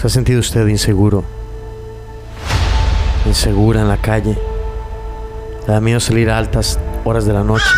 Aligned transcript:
¿Se 0.00 0.06
ha 0.06 0.10
sentido 0.10 0.40
usted 0.40 0.66
inseguro? 0.66 1.24
Insegura 3.26 3.82
en 3.82 3.88
la 3.88 3.98
calle. 3.98 4.38
¿Le 5.66 5.74
da 5.74 5.78
miedo 5.78 6.00
salir 6.00 6.30
a 6.30 6.38
altas 6.38 6.78
horas 7.04 7.26
de 7.26 7.34
la 7.34 7.44
noche? 7.44 7.68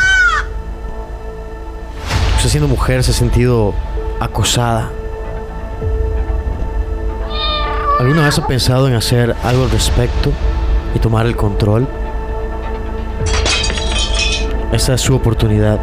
Usted 2.36 2.48
siendo 2.48 2.68
mujer 2.68 3.02
se 3.02 3.10
ha 3.10 3.14
sentido 3.14 3.74
acosada. 4.20 4.92
¿Alguna 7.98 8.22
vez 8.26 8.38
ha 8.38 8.46
pensado 8.46 8.86
en 8.86 8.94
hacer 8.94 9.34
algo 9.42 9.64
al 9.64 9.70
respecto 9.72 10.30
y 10.94 11.00
tomar 11.00 11.26
el 11.26 11.34
control? 11.34 11.88
Esta 14.70 14.94
es 14.94 15.00
su 15.00 15.16
oportunidad. 15.16 15.80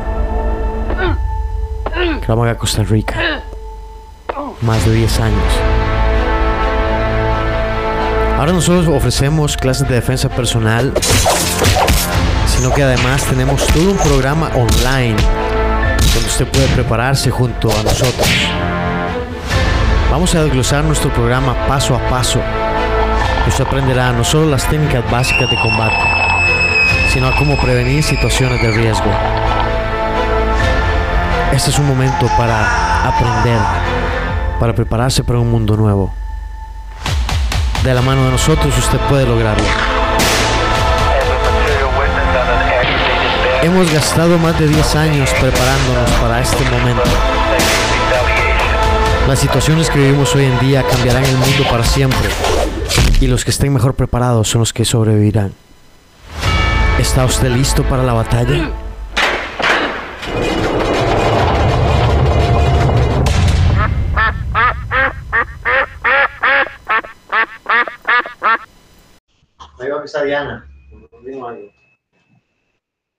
Cramaga, 2.21 2.57
Costa 2.57 2.83
Rica. 2.83 3.43
Más 4.61 4.85
de 4.85 4.93
10 4.93 5.19
años. 5.19 5.68
Ahora 8.39 8.53
nosotros 8.53 8.87
ofrecemos 8.87 9.57
clases 9.57 9.85
de 9.89 9.95
defensa 9.95 10.29
personal, 10.29 10.93
sino 12.47 12.73
que 12.73 12.83
además 12.83 13.21
tenemos 13.25 13.67
todo 13.67 13.91
un 13.91 13.97
programa 13.97 14.49
online 14.55 15.17
donde 16.13 16.25
usted 16.25 16.47
puede 16.47 16.67
prepararse 16.69 17.29
junto 17.31 17.69
a 17.69 17.83
nosotros. 17.83 18.29
Vamos 20.09 20.33
a 20.35 20.43
desglosar 20.45 20.85
nuestro 20.85 21.13
programa 21.13 21.53
paso 21.67 21.93
a 21.93 22.09
paso. 22.09 22.39
Usted 23.45 23.65
aprenderá 23.65 24.13
no 24.13 24.23
solo 24.23 24.49
las 24.49 24.65
técnicas 24.69 25.03
básicas 25.11 25.49
de 25.51 25.59
combate, 25.59 25.99
sino 27.11 27.27
a 27.27 27.35
cómo 27.35 27.57
prevenir 27.57 28.01
situaciones 28.01 28.61
de 28.61 28.71
riesgo. 28.71 29.11
Este 31.51 31.71
es 31.71 31.77
un 31.77 31.89
momento 31.89 32.25
para 32.37 33.05
aprender, 33.05 33.59
para 34.61 34.73
prepararse 34.73 35.25
para 35.25 35.39
un 35.39 35.51
mundo 35.51 35.75
nuevo. 35.75 36.18
De 37.83 37.93
la 37.93 38.01
mano 38.01 38.25
de 38.25 38.31
nosotros 38.31 38.77
usted 38.77 38.97
puede 39.09 39.25
lograrlo. 39.25 39.63
Hemos 43.61 43.91
gastado 43.91 44.37
más 44.37 44.59
de 44.59 44.67
10 44.67 44.95
años 44.95 45.29
preparándonos 45.39 46.09
para 46.21 46.41
este 46.41 46.63
momento. 46.65 47.09
Las 49.27 49.39
situaciones 49.39 49.89
que 49.89 49.99
vivimos 49.99 50.35
hoy 50.35 50.45
en 50.45 50.59
día 50.59 50.83
cambiarán 50.83 51.23
el 51.23 51.37
mundo 51.37 51.63
para 51.69 51.83
siempre 51.83 52.29
y 53.21 53.27
los 53.27 53.45
que 53.45 53.51
estén 53.51 53.73
mejor 53.73 53.93
preparados 53.93 54.49
son 54.49 54.59
los 54.59 54.73
que 54.73 54.85
sobrevivirán. 54.85 55.53
¿Está 56.99 57.25
usted 57.25 57.49
listo 57.49 57.83
para 57.83 58.03
la 58.03 58.13
batalla? 58.13 58.71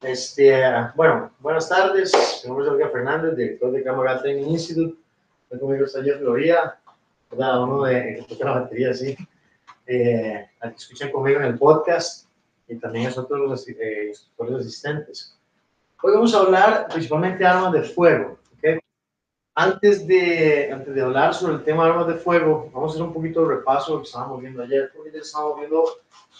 Este, 0.00 0.62
bueno, 0.94 1.30
buenas 1.40 1.68
tardes. 1.68 2.12
Mi 2.42 2.48
nombre 2.48 2.66
es 2.66 2.72
Olga 2.72 2.88
Fernández, 2.88 3.36
director 3.36 3.70
de 3.72 3.84
Cámara 3.84 4.22
Training 4.22 4.50
Institute. 4.50 4.98
Hoy 5.50 5.58
conmigo 5.58 5.84
está 5.84 6.02
Jeff 6.02 6.18
Gloria, 6.20 6.78
uno 7.30 7.84
de 7.84 8.16
que 8.16 8.22
toca 8.22 8.46
la 8.46 8.60
batería, 8.60 8.94
sí. 8.94 9.14
Eh, 9.86 10.48
al 10.60 10.70
que 10.70 10.76
escuchan 10.76 11.10
conmigo 11.10 11.40
en 11.40 11.46
el 11.46 11.58
podcast 11.58 12.26
y 12.68 12.76
también 12.76 13.08
es 13.08 13.18
otro 13.18 13.36
de 13.36 13.48
los 13.48 13.68
eh, 13.68 14.06
instructores 14.08 14.66
asistentes. 14.66 15.36
Hoy 16.02 16.14
vamos 16.14 16.34
a 16.34 16.38
hablar 16.38 16.88
principalmente 16.88 17.40
de 17.40 17.46
armas 17.46 17.72
de 17.72 17.82
fuego. 17.82 18.38
Antes, 19.60 20.06
de, 20.06 20.72
antes 20.72 20.94
de 20.94 21.02
hablar 21.02 21.34
sobre 21.34 21.56
el 21.56 21.64
tema 21.64 21.84
de 21.84 21.90
armas 21.90 22.06
de 22.06 22.14
fuego, 22.14 22.70
vamos 22.72 22.92
a 22.92 22.94
hacer 22.94 23.02
un 23.06 23.12
poquito 23.12 23.42
de 23.42 23.56
repaso 23.56 23.90
de 23.90 23.96
lo 23.96 24.02
que 24.02 24.06
estábamos 24.06 24.40
viendo 24.40 24.62
ayer, 24.62 24.90
porque 24.96 25.12
ya 25.12 25.18
estábamos 25.18 25.58
viendo 25.58 25.84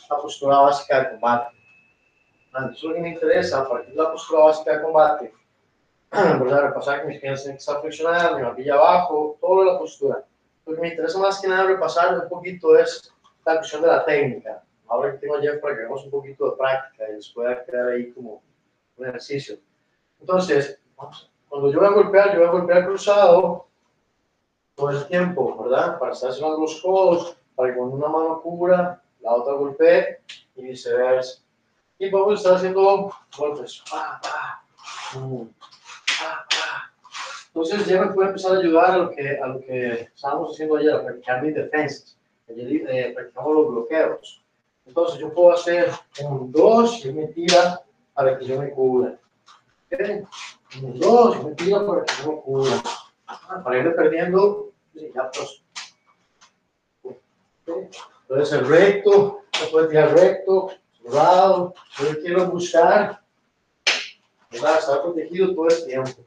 la 0.09 0.17
postura 0.17 0.61
básica 0.61 1.01
de 1.01 1.11
combate. 1.11 1.55
Entonces, 2.47 2.83
lo 2.83 2.95
que 2.95 3.01
me 3.01 3.11
interesa, 3.11 3.61
a 3.61 3.69
partir 3.69 3.95
de 3.95 4.03
la 4.03 4.11
postura 4.11 4.45
básica 4.45 4.75
de 4.75 4.83
combate, 4.83 5.35
¿verdad? 6.11 6.69
repasar 6.69 7.03
que 7.03 7.09
mis 7.09 7.21
piernas 7.21 7.43
tienen 7.43 7.59
que 7.59 7.61
estar 7.61 7.83
flexionadas, 7.83 8.37
mi 8.37 8.43
barbilla 8.43 8.75
abajo, 8.77 9.37
toda 9.39 9.67
la 9.67 9.79
postura. 9.79 10.25
Lo 10.65 10.75
que 10.75 10.81
me 10.81 10.89
interesa 10.89 11.19
más 11.19 11.43
que 11.43 11.49
nada 11.49 11.65
repasar 11.65 12.19
un 12.19 12.27
poquito 12.27 12.75
es 12.79 13.13
la 13.45 13.57
cuestión 13.57 13.83
de 13.83 13.89
la 13.89 14.03
técnica. 14.03 14.63
Ahora 14.89 15.13
que 15.13 15.19
tengo 15.19 15.37
a 15.37 15.43
Jeff 15.43 15.61
para 15.61 15.75
que 15.77 15.83
hagamos 15.83 16.05
un 16.07 16.11
poquito 16.11 16.53
de 16.53 16.57
práctica 16.57 17.05
y 17.11 17.17
les 17.17 17.29
pueda 17.29 17.63
quedar 17.67 17.89
ahí 17.89 18.13
como 18.13 18.43
un 18.97 19.07
ejercicio. 19.07 19.59
Entonces, 20.19 20.81
cuando 21.51 21.73
yo 21.73 21.81
voy 21.81 21.89
a 21.89 21.93
golpear, 21.93 22.33
yo 22.33 22.39
voy 22.39 22.49
a 22.49 22.53
golpear 22.53 22.87
cruzado 22.87 23.67
todo 24.77 24.91
el 24.91 25.05
tiempo, 25.09 25.61
¿verdad? 25.65 25.99
Para 25.99 26.13
estar 26.13 26.31
haciendo 26.31 26.57
los 26.59 26.81
codos, 26.81 27.37
para 27.57 27.73
que 27.73 27.79
con 27.79 27.93
una 27.93 28.07
mano 28.07 28.41
cubra, 28.41 29.03
la 29.21 29.35
otra 29.35 29.55
golpee 29.55 30.21
y 30.55 30.63
viceversa. 30.63 31.43
Y 31.99 32.09
vamos 32.09 32.31
a 32.31 32.35
estar 32.37 32.55
haciendo 32.55 33.13
golpes. 33.37 33.83
Entonces 37.49 37.85
ya 37.85 38.01
me 38.01 38.13
puede 38.13 38.29
empezar 38.29 38.57
a 38.57 38.61
ayudar 38.61 38.91
a 38.93 38.97
lo 38.99 39.11
que, 39.11 39.37
a 39.37 39.47
lo 39.49 39.61
que 39.61 40.09
estábamos 40.15 40.53
haciendo 40.53 40.77
ayer, 40.77 40.95
a 40.95 41.03
practicar 41.03 41.43
mis 41.43 41.55
defensas. 41.57 42.17
Ayer 42.49 42.89
eh, 42.89 43.13
practicamos 43.13 43.55
los 43.55 43.69
bloqueos. 43.71 44.43
Entonces 44.87 45.19
yo 45.19 45.35
puedo 45.35 45.53
hacer 45.53 45.91
un 46.23 46.53
2 46.53 47.07
y 47.07 47.13
me 47.13 47.27
tira 47.27 47.83
para 48.15 48.39
que 48.39 48.45
yo 48.45 48.61
me 48.61 48.71
cubra. 48.71 49.19
¿Okay? 49.87 50.23
Un 50.79 51.01
2 51.01 51.37
y 51.37 51.45
me 51.45 51.55
tira 51.55 51.85
para 51.85 52.05
que 52.05 52.23
cubra. 52.23 52.83
Ah, 53.27 53.61
para 53.63 53.79
irle 53.79 53.91
perdiendo, 53.91 54.71
ya 54.95 55.31
pues. 55.31 55.63
Puede 58.29 58.47
ser 58.47 58.67
recto, 58.67 59.43
se 59.53 59.67
puede 59.67 59.89
tirar 59.89 60.13
recto, 60.13 60.71
cerrado. 61.03 61.75
Yo 61.99 62.21
quiero 62.21 62.47
buscar, 62.47 63.21
¿verdad? 64.51 64.79
Estar 64.79 65.03
protegido 65.03 65.55
todo 65.55 65.69
el 65.69 65.85
tiempo. 65.85 66.25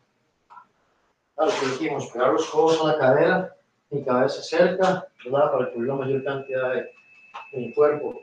Claro, 1.36 1.52
que 1.60 1.66
dijimos, 1.68 2.08
pegar 2.08 2.34
los 2.34 2.50
codos 2.50 2.82
a 2.82 2.88
la 2.88 2.98
cadera, 2.98 3.56
mi 3.90 4.04
cabeza 4.04 4.42
cerca, 4.42 5.08
¿verdad? 5.24 5.52
Para 5.52 5.72
cubrir 5.72 5.88
la 5.88 5.96
mayor 5.96 6.24
cantidad 6.24 6.74
de, 6.74 6.82
de 6.82 7.58
mi 7.58 7.74
cuerpo. 7.74 8.22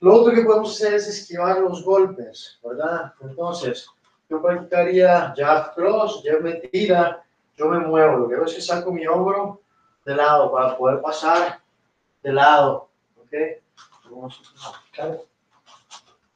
Lo 0.00 0.14
otro 0.14 0.34
que 0.34 0.42
podemos 0.42 0.74
hacer 0.74 0.94
es 0.94 1.08
esquivar 1.08 1.58
los 1.58 1.82
golpes, 1.84 2.58
¿verdad? 2.62 3.12
Entonces, 3.20 3.86
yo 4.30 4.40
practicaría 4.40 5.34
jab 5.36 5.74
cross, 5.74 6.22
jab 6.24 6.40
me 6.40 6.54
tira, 6.54 7.22
yo 7.56 7.66
me 7.66 7.80
muevo. 7.80 8.18
Lo 8.18 8.28
que 8.28 8.36
hago 8.36 8.44
es 8.44 8.54
que 8.54 8.60
saco 8.60 8.92
mi 8.92 9.06
hombro 9.06 9.60
de 10.04 10.14
lado 10.14 10.52
para 10.52 10.78
poder 10.78 11.02
pasar 11.02 11.60
de 12.22 12.32
lado, 12.32 12.88
¿ok? 13.18 13.32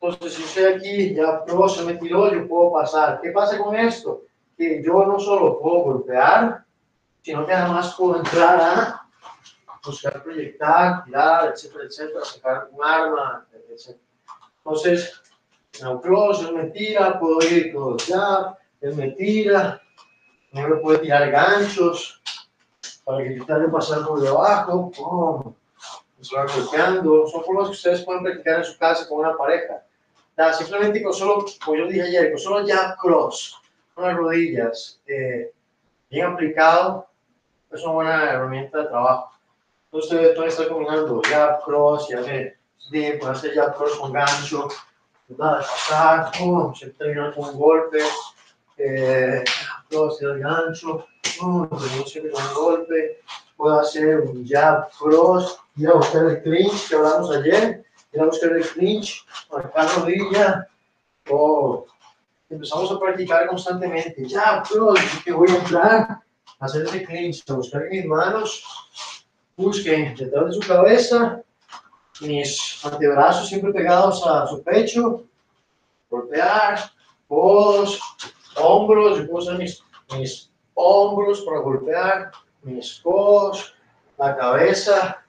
Entonces, 0.00 0.34
si 0.34 0.42
estoy 0.42 0.64
aquí, 0.64 1.14
ya 1.14 1.44
cross 1.44 1.76
se 1.76 1.84
me 1.84 1.94
tiró, 1.94 2.32
yo 2.32 2.46
puedo 2.48 2.72
pasar. 2.72 3.20
¿Qué 3.22 3.30
pasa 3.30 3.58
con 3.58 3.76
esto? 3.76 4.22
Que 4.56 4.82
yo 4.84 5.06
no 5.06 5.18
solo 5.18 5.60
puedo 5.60 5.84
golpear, 5.84 6.64
sino 7.22 7.46
que 7.46 7.52
además 7.52 7.94
puedo 7.96 8.18
entrar 8.18 8.60
a 8.60 9.08
buscar 9.84 10.22
proyectar, 10.22 11.04
tirar, 11.04 11.52
etcétera, 11.52 11.84
etcétera, 11.84 12.24
sacar 12.24 12.68
un 12.72 12.84
arma, 12.84 13.46
etcétera. 13.52 13.98
Entonces, 14.58 15.22
en 15.80 15.86
el 15.86 16.00
cross, 16.00 16.42
él 16.42 16.54
me 16.54 16.64
tira, 16.70 17.18
puedo 17.18 17.40
ir 17.42 17.72
todo 17.72 17.96
ya, 17.96 18.56
él 18.80 18.94
me 18.96 19.10
tira, 19.12 19.80
él 20.52 20.68
me 20.68 20.76
puede 20.76 20.98
tirar 20.98 21.30
ganchos 21.30 22.20
para 23.04 23.24
que 23.24 23.68
pasar 23.70 24.06
por 24.06 24.20
debajo, 24.20 24.90
¡pum! 24.90 25.54
se 26.24 26.36
va 26.36 26.46
golpeando, 26.46 27.26
son 27.26 27.44
formas 27.44 27.66
que 27.66 27.72
ustedes 27.72 28.02
pueden 28.02 28.22
practicar 28.22 28.58
en 28.58 28.64
su 28.64 28.78
casa 28.78 29.06
con 29.08 29.18
una 29.18 29.36
pareja. 29.36 29.82
Ya, 30.36 30.52
simplemente 30.52 31.02
con 31.02 31.12
solo, 31.12 31.44
como 31.64 31.76
yo 31.76 31.86
dije 31.86 32.02
ayer, 32.02 32.30
con 32.30 32.40
solo 32.40 32.66
jab 32.66 32.96
cross, 32.96 33.60
con 33.94 34.04
las 34.04 34.16
rodillas, 34.16 35.00
eh, 35.06 35.52
bien 36.10 36.26
aplicado, 36.26 37.06
es 37.70 37.82
una 37.82 37.92
buena 37.92 38.30
herramienta 38.30 38.78
de 38.78 38.88
trabajo. 38.88 39.32
Entonces 39.86 40.10
ustedes 40.10 40.34
pueden 40.34 40.50
estar 40.50 40.68
combinando 40.68 41.22
jab 41.28 41.62
cross, 41.62 42.08
ya 42.08 42.20
bien, 42.90 43.18
pueden 43.18 43.34
hacer 43.34 43.54
jab 43.54 43.76
cross 43.76 43.96
con 43.98 44.12
gancho, 44.12 44.68
nada, 45.28 45.58
pasar, 45.60 46.30
pum, 46.32 46.74
se 46.74 46.90
termina 46.90 47.32
con 47.32 47.50
un 47.50 47.58
golpe, 47.58 47.98
eh, 48.76 49.44
cross 49.88 50.20
el 50.22 50.40
gancho, 50.40 51.06
siempre 52.06 52.30
con 52.32 52.42
un 52.42 52.54
golpe, 52.54 53.20
puedo 53.56 53.80
hacer 53.80 54.20
un 54.20 54.46
jab 54.46 54.90
cross, 54.98 55.58
ir 55.76 55.88
a 55.88 55.94
buscar 55.94 56.24
el 56.26 56.42
clinch 56.42 56.88
que 56.88 56.96
hablamos 56.96 57.30
ayer, 57.36 57.84
ir 58.12 58.20
a 58.20 58.26
buscar 58.26 58.52
el 58.52 58.66
clinch, 58.66 59.24
marcar 59.50 59.88
rodilla, 59.96 60.68
o 61.30 61.86
empezamos 62.50 62.92
a 62.92 62.98
practicar 62.98 63.46
constantemente, 63.46 64.28
jab 64.28 64.66
cross, 64.68 65.00
que 65.24 65.32
voy 65.32 65.50
a 65.50 65.56
entrar, 65.56 66.18
hacer 66.60 66.84
ese 66.84 67.04
clinch, 67.04 67.44
a 67.48 67.54
buscar 67.54 67.88
mis 67.90 68.04
manos, 68.04 68.62
busquen 69.56 70.14
detrás 70.16 70.46
de 70.46 70.52
su 70.52 70.60
cabeza, 70.60 71.43
mis 72.20 72.84
antebrazos 72.84 73.48
siempre 73.48 73.72
pegados 73.72 74.24
a 74.26 74.46
su 74.46 74.62
pecho, 74.62 75.24
golpear, 76.08 76.78
codos, 77.28 78.00
hombros, 78.56 79.18
yo 79.18 79.28
puedo 79.28 79.54
mis, 79.54 79.82
mis 80.16 80.50
hombros 80.74 81.42
para 81.42 81.60
golpear, 81.60 82.30
mis 82.62 83.00
codos, 83.00 83.74
la 84.18 84.36
cabeza. 84.36 85.22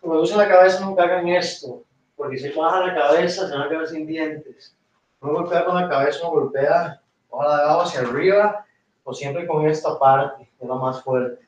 Cuando 0.00 0.22
usen 0.22 0.38
la 0.38 0.48
cabeza 0.48 0.80
nunca 0.80 1.04
hagan 1.04 1.28
esto, 1.28 1.82
porque 2.16 2.38
si 2.38 2.50
baja 2.50 2.86
la 2.86 2.94
cabeza 2.94 3.48
se 3.48 3.54
van 3.54 3.62
a 3.62 3.68
quedar 3.68 3.86
sin 3.86 4.06
dientes. 4.06 4.74
Uno 5.20 5.34
golpea 5.34 5.64
con 5.64 5.74
la 5.74 5.88
cabeza, 5.88 6.20
uno 6.22 6.40
golpea 6.40 7.00
ojalá 7.28 7.82
hacia 7.82 8.00
arriba 8.00 8.66
o 9.04 9.14
siempre 9.14 9.46
con 9.46 9.66
esta 9.68 9.98
parte, 9.98 10.48
que 10.58 10.64
es 10.64 10.68
la 10.68 10.74
más 10.74 11.02
fuerte. 11.02 11.46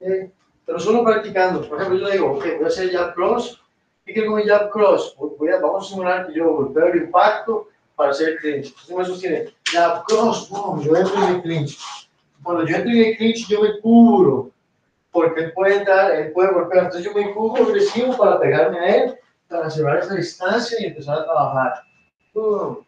¿Okay? 0.00 0.32
Pero 0.68 0.80
solo 0.80 1.02
practicando. 1.02 1.66
Por 1.66 1.80
ejemplo, 1.80 1.98
yo 1.98 2.12
digo, 2.12 2.32
ok, 2.32 2.44
voy 2.56 2.64
a 2.64 2.68
hacer 2.68 2.92
jab 2.92 3.14
cross. 3.14 3.58
¿Qué 4.04 4.12
quiero 4.12 4.32
con 4.32 4.42
jab 4.42 4.68
cross? 4.68 5.16
Voy 5.16 5.48
a, 5.48 5.60
vamos 5.60 5.86
a 5.86 5.88
simular 5.88 6.26
que 6.26 6.34
yo 6.34 6.52
golpeo 6.52 6.88
el 6.88 7.04
impacto 7.04 7.68
para 7.96 8.10
hacer 8.10 8.28
el 8.28 8.38
clinch. 8.38 8.66
Entonces 8.66 8.96
me 8.98 9.04
sostiene, 9.06 9.54
jab 9.64 10.04
cross, 10.04 10.50
boom, 10.50 10.82
yo 10.82 10.94
entro 10.94 11.16
en 11.22 11.36
el 11.36 11.40
clinch. 11.42 11.78
Cuando 12.42 12.66
yo 12.66 12.76
entro 12.76 12.90
en 12.90 12.98
el 12.98 13.16
clinch, 13.16 13.48
yo 13.48 13.62
me 13.62 13.80
cubro, 13.80 14.50
porque 15.10 15.44
él 15.44 15.52
puede 15.54 15.76
entrar, 15.76 16.14
él 16.14 16.32
puede 16.32 16.52
golpear. 16.52 16.84
Entonces 16.84 17.10
yo 17.10 17.18
me 17.18 17.32
cubro 17.32 17.64
agresivo 17.64 18.14
para 18.18 18.38
pegarme 18.38 18.78
a 18.78 18.94
él, 18.94 19.18
para 19.48 19.70
cerrar 19.70 20.00
esa 20.00 20.16
distancia 20.16 20.76
y 20.82 20.88
empezar 20.88 21.20
a 21.20 21.24
trabajar. 21.24 21.82
Boom. 22.34 22.84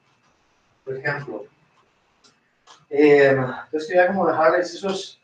Por 0.84 0.96
ejemplo. 0.98 1.44
Eh, 2.90 3.28
entonces 3.28 3.88
quería 3.88 4.08
como 4.08 4.26
dejarles 4.26 4.74
esos, 4.74 5.19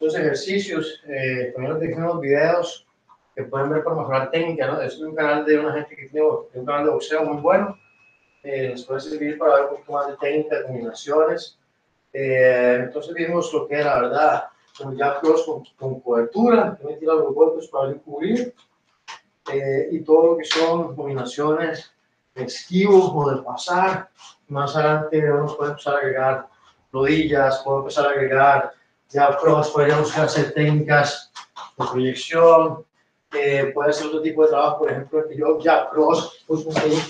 esos 0.00 0.14
ejercicios, 0.14 1.02
eh, 1.06 1.52
también 1.54 1.78
dejé 1.78 1.94
unos 1.94 2.20
videos 2.20 2.86
que 3.34 3.44
pueden 3.44 3.70
ver 3.70 3.84
para 3.84 3.96
mejorar 3.96 4.30
técnica, 4.30 4.66
¿no? 4.66 4.80
Es 4.80 4.98
un 4.98 5.14
canal 5.14 5.44
de 5.44 5.58
una 5.58 5.72
gente 5.72 5.96
que 5.96 6.08
tiene 6.08 6.26
un 6.26 6.64
canal 6.64 6.84
de 6.84 6.90
boxeo 6.90 7.24
muy 7.24 7.40
bueno, 7.40 7.78
eh, 8.42 8.68
les 8.70 8.84
puede 8.84 9.00
servir 9.00 9.38
para 9.38 9.54
ver 9.54 9.64
un 9.64 9.76
poco 9.78 9.92
más 9.92 10.08
de 10.08 10.16
técnica, 10.16 10.58
de 10.58 10.64
combinaciones. 10.64 11.58
Eh, 12.12 12.80
entonces 12.84 13.14
vimos 13.14 13.52
lo 13.52 13.66
que 13.66 13.74
era, 13.74 14.00
¿verdad? 14.00 14.44
Como 14.76 14.94
ya 14.94 15.20
cross 15.20 15.44
con, 15.44 15.64
con 15.76 16.00
cobertura, 16.00 16.76
que 16.80 16.84
me 16.84 16.98
los 17.00 17.34
golpes 17.34 17.68
para 17.68 17.92
cubrir, 17.94 18.54
eh, 19.52 19.88
y 19.92 20.00
todo 20.00 20.32
lo 20.32 20.36
que 20.36 20.44
son 20.44 20.94
combinaciones 20.94 21.92
de 22.34 22.44
esquivo 22.44 23.12
o 23.12 23.30
de 23.30 23.42
pasar. 23.42 24.10
Más 24.48 24.76
adelante 24.76 25.30
vamos 25.30 25.56
a 25.60 25.66
empezar 25.66 25.94
a 25.94 25.98
agregar 25.98 26.48
rodillas, 26.92 27.62
puedo 27.64 27.80
empezar 27.80 28.06
a 28.06 28.10
agregar 28.10 28.72
ya 29.10 29.36
cross, 29.36 29.70
podría 29.70 29.98
buscar 29.98 30.26
hacer 30.26 30.52
técnicas 30.52 31.32
de 31.78 31.86
proyección, 31.86 32.84
eh, 33.32 33.70
puede 33.74 33.90
hacer 33.90 34.06
otro 34.06 34.22
tipo 34.22 34.42
de 34.42 34.50
trabajo, 34.50 34.78
por 34.78 34.90
ejemplo, 34.90 35.28
que 35.28 35.36
yo 35.36 35.58
ya 35.60 35.88
cross, 35.90 36.44
pues, 36.46 36.64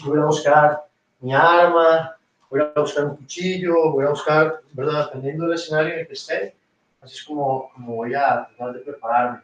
voy 0.05 0.19
a 0.19 0.25
buscar 0.25 0.85
mi 1.21 1.33
arma, 1.33 2.17
voy 2.50 2.61
a 2.61 2.81
buscar 2.81 3.05
un 3.05 3.17
cuchillo, 3.17 3.93
voy 3.93 4.06
a 4.06 4.11
buscar, 4.11 4.61
¿verdad? 4.73 5.06
Dependiendo 5.06 5.45
del 5.45 5.55
escenario 5.55 5.95
en 5.95 6.00
el 6.00 6.06
que 6.06 6.12
esté, 6.15 6.56
así 7.00 7.17
es 7.17 7.25
como, 7.25 7.71
como 7.73 7.97
voy 7.97 8.15
a 8.15 8.47
tratar 8.47 8.75
de 8.75 8.81
prepararme. 8.81 9.41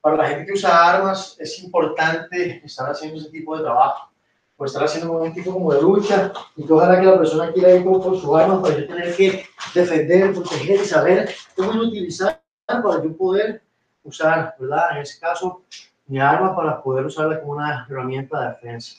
Para 0.00 0.16
la 0.16 0.28
gente 0.28 0.46
que 0.46 0.52
usa 0.52 0.94
armas, 0.94 1.36
es 1.38 1.62
importante 1.62 2.60
estar 2.64 2.90
haciendo 2.90 3.18
ese 3.18 3.30
tipo 3.30 3.56
de 3.56 3.62
trabajo 3.62 4.13
pues 4.56 4.70
estar 4.70 4.84
haciendo 4.84 5.12
un 5.12 5.32
tipo 5.32 5.52
como 5.52 5.72
de 5.72 5.82
lucha 5.82 6.32
y 6.56 6.64
que 6.64 6.72
ojalá 6.72 7.00
que 7.00 7.06
la 7.06 7.18
persona 7.18 7.52
quiera 7.52 7.74
ir 7.74 7.84
con, 7.84 8.00
con 8.00 8.16
su 8.16 8.36
arma 8.36 8.62
para 8.62 8.78
yo 8.78 8.86
tener 8.86 9.16
que 9.16 9.44
defender, 9.74 10.32
proteger 10.32 10.80
y 10.80 10.84
saber 10.84 11.34
cómo 11.56 11.70
utilizar 11.70 12.40
para 12.66 13.02
yo 13.02 13.16
poder 13.16 13.62
usar, 14.04 14.54
¿verdad? 14.58 14.92
En 14.92 15.02
ese 15.02 15.18
caso, 15.18 15.62
mi 16.06 16.20
arma 16.20 16.54
para 16.54 16.82
poder 16.82 17.06
usarla 17.06 17.40
como 17.40 17.52
una 17.52 17.86
herramienta 17.88 18.40
de 18.40 18.48
defensa. 18.50 18.96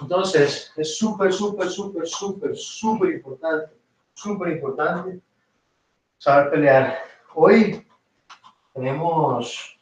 Entonces, 0.00 0.72
es 0.76 0.96
súper, 0.96 1.32
súper, 1.32 1.68
súper, 1.68 2.06
súper, 2.06 2.56
súper 2.56 3.10
importante, 3.14 3.72
súper 4.14 4.48
importante 4.50 5.20
saber 6.18 6.50
pelear. 6.50 6.98
Hoy 7.34 7.84
tenemos 8.72 9.78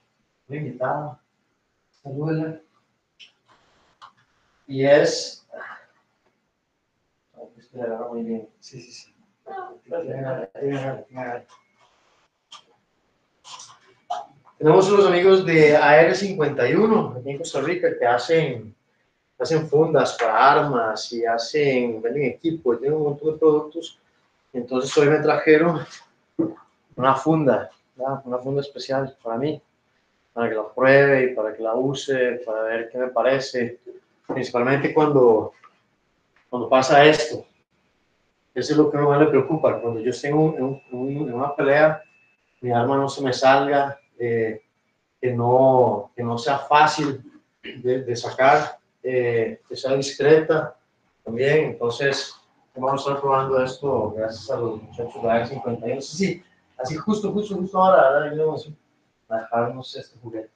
una 0.48 0.58
invitada, 0.58 1.20
salúdela 2.02 2.60
y 4.66 4.84
es. 4.84 5.46
muy 8.10 8.22
bien. 8.22 8.48
Sí, 8.60 8.80
sí, 8.80 8.92
sí. 8.92 9.14
Tenemos 14.58 14.90
unos 14.90 15.06
amigos 15.06 15.44
de 15.44 15.78
AR51 15.78 17.20
aquí 17.20 17.30
en 17.30 17.38
Costa 17.38 17.60
Rica 17.60 17.96
que 17.98 18.06
hacen, 18.06 18.74
hacen 19.38 19.68
fundas 19.68 20.16
para 20.18 20.52
armas 20.52 21.12
y 21.12 21.24
hacen, 21.24 22.00
venden 22.00 22.24
equipo 22.24 22.74
y 22.74 22.78
tienen 22.78 22.96
un 22.96 23.04
montón 23.04 23.32
de 23.32 23.38
productos. 23.38 24.00
Entonces 24.52 24.96
hoy 24.96 25.08
me 25.08 25.18
trajeron 25.18 25.86
una 26.96 27.14
funda, 27.14 27.70
una 28.24 28.38
funda 28.38 28.62
especial 28.62 29.14
para 29.22 29.36
mí, 29.36 29.60
para 30.32 30.48
que 30.48 30.54
la 30.54 30.68
pruebe 30.74 31.24
y 31.24 31.34
para 31.34 31.54
que 31.54 31.62
la 31.62 31.74
use, 31.74 32.40
para 32.44 32.62
ver 32.62 32.88
qué 32.90 32.98
me 32.98 33.08
parece 33.08 33.78
principalmente 34.26 34.92
cuando, 34.92 35.52
cuando 36.48 36.68
pasa 36.68 37.04
esto. 37.04 37.44
Eso 38.54 38.72
es 38.72 38.78
lo 38.78 38.90
que 38.90 38.96
más 38.96 39.20
me 39.20 39.26
preocupa. 39.26 39.80
Cuando 39.80 40.00
yo 40.00 40.12
tengo 40.18 40.82
en, 40.90 41.32
una 41.34 41.54
pelea, 41.54 42.02
mi 42.60 42.70
arma 42.70 42.96
no 42.96 43.08
se 43.08 43.22
me 43.22 43.32
salga, 43.32 43.98
eh, 44.18 44.62
que, 45.20 45.32
no, 45.32 46.10
que 46.16 46.22
no 46.22 46.38
sea 46.38 46.58
fácil 46.58 47.22
de, 47.62 48.02
de 48.02 48.16
sacar, 48.16 48.78
eh, 49.02 49.60
que 49.68 49.76
sea 49.76 49.94
discreta 49.94 50.74
también. 51.22 51.66
Entonces, 51.72 52.34
vamos 52.74 53.06
a 53.06 53.10
estar 53.10 53.20
probando 53.20 53.62
esto 53.62 54.12
gracias 54.16 54.50
a 54.50 54.56
los 54.56 54.82
muchachos 54.82 55.22
de 55.22 55.28
la 55.28 55.46
51. 55.46 56.00
Sí, 56.00 56.42
así 56.78 56.96
justo, 56.96 57.32
justo, 57.32 57.56
justo 57.56 57.82
ahora, 57.82 58.30
a 59.28 59.36
dejarnos 59.36 59.96
este 59.96 60.18
juguete. 60.20 60.55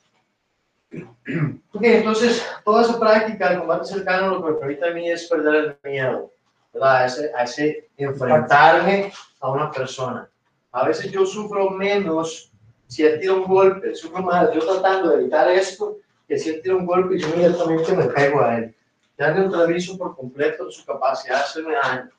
Ok, 1.72 1.82
entonces, 1.82 2.44
toda 2.64 2.82
esa 2.82 2.98
práctica 2.98 3.50
del 3.50 3.60
combate 3.60 3.84
cercano 3.84 4.30
lo 4.30 4.44
que 4.44 4.52
me 4.52 4.58
permite 4.58 4.88
a 4.88 4.92
mí 4.92 5.10
es 5.10 5.28
perder 5.28 5.78
el 5.82 5.90
miedo, 5.90 6.32
¿verdad? 6.72 6.96
A 6.96 7.06
ese, 7.06 7.32
a 7.34 7.42
ese 7.44 7.88
enfrentarme 7.96 9.12
a 9.40 9.50
una 9.50 9.70
persona. 9.70 10.28
A 10.72 10.86
veces 10.86 11.10
yo 11.10 11.24
sufro 11.24 11.70
menos 11.70 12.52
si 12.86 13.04
él 13.04 13.20
tira 13.20 13.34
un 13.34 13.44
golpe, 13.44 13.94
sufro 13.94 14.20
más 14.22 14.52
yo 14.52 14.60
tratando 14.60 15.10
de 15.10 15.20
evitar 15.20 15.48
esto, 15.48 15.98
que 16.26 16.38
si 16.38 16.50
él 16.50 16.60
tira 16.62 16.74
un 16.74 16.86
golpe 16.86 17.16
y 17.16 17.20
yo 17.20 17.28
inmediatamente 17.28 17.92
me 17.94 18.06
pego 18.06 18.40
a 18.40 18.58
él. 18.58 18.74
Ya 19.16 19.32
neutralizo 19.32 19.96
por 19.96 20.16
completo 20.16 20.70
su 20.70 20.84
capacidad 20.84 21.36
de 21.36 21.42
hacerme 21.42 21.74
daño. 21.74 22.10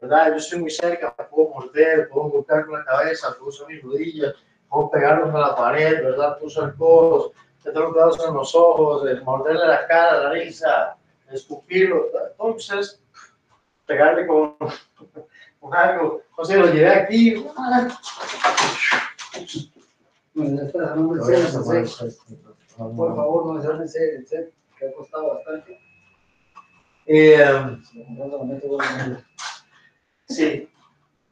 ¿verdad? 0.00 0.30
Yo 0.30 0.36
estoy 0.36 0.60
muy 0.60 0.70
cerca, 0.70 1.14
puedo 1.14 1.50
morder, 1.50 2.08
puedo 2.08 2.28
golpear 2.28 2.66
con 2.66 2.78
la 2.78 2.84
cabeza, 2.84 3.34
puedo 3.38 3.48
usar 3.48 3.68
mis 3.68 3.82
rodillas, 3.82 4.34
puedo 4.68 4.90
pegarlos 4.90 5.34
a 5.34 5.38
la 5.38 5.56
pared, 5.56 6.04
¿verdad? 6.04 6.34
Puedo 6.34 6.46
usar 6.46 6.74
codos, 6.76 7.32
meter 7.64 7.82
los 7.82 7.94
dedos 7.94 8.26
en 8.26 8.34
los 8.34 8.54
ojos, 8.54 9.04
morderle 9.24 9.66
la 9.66 9.86
cara, 9.86 10.24
la 10.24 10.30
risa, 10.30 10.96
escupirlo, 11.30 12.06
todo 12.36 12.56
eso 12.56 12.78
es 12.78 13.00
pegarle 13.86 14.26
con, 14.26 14.56
con 15.60 15.74
algo. 15.74 16.22
O 16.36 16.44
sea, 16.44 16.58
lo 16.58 16.72
llevé 16.72 16.88
aquí. 16.88 17.34
Por 22.76 23.16
favor, 23.16 23.46
no 23.46 23.54
desarme 23.58 23.84
el 23.84 24.26
set, 24.26 24.52
que 24.78 24.86
ha 24.86 24.92
costado 24.92 25.34
bastante. 25.34 25.80
Eh, 27.06 27.78
sí. 30.28 30.70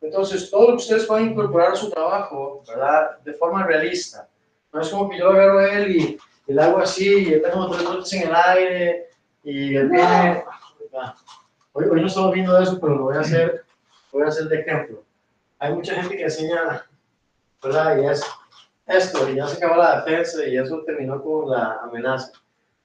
Entonces, 0.01 0.51
todo 0.51 0.63
lo 0.63 0.69
que 0.77 0.83
ustedes 0.83 1.07
pueden 1.07 1.31
incorporar 1.31 1.73
a 1.73 1.77
su 1.77 1.91
trabajo, 1.91 2.63
¿verdad? 2.67 3.19
De 3.21 3.35
forma 3.35 3.65
realista. 3.65 4.29
No 4.77 4.83
es 4.83 4.91
como 4.91 5.09
que 5.09 5.19
yo 5.19 5.31
agarro 5.31 5.61
a 5.61 5.73
él 5.73 5.97
y, 5.97 6.19
le 6.49 6.63
hago 6.63 6.77
así, 6.77 7.09
y 7.09 7.33
él 7.33 7.43
tengo 7.43 7.71
tres 7.71 7.89
brotes 7.89 8.13
en 8.13 8.29
el 8.29 8.35
aire, 8.35 9.09
y 9.43 9.75
él 9.75 9.89
viene. 9.89 10.45
Hoy, 11.73 11.87
hoy 11.91 12.01
no 12.03 12.07
estamos 12.07 12.35
viendo 12.35 12.59
eso, 12.59 12.79
pero 12.79 12.95
lo 12.95 13.05
voy 13.05 13.17
a 13.17 13.21
hacer, 13.21 13.65
voy 14.13 14.25
a 14.25 14.27
hacer 14.27 14.49
de 14.49 14.61
ejemplo. 14.61 15.03
Hay 15.59 15.73
mucha 15.73 15.95
gente 15.95 16.15
que 16.15 16.25
enseña, 16.25 16.87
¿verdad? 17.63 17.97
Y 17.97 18.07
es 18.07 18.23
esto, 18.87 19.31
y 19.31 19.37
ya 19.37 19.49
se 19.49 19.57
acabó 19.57 19.77
la 19.81 20.03
defensa, 20.03 20.45
y 20.45 20.59
eso 20.59 20.83
terminó 20.85 21.23
con 21.23 21.51
la 21.51 21.81
amenaza, 21.83 22.33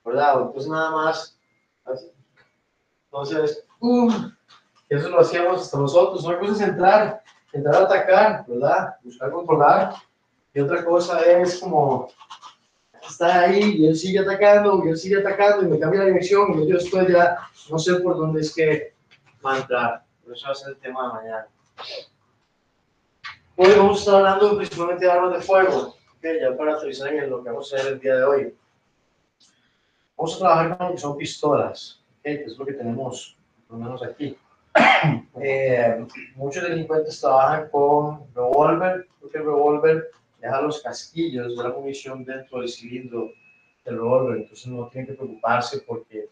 ¿verdad? 0.06 0.44
Entonces 0.44 0.72
nada 0.72 0.92
más, 0.92 1.38
así. 1.84 2.10
Entonces, 3.08 3.66
¡pum! 3.80 4.34
Eso 4.88 5.10
lo 5.10 5.20
hacíamos 5.20 5.64
hasta 5.64 5.78
nosotros. 5.78 6.24
Una 6.24 6.40
cosa 6.40 6.54
es 6.54 6.62
entrar, 6.62 7.22
entrar 7.52 7.76
a 7.76 7.86
atacar, 7.86 8.46
¿verdad? 8.48 8.96
Buscar 9.04 9.30
controlar 9.30 9.94
y 10.54 10.60
otra 10.60 10.84
cosa 10.84 11.22
es 11.22 11.60
como 11.60 12.10
está 13.08 13.42
ahí 13.42 13.78
y 13.78 13.88
él 13.88 13.96
sigue 13.96 14.20
atacando 14.20 14.82
y 14.86 14.90
él 14.90 14.98
sigue 14.98 15.20
atacando 15.20 15.64
y 15.64 15.70
me 15.70 15.80
cambia 15.80 16.02
la 16.02 16.06
dirección 16.08 16.62
y 16.62 16.68
yo 16.68 16.78
estoy 16.78 17.12
ya 17.12 17.38
no 17.70 17.80
sé 17.80 17.96
por 17.96 18.18
dónde 18.18 18.42
es 18.42 18.54
que 18.54 18.94
va 19.46 19.56
a 19.56 19.58
entrar. 19.60 20.04
Pero 20.22 20.36
eso 20.36 20.46
va 20.48 20.52
a 20.52 20.56
ser 20.56 20.70
el 20.70 20.78
tema 20.78 21.08
de 21.08 21.14
mañana. 21.14 21.48
Hoy 23.56 23.70
vamos 23.78 23.98
a 23.98 24.00
estar 24.00 24.16
hablando 24.16 24.58
principalmente 24.58 25.06
de 25.06 25.12
armas 25.12 25.34
de 25.34 25.42
fuego, 25.42 25.96
okay, 26.18 26.40
ya 26.40 26.58
para 26.58 26.74
aterrizar 26.74 27.14
en 27.14 27.30
lo 27.30 27.44
que 27.44 27.50
vamos 27.50 27.72
a 27.72 27.76
hacer 27.76 27.94
el 27.94 28.00
día 28.00 28.16
de 28.16 28.24
hoy. 28.24 28.56
Vamos 30.18 30.36
a 30.36 30.40
trabajar 30.40 30.78
con 30.78 30.88
lo 30.88 30.94
que 30.94 31.00
son 31.00 31.18
pistolas, 31.18 32.02
que 32.24 32.34
es 32.34 32.58
lo 32.58 32.66
que 32.66 32.74
tenemos, 32.74 33.38
por 33.68 33.78
lo 33.78 33.84
menos 33.86 34.04
aquí. 34.04 34.38
Eh, 35.44 36.06
muchos 36.36 36.62
delincuentes 36.62 37.20
trabajan 37.20 37.68
con 37.70 38.28
revólver, 38.36 39.08
porque 39.20 39.40
el 39.40 39.46
revólver 39.46 40.12
deja 40.42 40.62
los 40.62 40.82
casquillos 40.82 41.56
de 41.56 41.64
la 41.64 41.70
munición 41.70 42.26
dentro 42.26 42.60
del 42.60 42.70
cilindro 42.70 43.32
del 43.86 43.96
revólver, 43.96 44.38
entonces 44.40 44.68
no 44.68 44.88
tiene 44.88 45.08
que 45.08 45.14
preocuparse 45.14 45.82
porque 45.82 46.30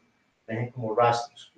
dejen 0.48 0.72
como 0.72 0.96
rastros. 0.96 1.54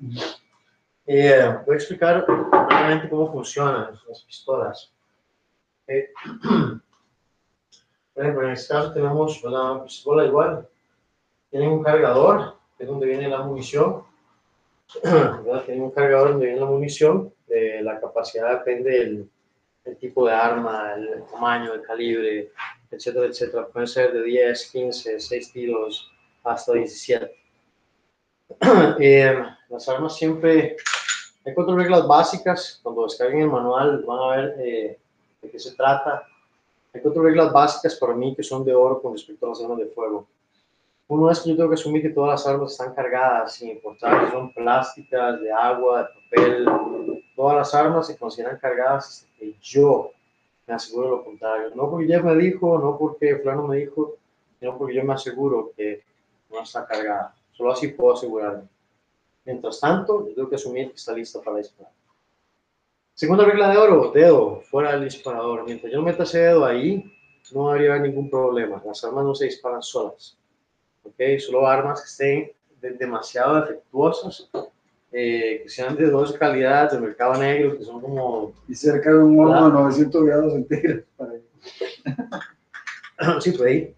Eh, 1.08 1.58
voy 1.66 1.74
a 1.74 1.78
explicar 1.78 2.26
brevemente 2.26 3.10
cómo 3.10 3.32
funcionan 3.32 3.98
las 4.08 4.24
pistolas. 4.24 4.94
Eh, 5.88 6.10
por 8.14 8.24
ejemplo, 8.24 8.48
en 8.48 8.52
este 8.52 8.74
caso 8.74 8.94
tenemos 8.94 9.44
una 9.44 9.84
pistola 9.84 10.26
igual, 10.26 10.68
tiene 11.50 11.68
un 11.70 11.82
cargador, 11.82 12.58
que 12.78 12.84
es 12.84 12.90
donde 12.90 13.08
viene 13.08 13.30
la 13.30 13.42
munición, 13.42 14.04
tiene 15.66 15.82
un 15.82 15.92
cargador 15.92 16.32
donde 16.32 16.48
viene 16.48 16.60
la 16.60 16.68
munición, 16.68 17.34
la 17.82 18.00
capacidad 18.00 18.60
depende 18.60 18.92
del, 18.92 19.30
del 19.84 19.98
tipo 19.98 20.28
de 20.28 20.34
arma, 20.34 20.94
el 20.94 21.24
tamaño, 21.32 21.74
el 21.74 21.82
calibre, 21.82 22.52
etcétera, 22.90 23.28
etcétera. 23.28 23.68
Pueden 23.68 23.88
ser 23.88 24.14
de 24.14 24.24
10, 24.24 24.72
15, 24.72 25.20
6 25.20 25.52
tiros 25.52 26.12
hasta 26.44 26.74
17. 26.74 27.36
Eh, 29.00 29.44
las 29.70 29.88
armas 29.88 30.16
siempre, 30.16 30.76
hay 31.46 31.54
cuatro 31.54 31.76
reglas 31.76 32.06
básicas, 32.06 32.80
cuando 32.84 33.04
descarguen 33.04 33.44
el 33.44 33.50
manual 33.50 34.04
van 34.06 34.20
a 34.20 34.36
ver 34.36 34.56
eh, 34.60 35.00
de 35.42 35.50
qué 35.50 35.58
se 35.58 35.74
trata. 35.76 36.28
Hay 36.94 37.02
cuatro 37.02 37.24
reglas 37.24 37.54
básicas 37.54 37.96
para 37.96 38.14
mí 38.14 38.36
que 38.36 38.44
son 38.44 38.66
de 38.66 38.76
oro 38.76 39.02
con 39.02 39.14
respecto 39.14 39.46
a 39.46 39.50
las 39.50 39.62
armas 39.62 39.78
de 39.80 39.88
fuego. 39.88 40.28
Uno 41.08 41.32
es 41.32 41.40
que 41.40 41.50
yo 41.50 41.56
tengo 41.56 41.70
que 41.70 41.76
asumir 41.76 42.02
que 42.02 42.10
todas 42.10 42.32
las 42.32 42.48
armas 42.48 42.74
están 42.74 42.94
cargadas, 42.94 43.56
sin 43.56 43.70
importar 43.70 44.26
si 44.26 44.32
son 44.32 44.54
plásticas, 44.54 45.42
de 45.42 45.52
agua, 45.52 46.04
de 46.04 46.08
papel. 46.38 46.66
Todas 47.42 47.58
las 47.58 47.74
armas 47.74 48.06
se 48.06 48.18
consideran 48.20 48.60
cargadas 48.60 49.08
hasta 49.08 49.28
que 49.40 49.56
yo 49.64 50.12
me 50.68 50.76
aseguro 50.76 51.10
lo 51.10 51.24
contrario. 51.24 51.72
No 51.74 51.90
porque 51.90 52.06
Jeff 52.06 52.24
me 52.24 52.36
dijo, 52.36 52.78
no 52.78 53.00
porque 53.00 53.38
Flano 53.38 53.66
me 53.66 53.78
dijo, 53.78 54.14
sino 54.60 54.78
porque 54.78 54.94
yo 54.94 55.04
me 55.04 55.14
aseguro 55.16 55.72
que 55.76 56.04
no 56.52 56.62
está 56.62 56.86
cargada. 56.86 57.34
Solo 57.52 57.72
así 57.72 57.88
puedo 57.88 58.14
asegurarme. 58.14 58.70
Mientras 59.44 59.80
tanto, 59.80 60.28
yo 60.28 60.36
tengo 60.36 60.50
que 60.50 60.56
asumir 60.58 60.90
que 60.90 60.98
está 60.98 61.14
lista 61.14 61.42
para 61.42 61.58
disparar. 61.58 61.92
Segunda 63.16 63.44
regla 63.44 63.70
de 63.72 63.78
oro, 63.78 64.12
dedo 64.12 64.62
fuera 64.70 64.92
del 64.92 65.06
disparador. 65.06 65.64
Mientras 65.66 65.92
yo 65.92 65.98
no 65.98 66.06
meta 66.06 66.22
ese 66.22 66.42
dedo 66.42 66.64
ahí, 66.64 67.12
no 67.54 67.72
haber 67.72 68.02
ningún 68.02 68.30
problema. 68.30 68.80
Las 68.86 69.04
armas 69.04 69.26
no 69.26 69.34
se 69.34 69.46
disparan 69.46 69.82
solas. 69.82 70.38
¿ok? 71.04 71.40
Solo 71.40 71.66
armas 71.66 72.02
que 72.02 72.06
estén 72.08 72.52
de- 72.80 72.92
demasiado 72.92 73.62
defectuosas, 73.62 74.48
eh, 75.12 75.62
que 75.64 75.70
sean 75.70 75.96
de 75.96 76.10
dos 76.10 76.34
calidades, 76.34 76.94
de 76.94 77.00
mercado 77.00 77.36
negro, 77.36 77.78
que 77.78 77.84
son 77.84 78.00
como, 78.02 78.54
Y 78.68 78.76
cerca 78.76 79.12
de 79.12 79.18
un 79.18 79.40
horno 79.40 79.66
a 79.66 79.70
900 79.70 80.26
grados 80.26 80.54
centígrados. 80.54 81.04
Para... 81.18 81.32
sí, 83.42 83.52
pues 83.52 83.62
ahí, 83.62 83.96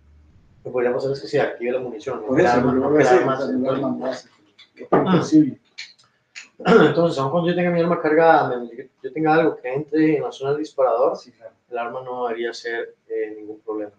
lo 0.60 0.64
que 0.64 0.70
podría 0.72 0.94
pasar 0.94 1.12
es 1.12 1.22
que 1.22 1.28
se 1.28 1.42
active 1.42 1.72
la 1.72 1.80
munición. 1.80 2.22
¿no? 2.22 2.28
Por 2.28 2.40
eso, 2.42 2.50
arma- 2.50 2.74
no 2.74 2.90
creo 2.90 2.92
que 2.92 2.98
que 2.98 3.02
el 3.04 3.08
sí, 3.08 3.16
arma 3.16 3.34
o 3.34 3.38
sea, 3.38 3.46
se- 3.48 3.54
el 3.54 3.68
arma 3.68 3.98
básico. 3.98 4.36
Que 4.76 4.84
es 4.84 4.90
imposible. 4.92 5.60
Entonces, 6.88 7.20
aun 7.20 7.32
cuando 7.32 7.50
yo 7.50 7.56
tenga 7.56 7.72
mi 7.72 7.80
arma 7.82 8.02
cargada, 8.02 8.64
yo- 9.02 9.14
tenga 9.14 9.34
algo 9.36 9.56
que 9.58 9.74
entre 9.74 10.18
en 10.18 10.24
la 10.24 10.32
zona 10.32 10.52
del 10.52 10.60
disparador, 10.60 11.18
Sí, 11.18 11.32
claro. 11.32 11.54
el 11.70 11.78
arma 11.78 12.02
no 12.04 12.28
debería 12.28 12.54
ser 12.54 12.96
eh, 13.08 13.36
ningún 13.38 13.60
problema. 13.62 13.92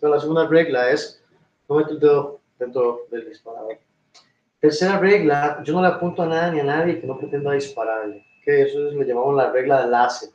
Pero 0.00 0.14
la 0.14 0.20
segunda 0.20 0.46
regla 0.48 0.90
es 0.90 1.22
no 1.68 1.76
meter 1.76 1.92
el 1.92 2.00
dedo 2.00 2.40
dentro 2.58 3.06
del 3.10 3.28
disparador. 3.28 3.78
Tercera 4.60 4.98
regla, 4.98 5.62
yo 5.64 5.74
no 5.74 5.82
le 5.82 5.88
apunto 5.88 6.22
a 6.22 6.26
nada 6.26 6.50
ni 6.50 6.60
a 6.60 6.64
nadie 6.64 7.00
que 7.00 7.06
no 7.06 7.18
pretenda 7.18 7.52
dispararle. 7.52 8.24
Que 8.42 8.62
eso 8.62 8.88
es, 8.88 8.94
lo 8.94 9.02
llamamos 9.02 9.34
la 9.34 9.50
regla 9.50 9.82
del 9.82 9.90
láser. 9.90 10.30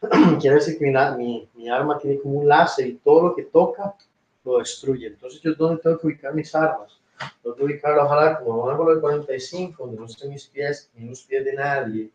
Quiere 0.40 0.56
decir 0.56 0.78
que 0.78 0.86
mi, 0.86 0.92
mi, 1.16 1.48
mi 1.54 1.68
arma 1.68 1.98
tiene 1.98 2.20
como 2.20 2.40
un 2.40 2.48
láser 2.48 2.86
y 2.86 2.94
todo 2.94 3.28
lo 3.28 3.34
que 3.34 3.44
toca 3.44 3.94
lo 4.44 4.58
destruye. 4.58 5.08
Entonces, 5.08 5.40
¿yo 5.40 5.54
dónde 5.54 5.82
tengo 5.82 5.98
que 5.98 6.06
ubicar 6.06 6.34
mis 6.34 6.54
armas? 6.54 7.00
Tengo 7.42 7.56
que 7.56 7.64
ubicarlo, 7.64 8.04
ojalá, 8.04 8.38
como 8.38 8.64
un 8.64 8.70
ángulo 8.70 8.94
de 8.94 9.00
45, 9.00 9.82
donde 9.84 10.00
no 10.00 10.06
estén 10.06 10.30
mis 10.30 10.46
pies 10.46 10.90
ni 10.94 11.08
los 11.08 11.22
pies 11.22 11.44
de 11.44 11.54
nadie. 11.54 12.10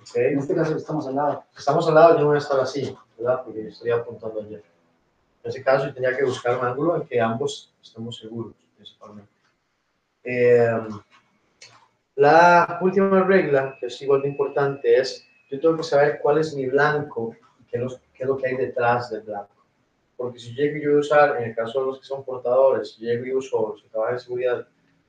¿ok? 0.00 0.16
En 0.16 0.38
este 0.38 0.54
caso 0.54 0.76
estamos 0.76 1.06
al 1.06 1.16
lado. 1.16 1.44
estamos 1.56 1.86
al 1.88 1.94
lado, 1.94 2.14
yo 2.14 2.20
no 2.20 2.26
voy 2.26 2.36
a 2.36 2.38
estar 2.38 2.60
así, 2.60 2.96
¿verdad? 3.18 3.42
Porque 3.44 3.62
yo 3.62 3.68
estoy 3.68 3.90
apuntando 3.90 4.40
ayer. 4.40 4.62
En 5.42 5.50
ese 5.50 5.62
caso, 5.62 5.86
yo 5.86 5.94
tenía 5.94 6.16
que 6.16 6.24
buscar 6.24 6.58
un 6.58 6.66
ángulo 6.66 6.96
en 6.96 7.06
que 7.06 7.20
ambos 7.20 7.72
estemos 7.80 8.18
seguros, 8.18 8.54
principalmente. 8.74 9.30
Eh, 10.28 10.68
la 12.16 12.78
última 12.80 13.22
regla, 13.22 13.76
que 13.78 13.86
es 13.86 14.02
igual 14.02 14.22
de 14.22 14.28
importante, 14.28 14.98
es 14.98 15.24
yo 15.50 15.60
tengo 15.60 15.76
que 15.76 15.82
saber 15.84 16.18
cuál 16.20 16.38
es 16.38 16.54
mi 16.54 16.66
blanco 16.66 17.36
y 17.60 17.64
qué 17.64 17.76
es 17.78 18.26
lo, 18.26 18.36
que 18.36 18.46
hay 18.46 18.56
detrás 18.56 19.10
del 19.10 19.22
blanco. 19.22 19.54
Porque 20.16 20.38
si 20.40 20.54
llego 20.54 20.78
yo 20.82 20.96
a 20.96 21.00
usar, 21.00 21.36
en 21.36 21.50
el 21.50 21.54
caso 21.54 21.80
de 21.80 21.86
los 21.86 22.00
que 22.00 22.06
son 22.06 22.24
portadores, 22.24 22.94
si 22.94 23.04
llego 23.04 23.24
y 23.26 23.34
uso, 23.34 23.76
si 23.80 23.88
trabajo 23.88 24.14
en 24.14 24.18
seguridad, 24.18 24.66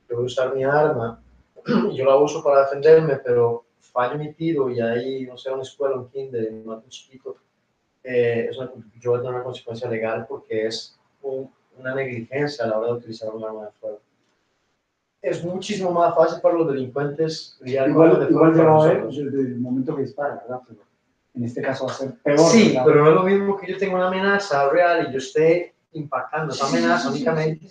yo 0.08 0.16
voy 0.16 0.24
a 0.24 0.26
usar 0.26 0.54
mi 0.54 0.62
arma 0.64 1.20
y 1.90 1.96
yo 1.96 2.04
la 2.04 2.16
uso 2.16 2.44
para 2.44 2.60
defenderme, 2.64 3.16
pero 3.24 3.64
fallo 3.80 4.16
mi 4.18 4.32
tiro 4.34 4.70
y 4.70 4.80
ahí, 4.80 5.26
no 5.26 5.36
sé, 5.36 5.50
una 5.50 5.62
escuela, 5.62 5.96
un 5.96 6.08
kinder, 6.10 6.52
un 6.52 6.88
chiquito, 6.88 7.36
eh, 8.04 8.48
es 8.50 8.58
una, 8.58 8.70
yo 9.00 9.10
voy 9.10 9.18
a 9.18 9.22
tener 9.22 9.34
una 9.34 9.44
consecuencia 9.44 9.88
legal 9.88 10.26
porque 10.28 10.66
es 10.66 10.98
un- 11.22 11.50
una 11.76 11.94
negligencia 11.94 12.64
a 12.64 12.68
la 12.68 12.78
hora 12.78 12.88
de 12.88 12.94
utilizar 12.94 13.34
un 13.34 13.44
arma 13.44 13.66
de 13.66 13.72
fuego. 13.72 14.00
Es 15.20 15.44
muchísimo 15.44 15.90
más 15.90 16.14
fácil 16.14 16.40
para 16.40 16.54
los 16.54 16.68
delincuentes 16.68 17.58
Igual, 17.64 18.20
de 18.20 18.30
igual 18.30 18.60
va 18.60 18.84
a 18.84 18.86
ver 18.86 19.06
desde 19.08 19.40
el 19.40 19.58
momento 19.58 19.96
que 19.96 20.02
dispara, 20.02 20.36
¿verdad? 20.36 20.60
Pero 20.66 20.80
en 21.34 21.44
este 21.44 21.60
caso 21.60 21.86
va 21.86 21.92
a 21.92 21.94
ser 21.94 22.14
peor. 22.18 22.38
Sí, 22.38 22.68
¿verdad? 22.68 22.82
pero 22.84 23.04
no 23.04 23.08
es 23.10 23.14
lo 23.14 23.22
mismo 23.24 23.56
que 23.56 23.72
yo 23.72 23.78
tenga 23.78 23.96
una 23.96 24.08
amenaza 24.08 24.68
real 24.70 25.08
y 25.08 25.12
yo 25.12 25.18
esté 25.18 25.74
impactando 25.92 26.54
esa 26.54 26.68
amenaza 26.68 27.10
únicamente 27.10 27.66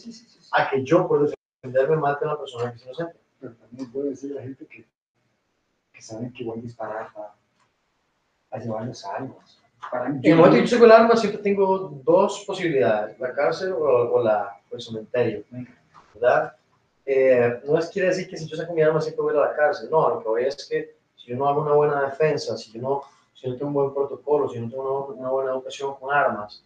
a 0.51 0.69
que 0.69 0.83
yo 0.83 1.07
por 1.07 1.29
defenderme 1.61 1.97
mate 1.97 2.25
a 2.25 2.29
una 2.29 2.39
persona 2.39 2.71
que 2.71 2.77
es 2.77 2.85
inocente. 2.85 3.17
Pero 3.39 3.53
también 3.53 3.91
puede 3.91 4.09
decir 4.09 4.31
la 4.31 4.41
gente 4.41 4.65
que, 4.65 4.85
que 5.93 6.01
saben 6.01 6.33
que 6.33 6.43
igual 6.43 6.61
disparar 6.61 7.09
va 7.17 7.35
a 8.51 8.59
llevarlos 8.59 9.05
a 9.05 9.15
algo. 9.15 9.39
Para 9.91 10.09
mí, 10.09 10.19
En 10.23 10.31
el 10.31 10.37
momento 10.37 10.57
que 10.57 10.61
yo 10.63 10.67
saco 10.67 10.85
el 10.85 10.91
arma 10.91 11.15
siempre 11.15 11.41
tengo 11.41 12.01
dos 12.03 12.43
posibilidades, 12.45 13.17
la 13.19 13.33
cárcel 13.33 13.73
o, 13.73 13.79
o 13.79 14.23
la, 14.23 14.59
o 14.71 14.75
el 14.75 14.81
cementerio, 14.81 15.43
¿verdad? 16.15 16.55
Eh, 17.09 17.61
no 17.63 17.79
es 17.79 17.87
quiere 17.87 18.09
decir 18.09 18.27
que 18.29 18.35
si 18.35 18.45
yo 18.47 18.57
saco 18.57 18.73
mi 18.73 18.81
arma 18.81 18.99
siempre 18.99 19.23
voy 19.23 19.33
a 19.33 19.37
ir 19.37 19.43
a 19.43 19.47
la 19.47 19.55
cárcel, 19.55 19.89
no, 19.89 20.09
lo 20.09 20.21
que 20.21 20.27
voy 20.27 20.43
es 20.43 20.67
que 20.67 20.97
si 21.15 21.31
yo 21.31 21.37
no 21.37 21.47
hago 21.47 21.61
una 21.61 21.71
buena 21.71 22.01
defensa, 22.01 22.57
si 22.57 22.73
yo 22.73 22.81
no, 22.81 23.01
si 23.33 23.47
no 23.47 23.55
tengo 23.55 23.67
un 23.67 23.73
buen 23.73 23.93
protocolo, 23.93 24.49
si 24.49 24.59
no 24.59 24.69
tengo 24.69 25.07
una, 25.07 25.19
una 25.21 25.29
buena 25.29 25.51
educación 25.51 25.95
con 25.95 26.13
armas, 26.13 26.65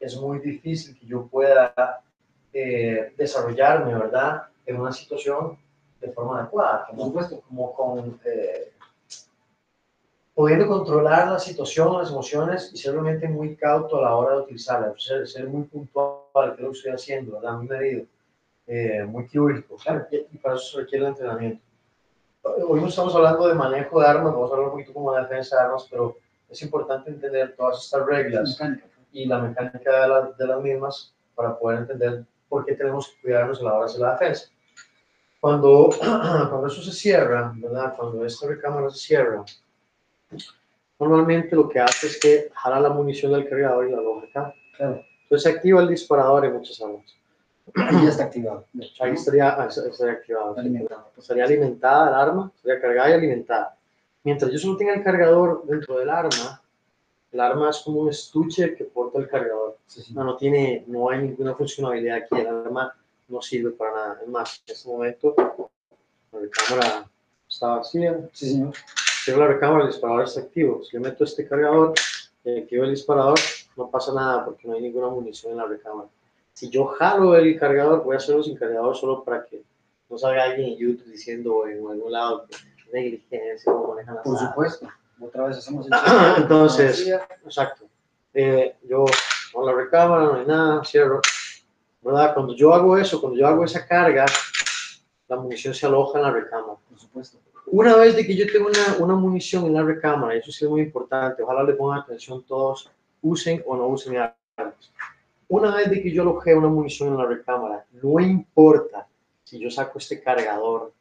es 0.00 0.16
muy 0.16 0.38
difícil 0.38 0.98
que 0.98 1.04
yo 1.04 1.26
pueda 1.26 2.02
eh, 2.54 3.12
desarrollarme, 3.18 3.92
¿verdad? 3.92 4.44
En 4.64 4.80
una 4.80 4.92
situación 4.92 5.58
de 6.00 6.10
forma 6.10 6.40
adecuada, 6.40 6.86
Por 6.86 6.98
supuesto. 6.98 7.42
como 7.46 7.74
con... 7.74 8.18
eh, 8.24 8.72
pudiendo 10.34 10.66
controlar 10.66 11.30
la 11.30 11.38
situación, 11.38 11.98
las 11.98 12.10
emociones 12.10 12.70
y 12.72 12.78
ser 12.78 12.94
realmente 12.94 13.28
muy 13.28 13.54
cauto 13.56 13.98
a 13.98 14.02
la 14.02 14.16
hora 14.16 14.36
de 14.36 14.42
utilizarla, 14.42 14.94
ser, 14.96 15.28
ser 15.28 15.46
muy 15.46 15.64
puntual, 15.64 16.56
que 16.56 16.62
lo 16.62 16.72
estoy 16.72 16.92
haciendo, 16.92 17.32
¿verdad? 17.34 17.58
Muy 17.58 17.68
medido, 17.68 18.06
eh, 18.66 19.04
muy 19.04 19.26
quirúrgico, 19.26 19.76
claro, 19.76 20.06
y, 20.10 20.38
para 20.38 20.54
eso 20.56 20.64
se 20.72 20.80
requiere 20.82 21.04
el 21.04 21.10
entrenamiento. 21.12 21.62
Hoy 22.42 22.80
no 22.80 22.88
estamos 22.88 23.14
hablando 23.14 23.46
de 23.46 23.54
manejo 23.54 24.00
de 24.00 24.06
armas, 24.06 24.32
vamos 24.32 24.50
a 24.50 24.54
hablar 24.54 24.68
un 24.68 24.72
poquito 24.72 24.92
como 24.92 25.12
de 25.14 25.22
defensa 25.22 25.56
de 25.56 25.62
armas, 25.62 25.86
pero 25.90 26.16
es 26.48 26.62
importante 26.62 27.10
entender 27.10 27.54
todas 27.56 27.84
estas 27.84 28.04
reglas 28.04 28.60
y 29.12 29.26
la 29.26 29.38
mecánica 29.38 30.02
de, 30.02 30.08
la- 30.08 30.30
de 30.36 30.46
las 30.46 30.60
mismas 30.60 31.14
para 31.34 31.56
poder 31.58 31.80
entender 31.80 32.24
por 32.48 32.64
qué 32.64 32.74
tenemos 32.74 33.08
que 33.08 33.22
cuidarnos 33.22 33.60
a 33.60 33.64
la 33.64 33.74
hora 33.74 33.80
de 33.80 33.84
hacer 33.86 34.00
la 34.00 34.12
defensa. 34.12 34.50
Cuando, 35.40 35.90
cuando 36.00 36.66
eso 36.66 36.82
se 36.82 36.92
cierra, 36.92 37.52
¿verdad? 37.56 37.94
Cuando 37.96 38.24
esta 38.24 38.46
recámara 38.46 38.90
se 38.90 38.98
cierra, 38.98 39.44
normalmente 40.98 41.56
lo 41.56 41.68
que 41.68 41.80
hace 41.80 42.06
es 42.08 42.20
que 42.20 42.50
jala 42.54 42.80
la 42.80 42.90
munición 42.90 43.32
del 43.32 43.48
cargador 43.48 43.88
y 43.88 43.92
la 43.92 43.98
aloja 43.98 44.26
acá. 44.26 44.54
Claro. 44.76 45.04
Entonces 45.22 45.42
se 45.50 45.56
activa 45.56 45.80
el 45.80 45.88
disparador 45.88 46.44
en 46.44 46.52
muchas 46.54 46.80
armas. 46.80 47.16
Ahí 47.74 48.04
ya 48.04 48.08
está 48.10 48.24
activado. 48.24 48.66
Ahí 49.00 49.12
estaría, 49.12 49.48
estaría 49.66 50.12
activado. 50.12 50.56
Estaría 51.16 51.44
alimentada 51.44 52.08
el 52.08 52.14
arma, 52.14 52.52
estaría 52.54 52.80
cargada 52.80 53.10
y 53.10 53.12
alimentada. 53.14 53.76
Mientras 54.24 54.50
yo 54.52 54.58
solo 54.58 54.76
tenga 54.76 54.94
el 54.94 55.02
cargador 55.02 55.64
dentro 55.66 55.98
del 55.98 56.10
arma, 56.10 56.62
el 57.32 57.40
arma 57.40 57.70
es 57.70 57.78
como 57.78 58.00
un 58.00 58.10
estuche 58.10 58.74
que 58.74 58.84
porta 58.84 59.18
el 59.18 59.28
cargador. 59.28 59.78
Sí, 59.86 60.02
sí. 60.02 60.14
No, 60.14 60.22
no 60.22 60.36
tiene, 60.36 60.84
no 60.86 61.08
hay 61.10 61.22
ninguna 61.22 61.54
funcionalidad 61.54 62.18
aquí. 62.18 62.36
El 62.38 62.46
arma 62.46 62.94
no 63.28 63.40
sirve 63.40 63.70
para 63.70 63.92
nada. 63.92 64.18
Es 64.22 64.28
más, 64.28 64.62
en 64.66 64.74
este 64.74 64.88
momento 64.88 65.34
la 66.32 66.38
recámara 66.38 67.10
está 67.48 67.68
vacía. 67.68 68.28
Sí, 68.32 68.50
señor. 68.50 68.74
Cierro 69.24 69.40
la 69.40 69.46
recámara, 69.48 69.84
el 69.84 69.90
disparador 69.90 70.24
está 70.24 70.40
activo. 70.40 70.82
Si 70.84 70.92
yo 70.92 71.00
meto 71.00 71.24
este 71.24 71.46
cargador 71.46 71.94
y 72.44 72.58
activo 72.58 72.84
el 72.84 72.90
disparador, 72.90 73.38
no 73.76 73.88
pasa 73.88 74.12
nada 74.12 74.44
porque 74.44 74.66
no 74.66 74.74
hay 74.74 74.82
ninguna 74.82 75.08
munición 75.08 75.52
en 75.52 75.58
la 75.58 75.66
recámara. 75.66 76.08
Si 76.62 76.70
yo 76.70 76.86
jalo 76.86 77.34
el 77.34 77.58
cargador, 77.58 78.04
voy 78.04 78.14
a 78.14 78.18
hacerlo 78.18 78.40
sin 78.40 78.54
cargador 78.54 78.96
solo 78.96 79.24
para 79.24 79.44
que 79.44 79.64
no 80.08 80.16
salga 80.16 80.44
alguien 80.44 80.68
en 80.68 80.78
YouTube 80.78 81.10
diciendo 81.10 81.66
en 81.66 81.78
algún 81.78 82.12
lado 82.12 82.46
que 82.46 82.56
negligencia 82.92 83.72
o 83.72 83.92
manejan 83.92 84.14
las 84.14 84.22
Por 84.22 84.38
supuesto. 84.38 84.88
Otra 85.20 85.48
vez 85.48 85.58
hacemos 85.58 85.88
el 85.88 85.92
Entonces. 86.36 87.08
Exacto. 87.44 87.86
Eh, 88.32 88.76
yo, 88.88 89.04
con 89.52 89.66
la 89.66 89.72
recámara, 89.72 90.22
no 90.26 90.34
hay 90.36 90.46
nada, 90.46 90.84
cierro. 90.84 91.20
¿Verdad? 92.00 92.32
Cuando 92.32 92.54
yo 92.54 92.72
hago 92.72 92.96
eso, 92.96 93.20
cuando 93.20 93.40
yo 93.40 93.48
hago 93.48 93.64
esa 93.64 93.84
carga, 93.84 94.24
la 95.26 95.36
munición 95.38 95.74
se 95.74 95.86
aloja 95.86 96.20
en 96.20 96.24
la 96.26 96.30
recámara. 96.30 96.78
Por 96.88 96.96
supuesto. 96.96 97.38
Una 97.66 97.96
vez 97.96 98.14
de 98.14 98.24
que 98.24 98.36
yo 98.36 98.46
tengo 98.46 98.68
una, 98.68 99.04
una 99.04 99.16
munición 99.16 99.66
en 99.66 99.74
la 99.74 99.82
recámara, 99.82 100.36
eso 100.36 100.52
sí 100.52 100.64
es 100.64 100.70
muy 100.70 100.82
importante, 100.82 101.42
ojalá 101.42 101.64
le 101.64 101.72
pongan 101.72 101.98
atención 101.98 102.44
todos, 102.44 102.88
usen 103.20 103.64
o 103.66 103.76
no 103.76 103.88
usen 103.88 104.16
armas. 104.16 104.92
Una 105.52 105.76
vez 105.76 105.90
de 105.90 106.02
que 106.02 106.10
yo 106.10 106.22
alojé 106.22 106.54
una 106.54 106.68
munición 106.68 107.10
en 107.10 107.18
la 107.18 107.26
recámara, 107.26 107.84
no 108.02 108.18
importa 108.18 109.06
si 109.44 109.58
yo 109.58 109.70
saco 109.70 109.98
este 109.98 110.22
cargador, 110.22 110.94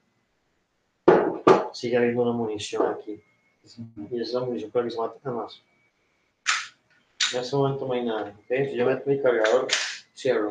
sigue 1.72 1.96
habiendo 1.96 2.24
una 2.24 2.34
munición 2.34 2.86
aquí. 2.86 3.24
Y 3.63 4.20
esa 4.20 4.22
es 4.22 4.34
la 4.34 4.41
munición 4.41 4.70
para 4.70 4.84
que 4.84 4.91
se 4.91 4.98
mate 4.98 5.20
nada 5.24 5.38
más. 5.38 5.63
En 7.34 7.39
ese 7.39 7.55
momento 7.55 7.88
no 7.88 7.93
hay 7.93 8.03
nada. 8.03 8.36
¿ok? 8.38 8.70
Si 8.70 8.75
yo 8.75 8.86
meto 8.86 9.10
mi 9.10 9.22
cargador, 9.22 9.70
cierro. 10.13 10.50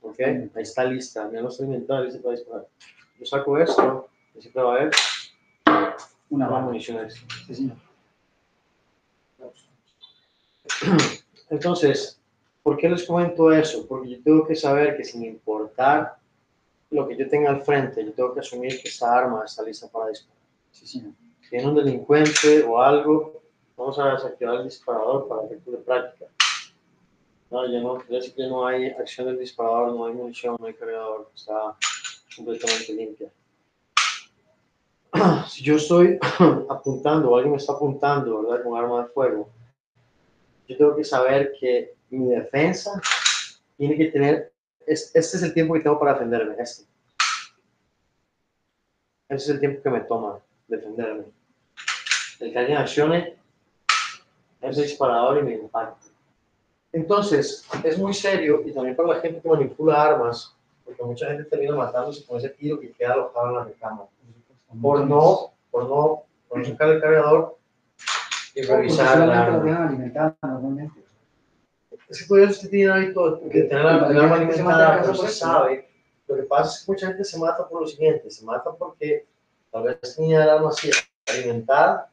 ¿Ok? 0.00 0.18
Ahí 0.18 0.62
está 0.62 0.84
lista. 0.84 1.30
Ya 1.30 1.42
no 1.42 1.50
está 1.50 1.64
alimentada, 1.64 2.00
lista 2.00 2.22
para 2.22 2.34
disparar. 2.34 2.66
Yo 3.18 3.26
saco 3.26 3.58
esto, 3.58 4.08
y 4.34 4.40
siempre 4.40 4.62
va 4.62 4.72
a 4.72 4.76
haber 4.76 4.90
Una 6.30 6.48
una 6.48 6.60
munición. 6.60 7.10
Sí, 7.46 7.54
señor. 7.54 7.76
Entonces, 11.50 12.21
¿por 12.62 12.76
qué 12.76 12.88
les 12.88 13.04
comento 13.04 13.52
eso? 13.52 13.86
Porque 13.86 14.10
yo 14.10 14.22
tengo 14.22 14.46
que 14.46 14.54
saber 14.54 14.96
que 14.96 15.04
sin 15.04 15.24
importar 15.24 16.16
lo 16.90 17.08
que 17.08 17.16
yo 17.16 17.28
tenga 17.28 17.50
al 17.50 17.62
frente, 17.62 18.04
yo 18.04 18.12
tengo 18.12 18.34
que 18.34 18.40
asumir 18.40 18.80
que 18.80 18.88
esta 18.88 19.16
arma 19.16 19.44
está 19.44 19.62
lista 19.62 19.88
para 19.88 20.08
disparar. 20.08 20.42
Sí, 20.70 20.86
señor. 20.86 21.12
Si 21.40 21.50
viene 21.50 21.68
un 21.68 21.74
delincuente 21.74 22.62
o 22.62 22.80
algo, 22.80 23.42
vamos 23.76 23.98
a 23.98 24.12
desactivar 24.12 24.56
el 24.56 24.64
disparador 24.64 25.26
para 25.28 25.44
efectos 25.44 25.72
de 25.72 25.78
práctica. 25.80 26.26
No, 27.50 27.66
ya 27.66 27.80
no, 27.80 28.02
ya 28.08 28.20
sí 28.20 28.32
que 28.32 28.46
no 28.46 28.66
hay 28.66 28.86
acción 28.86 29.26
del 29.26 29.38
disparador, 29.38 29.92
no 29.92 30.06
hay 30.06 30.14
munición, 30.14 30.56
no 30.58 30.66
hay 30.66 30.74
cargador, 30.74 31.30
está 31.34 31.76
completamente 32.36 32.92
limpia. 32.94 33.30
Si 35.46 35.62
yo 35.62 35.76
estoy 35.76 36.18
apuntando 36.70 37.30
o 37.30 37.36
alguien 37.36 37.52
me 37.52 37.58
está 37.58 37.74
apuntando, 37.74 38.42
¿verdad? 38.42 38.64
Con 38.64 38.78
arma 38.78 39.02
de 39.02 39.08
fuego, 39.10 39.50
yo 40.66 40.76
tengo 40.78 40.96
que 40.96 41.04
saber 41.04 41.52
que 41.60 41.94
mi 42.18 42.28
defensa 42.34 43.00
tiene 43.76 43.96
que 43.96 44.06
tener, 44.06 44.52
es- 44.86 45.10
este 45.14 45.36
es 45.36 45.42
el 45.42 45.54
tiempo 45.54 45.74
que 45.74 45.80
tengo 45.80 45.98
para 45.98 46.14
defenderme, 46.14 46.54
este. 46.58 46.84
Ese 49.28 49.44
es 49.44 49.48
el 49.48 49.60
tiempo 49.60 49.82
que 49.82 49.90
me 49.90 50.00
toma 50.00 50.38
defenderme. 50.68 51.24
El 52.40 52.52
que 52.52 52.58
alguien 52.58 52.78
accione 52.78 53.36
ese 54.60 54.82
disparador 54.82 55.38
y 55.38 55.42
me 55.42 55.54
impacte. 55.54 56.08
Entonces, 56.92 57.66
es 57.82 57.96
muy 57.98 58.12
serio 58.12 58.62
y 58.66 58.72
también 58.72 58.94
para 58.94 59.08
la 59.14 59.20
gente 59.20 59.40
que 59.40 59.48
manipula 59.48 60.02
armas, 60.02 60.54
porque 60.84 61.02
mucha 61.02 61.26
gente 61.28 61.44
termina 61.44 61.74
matándose 61.74 62.24
con 62.26 62.36
ese 62.38 62.50
tiro 62.50 62.78
que 62.78 62.92
queda 62.92 63.14
alojado 63.14 63.48
en 63.48 63.54
la 63.54 63.64
recámara. 63.64 64.08
Por 64.80 65.06
no, 65.06 65.52
por 65.70 65.84
no, 65.88 66.22
por 66.48 66.58
no 66.58 66.64
sacar 66.64 66.88
el 66.90 67.00
cargador 67.00 67.58
y 68.54 68.62
revisar 68.62 69.18
la 69.26 69.42
arma. 69.42 69.58
Es 72.12 72.28
que 72.28 72.42
eso 72.42 72.52
usted 72.52 72.68
tiene 72.68 72.84
el 72.84 72.92
hábito 72.92 73.36
de 73.36 73.62
tener 73.62 73.84
la, 73.84 74.06
el 74.10 74.20
arma 74.20 74.36
alimentada, 74.36 75.00
pero 75.00 75.12
usted 75.12 75.28
sabe. 75.28 75.88
Lo 76.26 76.36
que 76.36 76.42
pasa 76.42 76.76
es 76.76 76.84
que 76.84 76.92
mucha 76.92 77.06
gente 77.06 77.24
se 77.24 77.38
mata 77.38 77.66
por 77.66 77.80
lo 77.80 77.86
siguiente, 77.86 78.30
se 78.30 78.44
mata 78.44 78.70
porque 78.72 79.26
tal 79.70 79.84
vez 79.84 79.98
tenía 80.14 80.42
el 80.44 80.50
arma 80.50 80.68
así 80.68 80.90
alimentada, 81.26 82.10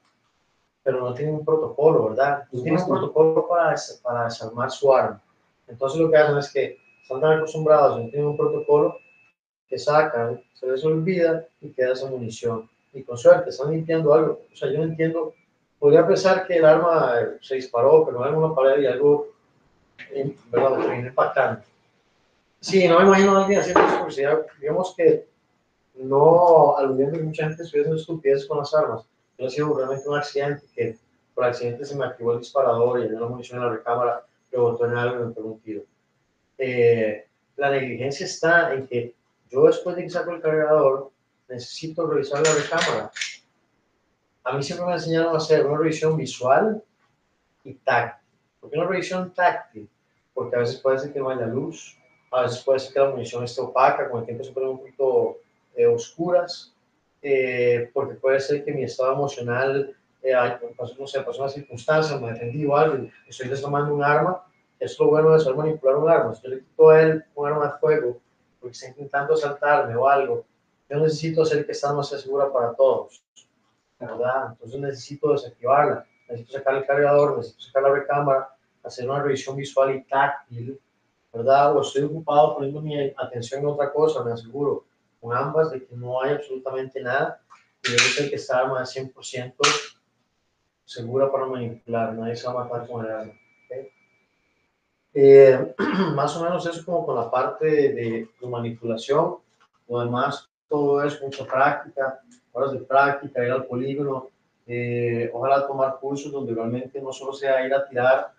pero 0.83 1.01
no 1.01 1.13
tiene 1.13 1.33
un 1.33 1.43
protocolo, 1.43 2.09
¿verdad? 2.09 2.45
No 2.49 2.63
tiene 2.63 2.81
un 2.81 2.87
protocolo 2.87 3.45
para, 3.45 3.75
para 4.01 4.23
desarmar 4.23 4.71
su 4.71 4.93
arma. 4.93 5.21
Entonces 5.67 5.99
lo 5.99 6.09
que 6.09 6.17
hacen 6.17 6.37
es 6.37 6.49
que 6.49 6.77
están 7.01 7.19
tan 7.19 7.37
acostumbrados, 7.37 7.99
no 7.99 8.09
tienen 8.09 8.27
un 8.27 8.37
protocolo, 8.37 8.97
que 9.67 9.77
sacan, 9.77 10.41
se 10.53 10.65
les 10.65 10.83
olvida 10.85 11.45
y 11.59 11.73
queda 11.73 11.91
esa 11.91 12.09
munición. 12.09 12.69
Y 12.93 13.03
con 13.03 13.17
suerte 13.17 13.49
están 13.49 13.71
limpiando 13.71 14.13
algo. 14.13 14.41
O 14.51 14.55
sea, 14.55 14.71
yo 14.71 14.77
no 14.77 14.85
entiendo, 14.85 15.33
podría 15.77 16.07
pensar 16.07 16.47
que 16.47 16.55
el 16.55 16.65
arma 16.65 17.15
se 17.41 17.55
disparó, 17.55 18.05
pero 18.05 18.25
en 18.25 18.35
una 18.35 18.55
pared 18.55 18.81
y 18.81 18.87
algo 18.87 19.38
¿verdad? 20.51 20.77
Me 20.77 20.83
terminé 20.85 21.07
impactando. 21.09 21.61
Sí, 22.59 22.87
no 22.87 22.99
me 22.99 23.05
imagino 23.05 23.37
a 23.37 23.41
alguien 23.41 23.59
haciendo 23.59 23.81
eso, 23.81 23.99
porque 23.99 24.27
digamos 24.59 24.93
que 24.95 25.27
no 25.95 26.77
aludiendo 26.77 27.17
que 27.17 27.23
mucha 27.23 27.43
gente 27.45 27.63
estuviera 27.63 27.85
haciendo 27.85 28.01
estupideces 28.01 28.47
con 28.47 28.59
las 28.59 28.73
armas. 28.73 29.05
Yo 29.37 29.47
ha 29.47 29.49
sido 29.49 29.77
realmente 29.77 30.09
un 30.09 30.17
accidente 30.17 30.65
que 30.75 30.97
por 31.33 31.45
accidente 31.45 31.85
se 31.85 31.95
me 31.95 32.05
activó 32.05 32.33
el 32.33 32.39
disparador 32.39 32.99
y 32.99 33.03
llenó 33.03 33.21
la 33.21 33.27
munición 33.27 33.59
en 33.59 33.65
la 33.65 33.71
recámara, 33.71 34.25
lo 34.51 34.61
botó 34.63 34.85
en 34.85 34.97
algo 34.97 35.23
y 35.23 35.27
me 35.27 35.33
pegó 35.33 35.47
un 35.53 35.59
tiro. 35.61 35.83
Eh, 36.57 37.25
la 37.55 37.71
negligencia 37.71 38.25
está 38.25 38.73
en 38.73 38.87
que 38.87 39.15
yo 39.49 39.65
después 39.65 39.95
de 39.95 40.03
que 40.03 40.09
saco 40.09 40.31
el 40.31 40.41
cargador 40.41 41.11
necesito 41.47 42.07
revisar 42.07 42.41
la 42.45 42.53
recámara. 42.53 43.11
A 44.43 44.53
mí 44.53 44.63
siempre 44.63 44.85
me 44.87 44.93
enseñaron 44.93 45.33
a 45.33 45.37
hacer 45.37 45.65
una 45.65 45.77
revisión 45.77 46.17
visual 46.17 46.83
y 47.63 47.73
táctil. 47.75 48.28
¿Por 48.59 48.69
qué 48.69 48.77
una 48.77 48.87
revisión 48.87 49.33
táctil? 49.33 49.89
Porque 50.33 50.55
a 50.55 50.59
veces 50.59 50.77
puede 50.77 50.99
ser 50.99 51.13
que 51.13 51.19
no 51.19 51.29
haya 51.29 51.45
luz, 51.45 51.97
a 52.31 52.43
veces 52.43 52.63
puede 52.63 52.79
ser 52.79 52.93
que 52.93 52.99
la 52.99 53.09
munición 53.09 53.43
esté 53.43 53.61
opaca, 53.61 54.09
con 54.09 54.19
el 54.19 54.25
tiempo 54.25 54.43
se 54.43 54.51
ponen 54.51 54.69
un 54.69 54.79
poquito 54.79 55.39
eh, 55.75 55.87
oscuras, 55.87 56.73
eh, 57.21 57.89
porque 57.93 58.15
puede 58.15 58.39
ser 58.39 58.63
que 58.63 58.73
mi 58.73 58.83
estado 58.83 59.13
emocional, 59.13 59.95
eh, 60.21 60.33
pasó, 60.77 60.95
no 60.99 61.07
sé, 61.07 61.21
pasó 61.21 61.41
una 61.41 61.49
circunstancia, 61.49 62.17
me 62.17 62.31
defendí 62.31 62.65
o 62.65 62.75
algo, 62.75 63.09
estoy 63.27 63.47
desarmando 63.47 63.93
un 63.93 64.03
arma, 64.03 64.43
es 64.79 64.97
lo 64.99 65.07
bueno 65.07 65.31
de 65.31 65.39
saber 65.39 65.57
manipular 65.57 65.97
un 65.97 66.09
arma. 66.09 66.33
Si 66.33 66.43
yo 66.43 66.49
le 66.49 66.59
quito 66.59 66.89
a 66.89 67.01
él 67.01 67.25
un 67.35 67.47
arma 67.47 67.65
de 67.67 67.79
fuego, 67.79 68.21
porque 68.59 68.73
está 68.73 68.87
intentando 68.87 69.33
asaltarme 69.33 69.95
o 69.95 70.07
algo, 70.07 70.45
yo 70.89 70.97
necesito 70.97 71.43
hacer 71.43 71.65
que 71.65 71.73
esta 71.73 71.89
arma 71.89 72.03
sea 72.03 72.17
segura 72.17 72.51
para 72.51 72.73
todos, 72.73 73.23
¿verdad? 73.99 74.51
Entonces 74.51 74.79
necesito 74.79 75.33
desactivarla, 75.33 76.05
necesito 76.29 76.57
sacar 76.57 76.75
el 76.75 76.85
cargador, 76.85 77.37
necesito 77.37 77.61
sacar 77.63 77.83
la 77.83 77.89
recámara, 77.91 78.49
hacer 78.83 79.09
una 79.09 79.21
revisión 79.21 79.55
visual 79.55 79.95
y 79.95 80.03
táctil, 80.03 80.79
¿verdad? 81.33 81.75
O 81.75 81.81
estoy 81.81 82.03
ocupado 82.03 82.55
poniendo 82.55 82.81
mi 82.81 83.13
atención 83.17 83.61
en 83.61 83.67
otra 83.67 83.91
cosa, 83.91 84.23
me 84.23 84.31
aseguro 84.31 84.85
con 85.21 85.35
ambas 85.35 85.71
de 85.71 85.85
que 85.85 85.95
no 85.95 86.21
hay 86.21 86.33
absolutamente 86.33 87.01
nada 87.01 87.41
y 87.83 87.87
debe 87.91 87.99
ser 88.03 88.29
que 88.29 88.35
esta 88.37 88.59
arma 88.59 88.83
es 88.83 88.89
100% 88.95 89.53
segura 90.85 91.31
para 91.31 91.45
manipular, 91.45 92.13
nadie 92.13 92.35
se 92.35 92.47
va 92.47 92.61
a 92.61 92.63
matar 92.65 92.87
con 92.87 93.05
el 93.05 93.11
arma. 93.11 93.33
Eh, 95.13 95.75
más 96.15 96.35
o 96.37 96.43
menos 96.43 96.65
eso 96.65 96.85
como 96.85 97.05
con 97.05 97.15
la 97.15 97.29
parte 97.29 97.65
de, 97.65 97.93
de- 97.93 98.29
de 98.39 98.47
manipulación, 98.47 99.37
lo 99.87 99.99
demás 99.99 100.49
todo 100.67 101.03
es 101.03 101.19
mucha 101.21 101.45
práctica, 101.45 102.19
horas 102.51 102.71
de 102.73 102.79
práctica, 102.79 103.43
ir 103.43 103.51
al 103.51 103.65
polígono, 103.65 104.29
eh, 104.71 105.31
ojalá 105.33 105.65
tomar 105.67 105.97
cursos 105.99 106.31
donde 106.31 106.53
realmente 106.53 107.01
no 107.01 107.11
solo 107.11 107.33
sea 107.33 107.65
ir 107.65 107.73
a 107.73 107.87
tirar 107.89 108.31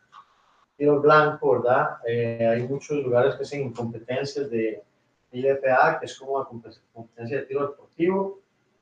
tiro 0.76 1.00
blanco, 1.00 1.60
¿verdad? 1.60 1.96
Eh, 2.06 2.46
hay 2.46 2.62
muchos 2.68 3.02
lugares 3.02 3.34
que 3.34 3.42
hacen 3.42 3.72
competencias 3.72 4.48
de 4.48 4.80
IFA, 5.32 5.98
que 5.98 6.06
es 6.06 6.16
como 6.18 6.34
una 6.36 6.44
compet- 6.46 6.80
competencia 6.94 7.38
de 7.38 7.46
tiro 7.46 7.66
deportivo. 7.66 8.38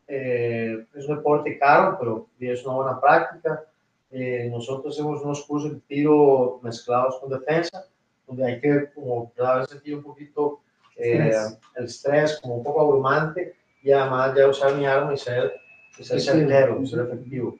Eh, 0.06 0.86
es 0.94 1.08
un 1.08 1.16
deporte 1.16 1.58
caro, 1.58 1.96
pero 1.98 2.26
es 2.38 2.64
una 2.66 2.74
buena 2.76 3.00
práctica. 3.00 3.64
Eh, 4.10 4.48
nosotros 4.50 4.94
hacemos 4.94 5.22
unos 5.22 5.44
cursos 5.44 5.72
de 5.72 5.80
tiro 5.80 6.60
mezclados 6.62 7.18
con 7.18 7.30
defensa, 7.30 7.86
donde 8.26 8.44
hay 8.46 8.60
que 8.60 8.90
como 8.94 9.32
vez 9.36 9.68
sentir 9.68 9.96
un 9.96 10.02
poquito 10.02 10.60
eh, 10.96 11.32
el 11.76 11.84
estrés, 11.84 12.38
como 12.40 12.56
un 12.56 12.62
poco 12.62 12.82
abrumante, 12.82 13.54
y 13.82 13.90
además 13.92 14.34
ya 14.36 14.46
usar 14.48 14.74
mi 14.74 14.86
arma 14.86 15.14
y 15.14 15.16
ser, 15.18 15.52
y 15.98 16.04
ser 16.04 16.20
certero, 16.20 16.84
ser 16.86 17.00
efectivo 17.00 17.58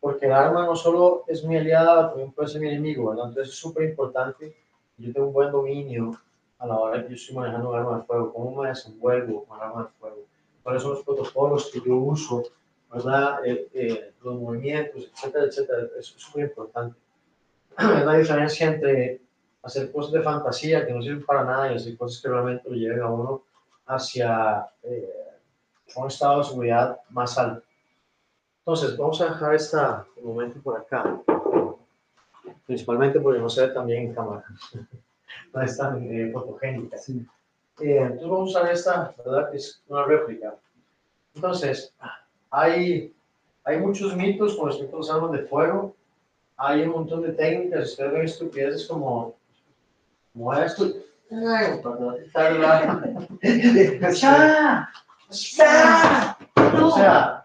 porque 0.00 0.26
el 0.26 0.32
arma 0.32 0.64
no 0.64 0.74
solo 0.74 1.24
es 1.28 1.44
mi 1.44 1.56
aliada, 1.56 2.08
también 2.08 2.32
puede 2.32 2.48
ser 2.48 2.60
mi 2.62 2.68
enemigo, 2.68 3.10
¿verdad? 3.10 3.28
Entonces 3.28 3.52
es 3.52 3.60
súper 3.60 3.90
importante 3.90 4.56
que 4.96 5.02
yo 5.02 5.12
tenga 5.12 5.26
un 5.26 5.32
buen 5.32 5.52
dominio 5.52 6.18
a 6.58 6.66
la 6.66 6.78
hora 6.78 7.02
que 7.02 7.10
yo 7.10 7.14
estoy 7.16 7.36
manejando 7.36 7.70
un 7.70 7.76
arma 7.76 7.98
de 7.98 8.04
fuego, 8.04 8.32
cómo 8.32 8.62
me 8.62 8.68
desenvuelvo 8.70 9.44
con 9.44 9.60
arma 9.60 9.82
de 9.84 9.88
fuego, 9.98 10.24
cuáles 10.62 10.82
son 10.82 10.92
los 10.92 11.04
protocolos 11.04 11.70
que 11.70 11.80
yo 11.86 11.96
uso, 11.96 12.44
¿verdad? 12.92 13.46
Eh, 13.46 13.68
eh, 13.74 14.12
los 14.22 14.34
movimientos, 14.36 15.10
etcétera, 15.12 15.44
etcétera. 15.44 15.82
Eso 15.98 16.16
es 16.16 16.22
súper 16.22 16.44
importante. 16.44 16.96
Es 17.78 18.04
la 18.04 18.16
diferencia 18.16 18.66
entre 18.66 19.20
hacer 19.62 19.92
cosas 19.92 20.12
de 20.12 20.22
fantasía 20.22 20.86
que 20.86 20.92
no 20.92 21.02
sirven 21.02 21.24
para 21.24 21.44
nada 21.44 21.72
y 21.72 21.76
hacer 21.76 21.96
cosas 21.96 22.22
que 22.22 22.28
realmente 22.28 22.68
lo 22.68 22.74
lleven 22.74 23.00
a 23.00 23.10
uno 23.10 23.42
hacia 23.86 24.66
eh, 24.82 25.29
un 25.96 26.06
estado 26.06 26.38
de 26.38 26.44
seguridad 26.44 27.00
más 27.10 27.36
alto. 27.38 27.62
Entonces, 28.60 28.96
vamos 28.96 29.20
a 29.20 29.26
dejar 29.26 29.54
este 29.54 29.76
momento 30.22 30.60
por 30.62 30.78
acá. 30.78 31.20
Principalmente 32.66 33.18
porque 33.18 33.40
no 33.40 33.48
se 33.48 33.66
ve 33.66 33.74
tan 33.74 33.86
bien 33.86 34.08
en 34.08 34.14
cámara. 34.14 34.44
No 35.52 35.62
es 35.62 35.76
tan 35.76 36.02
eh, 36.10 36.30
fotogénica. 36.32 36.98
Sí. 36.98 37.24
Eh, 37.80 37.98
entonces, 37.98 38.28
vamos 38.28 38.54
a 38.54 38.60
usar 38.60 38.72
esta, 38.72 39.14
¿verdad? 39.18 39.54
Es 39.54 39.80
una 39.88 40.04
réplica. 40.04 40.56
Entonces, 41.34 41.94
hay, 42.50 43.14
hay 43.64 43.78
muchos 43.78 44.16
mitos 44.16 44.56
con 44.56 44.68
respecto 44.68 44.96
a 44.96 44.98
los 44.98 45.10
armas 45.10 45.32
de 45.32 45.46
fuego. 45.46 45.94
Hay 46.56 46.82
un 46.82 46.90
montón 46.90 47.22
de 47.22 47.32
técnicas. 47.32 47.90
Ustedes 47.90 48.12
ven 48.12 48.24
estupideces 48.24 48.86
como 48.88 49.34
mueve 50.34 50.66
esto. 50.66 50.86
¡Ya! 54.20 54.90
O 55.30 56.90
sea, 56.90 57.44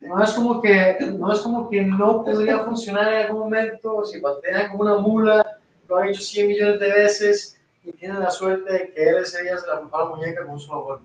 no 0.00 0.22
es 0.22 0.32
como 0.32 0.60
que 0.60 0.98
no 1.16 1.32
es 1.32 1.40
como 1.40 1.70
que 1.70 1.82
no 1.82 2.24
podría 2.24 2.64
funcionar 2.64 3.12
en 3.12 3.26
algún 3.26 3.40
momento 3.40 4.04
si 4.04 4.20
patean 4.20 4.70
como 4.70 4.82
una 4.82 4.98
mula, 4.98 5.58
lo 5.88 5.96
han 5.96 6.08
hecho 6.08 6.22
100 6.22 6.48
millones 6.48 6.80
de 6.80 6.92
veces 6.92 7.60
y 7.84 7.92
tienen 7.92 8.18
la 8.18 8.30
suerte 8.30 8.72
de 8.72 8.92
que 8.92 9.08
él 9.10 9.18
ese 9.18 9.42
día 9.42 9.56
se 9.58 9.66
la 9.66 9.76
rompa 9.76 10.06
muñeca 10.06 10.44
con 10.44 10.58
solo 10.58 10.82
golpe. 10.82 11.04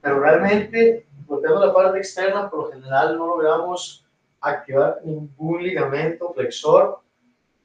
Pero 0.00 0.20
realmente, 0.20 1.06
golpeando 1.26 1.66
la 1.66 1.74
parte 1.74 1.98
externa, 1.98 2.48
por 2.48 2.60
lo 2.60 2.72
general 2.72 3.18
no 3.18 3.26
logramos 3.26 4.06
activar 4.40 5.00
ningún 5.04 5.62
ligamento 5.62 6.32
flexor. 6.32 7.00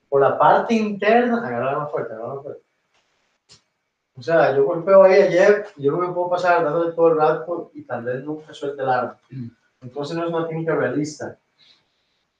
Por 0.10 0.21
la 0.21 0.38
parte 0.38 0.73
interna, 0.73 1.38
agarrar 1.45 1.77
más 1.77 1.91
fuerte, 1.91 2.13
agarrar 2.13 2.36
más 2.36 2.43
fuerte. 2.43 2.63
O 4.15 4.21
sea, 4.21 4.56
yo 4.56 4.65
golpeo 4.65 5.04
ahí 5.04 5.21
ayer 5.21 5.65
yo 5.78 5.91
no 5.91 6.00
me 6.00 6.13
puedo 6.13 6.30
pasar 6.30 6.63
dándole 6.63 6.91
todo 6.93 7.10
el 7.10 7.17
rato 7.17 7.71
y 7.74 7.84
tal 7.84 8.04
vez 8.04 8.24
nunca 8.24 8.54
suelte 8.54 8.82
el 8.82 8.89
arma. 8.89 9.19
Entonces 9.82 10.15
no 10.15 10.26
es 10.26 10.34
una 10.34 10.47
técnica 10.47 10.76
realista. 10.76 11.38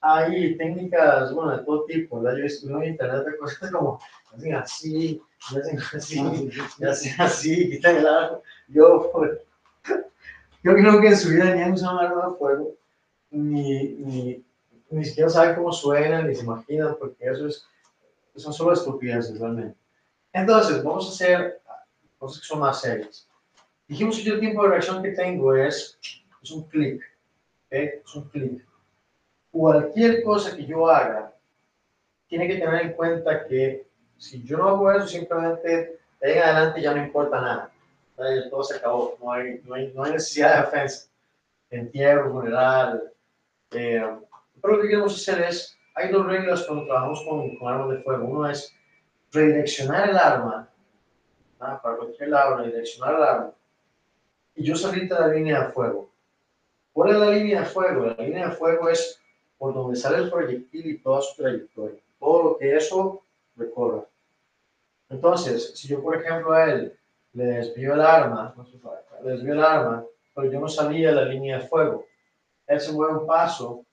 Hay 0.02 0.58
técnicas, 0.58 1.34
bueno, 1.34 1.58
de 1.58 1.64
todo 1.64 1.86
tipo, 1.86 2.20
¿verdad? 2.20 2.38
Yo 2.38 2.44
visto 2.44 2.70
en 2.70 2.90
internet 2.90 3.24
de 3.24 3.38
cosas 3.38 3.72
como, 3.72 4.00
hacen 4.34 4.56
así, 4.56 5.22
y 5.52 5.58
hacen 5.58 5.80
así, 5.96 6.50
y 6.80 6.86
hacen 6.86 7.22
así, 7.22 7.70
quitan 7.70 7.98
el 7.98 8.08
arma. 8.08 8.40
Yo, 8.68 9.12
pues, 9.14 9.40
yo 10.64 10.74
creo 10.74 11.00
que 11.00 11.08
en 11.08 11.18
su 11.18 11.30
vida 11.30 11.54
ni 11.54 11.62
han 11.62 11.74
usado 11.74 12.00
un 12.00 12.06
arma 12.06 12.30
de 12.30 12.36
fuego, 12.36 12.76
ni, 13.30 13.90
ni, 13.94 14.46
ni 14.90 15.06
siquiera 15.06 15.30
saben 15.30 15.56
cómo 15.56 15.72
suena, 15.72 16.24
ni 16.24 16.36
se 16.36 16.44
imaginan, 16.44 16.96
porque 17.00 17.26
eso 17.26 17.48
es, 17.48 17.66
son 18.36 18.54
solo 18.54 18.74
estupideces 18.74 19.40
realmente. 19.40 19.78
Entonces, 20.34 20.84
vamos 20.84 21.06
a 21.08 21.10
hacer 21.10 21.61
cosas 22.22 22.42
que 22.42 22.48
son 22.48 22.60
más 22.60 22.80
serias. 22.80 23.28
Dijimos 23.88 24.18
que 24.18 24.24
yo 24.24 24.36
el 24.36 24.40
tiempo 24.40 24.62
de 24.62 24.70
reacción 24.70 25.02
que 25.02 25.10
tengo 25.10 25.56
es, 25.56 26.00
es 26.44 26.52
un 26.52 26.68
clic. 26.70 27.04
Es 27.72 28.16
un 28.16 28.30
clic. 28.30 28.64
Cualquier 29.50 30.24
cosa 30.24 30.56
que 30.56 30.66
yo 30.68 30.88
haga, 30.88 31.34
tiene 32.28 32.48
que 32.48 32.58
tener 32.58 32.82
en 32.84 32.94
cuenta 32.94 33.48
que 33.48 33.88
si 34.18 34.44
yo 34.44 34.58
no 34.58 34.70
hago 34.70 34.92
eso, 34.92 35.08
simplemente 35.08 36.00
de 36.20 36.28
ahí 36.28 36.38
en 36.38 36.44
adelante 36.44 36.82
ya 36.82 36.94
no 36.94 37.04
importa 37.04 37.42
nada. 37.42 37.72
Ya 38.20 38.50
todo 38.52 38.64
se 38.64 38.78
acabó, 38.78 39.18
no 39.20 39.32
hay, 39.32 39.60
no 39.66 39.74
hay, 39.74 39.92
no 39.92 40.04
hay 40.04 40.12
necesidad 40.12 40.58
de 40.58 40.62
defensa. 40.62 41.10
Entierro, 41.72 42.32
funeral. 42.32 43.12
Eh, 43.72 44.06
pero 44.62 44.76
lo 44.76 44.82
que 44.82 44.90
queremos 44.90 45.16
hacer 45.16 45.42
es, 45.42 45.76
hay 45.96 46.12
dos 46.12 46.28
reglas 46.28 46.64
cuando 46.68 46.86
trabajamos 46.86 47.26
con, 47.28 47.58
con 47.58 47.74
armas 47.74 47.90
de 47.90 48.04
fuego. 48.04 48.26
Uno 48.26 48.48
es 48.48 48.72
redireccionar 49.32 50.10
el 50.10 50.18
arma 50.18 50.71
ah, 51.62 51.80
para 51.82 51.98
cualquier 51.98 52.30
lado, 52.30 52.58
redireccionar 52.58 53.16
el 53.16 53.24
arma 53.24 53.54
y 54.56 54.64
yo 54.64 54.76
salí 54.76 55.08
de 55.08 55.16
la 55.16 55.28
línea 55.28 55.66
de 55.66 55.72
fuego. 55.72 56.10
¿Cuál 56.94 57.12
es 57.12 57.18
la 57.18 57.32
línea 57.32 57.62
de 57.62 57.66
fuego? 57.66 58.06
La 58.06 58.24
línea 58.24 58.50
de 58.50 58.56
fuego 58.56 58.90
es 58.90 59.20
por 59.58 59.74
donde 59.74 59.96
sale 59.96 60.18
el 60.18 60.30
proyectil 60.30 60.86
y 60.88 60.98
toda 60.98 61.22
su 61.22 61.42
trayectoria, 61.42 62.00
todo 62.20 62.44
lo 62.44 62.58
que 62.58 62.76
eso 62.76 63.24
recorre. 63.56 64.04
Entonces, 65.10 65.74
si 65.76 65.88
yo, 65.88 66.02
por 66.02 66.16
ejemplo, 66.16 66.54
a 66.54 66.66
él 66.66 66.98
le 67.34 67.46
desvío 67.46 67.94
el 67.94 68.02
arma, 68.02 68.54
no 68.58 68.66
le 69.24 69.32
desvío 69.32 69.54
el 69.54 69.64
arma, 69.64 70.06
pero 70.34 70.52
yo 70.52 70.60
no 70.60 70.68
salía 70.68 71.10
de 71.10 71.16
la 71.16 71.26
línea 71.26 71.60
de 71.60 71.68
fuego, 71.68 72.06
él 72.68 72.80
se 72.80 72.92
mueve 72.92 73.20
un 73.20 73.28
paso, 73.28 73.86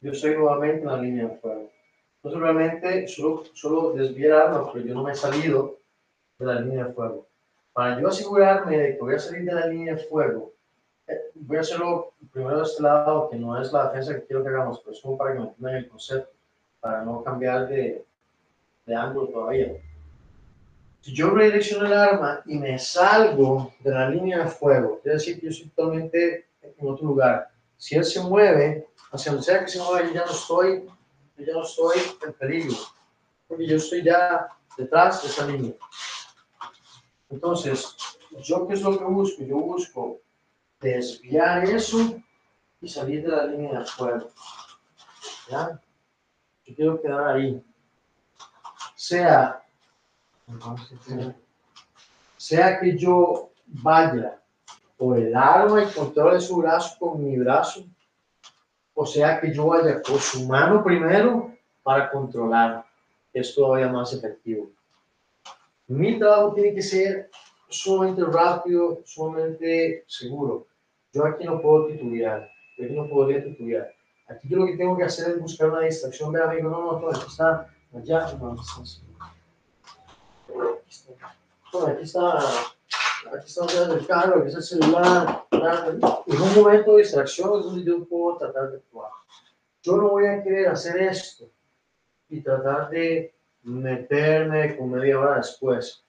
yo 0.00 0.12
estoy 0.12 0.36
nuevamente 0.36 0.82
en 0.82 0.86
la 0.86 0.98
línea 0.98 1.28
de 1.28 1.36
fuego. 1.36 1.70
Entonces, 2.16 2.40
realmente, 2.40 3.08
solo, 3.08 3.44
solo 3.52 3.92
desvié 3.92 4.26
el 4.26 4.34
arma, 4.34 4.72
pero 4.72 4.84
yo 4.84 4.94
no 4.94 5.02
me 5.02 5.12
he 5.12 5.14
salido 5.14 5.77
de 6.38 6.46
la 6.46 6.60
línea 6.60 6.84
de 6.84 6.92
fuego. 6.92 7.26
Para 7.72 8.00
yo 8.00 8.08
asegurarme 8.08 8.78
de 8.78 8.94
que 8.94 9.00
voy 9.00 9.14
a 9.14 9.18
salir 9.18 9.44
de 9.44 9.52
la 9.52 9.66
línea 9.66 9.94
de 9.94 10.04
fuego, 10.04 10.52
eh, 11.06 11.30
voy 11.34 11.56
a 11.56 11.60
hacerlo 11.60 12.12
primero 12.32 12.58
de 12.58 12.64
este 12.64 12.82
lado, 12.82 13.28
que 13.30 13.36
no 13.36 13.60
es 13.60 13.72
la 13.72 13.88
defensa 13.88 14.14
que 14.14 14.26
quiero 14.26 14.42
que 14.42 14.50
hagamos, 14.50 14.80
pero 14.80 14.92
es 14.92 15.00
como 15.00 15.16
para 15.16 15.32
que 15.32 15.38
me 15.40 15.46
entiendan 15.46 15.74
el 15.76 15.88
concepto, 15.88 16.32
para 16.80 17.04
no 17.04 17.22
cambiar 17.22 17.68
de, 17.68 18.04
de 18.86 18.94
ángulo 18.94 19.28
todavía. 19.28 19.72
Si 21.00 21.14
yo 21.14 21.30
redirecciono 21.30 21.86
el 21.86 21.92
arma 21.92 22.42
y 22.46 22.58
me 22.58 22.78
salgo 22.78 23.72
de 23.80 23.90
la 23.90 24.10
línea 24.10 24.44
de 24.44 24.50
fuego, 24.50 25.00
quiere 25.00 25.16
decir 25.16 25.36
que 25.36 25.46
yo 25.46 25.50
estoy 25.50 25.68
totalmente 25.70 26.46
en 26.60 26.88
otro 26.88 27.06
lugar. 27.06 27.48
Si 27.76 27.94
él 27.94 28.04
se 28.04 28.20
mueve, 28.20 28.88
hacia 29.12 29.32
donde 29.32 29.44
sea 29.44 29.64
que 29.64 29.70
se 29.70 29.78
mueva, 29.78 30.06
yo 30.06 30.12
ya 30.12 30.24
no 30.24 30.32
estoy, 30.32 30.84
yo 31.36 31.44
ya 31.44 31.52
no 31.52 31.62
estoy 31.62 31.98
en 32.26 32.32
peligro, 32.32 32.76
porque 33.46 33.66
yo 33.66 33.76
estoy 33.76 34.02
ya 34.02 34.48
detrás 34.76 35.22
de 35.22 35.28
esa 35.28 35.46
línea. 35.46 35.72
Entonces, 37.30 37.96
¿yo 38.42 38.66
qué 38.66 38.74
es 38.74 38.82
lo 38.82 38.98
que 38.98 39.04
busco? 39.04 39.42
Yo 39.42 39.56
busco 39.56 40.20
desviar 40.80 41.64
eso 41.64 42.20
y 42.80 42.88
salir 42.88 43.22
de 43.22 43.28
la 43.28 43.46
línea 43.46 43.80
de 43.80 43.84
fuego. 43.84 44.30
¿Ya? 45.50 45.80
Yo 46.64 46.74
quiero 46.74 47.02
quedar 47.02 47.36
ahí. 47.36 47.62
Sea, 48.94 49.62
sea 52.36 52.80
que 52.80 52.96
yo 52.96 53.50
vaya 53.66 54.40
por 54.96 55.18
el 55.18 55.34
arma 55.34 55.84
y 55.84 55.92
controle 55.92 56.40
su 56.40 56.56
brazo 56.56 56.96
con 56.98 57.22
mi 57.22 57.38
brazo, 57.38 57.84
o 58.94 59.06
sea 59.06 59.40
que 59.40 59.54
yo 59.54 59.66
vaya 59.66 60.02
por 60.02 60.18
su 60.18 60.46
mano 60.46 60.82
primero 60.82 61.54
para 61.82 62.10
controlar. 62.10 62.84
Es 63.32 63.54
todavía 63.54 63.88
más 63.88 64.12
efectivo. 64.12 64.70
Mi 65.88 66.18
trabajo 66.18 66.52
tiene 66.54 66.74
que 66.74 66.82
ser 66.82 67.30
sumamente 67.68 68.22
rápido, 68.24 69.00
sumamente 69.04 70.04
seguro. 70.06 70.66
Yo 71.12 71.24
aquí 71.24 71.44
no 71.44 71.60
puedo 71.60 71.86
titubear, 71.86 72.48
yo 72.76 72.84
aquí 72.84 72.94
no 72.94 73.08
podría 73.08 73.42
titubear. 73.42 73.90
Aquí 74.28 74.48
yo 74.48 74.58
lo 74.58 74.66
que 74.66 74.76
tengo 74.76 74.96
que 74.96 75.04
hacer 75.04 75.30
es 75.30 75.40
buscar 75.40 75.70
una 75.70 75.80
distracción. 75.80 76.30
Ve, 76.30 76.42
amigo, 76.42 76.68
no, 76.68 76.92
no, 76.92 77.00
no, 77.00 77.08
aquí 77.08 77.24
está, 77.26 77.74
allá, 77.94 78.32
no, 78.34 78.52
así. 78.52 79.02
Aquí 81.86 82.02
está. 82.02 82.38
Aquí 83.32 83.46
está, 83.46 83.92
el 83.94 84.06
carro, 84.06 84.40
aquí 84.40 84.48
está 84.48 84.58
el 84.58 84.64
celular. 84.64 85.46
En 85.50 86.42
un 86.42 86.54
momento 86.54 86.92
de 86.92 87.02
distracción 87.02 87.58
es 87.58 87.64
donde 87.64 87.84
yo 87.84 88.04
puedo 88.06 88.36
tratar 88.36 88.70
de 88.70 88.76
actuar. 88.76 89.10
Yo 89.82 89.96
no 89.96 90.10
voy 90.10 90.26
a 90.26 90.42
querer 90.42 90.68
hacer 90.68 91.00
esto 91.02 91.50
y 92.28 92.42
tratar 92.42 92.90
de 92.90 93.34
meterme 93.68 94.76
con 94.76 94.90
media 94.90 95.20
hora 95.20 95.36
después. 95.36 96.02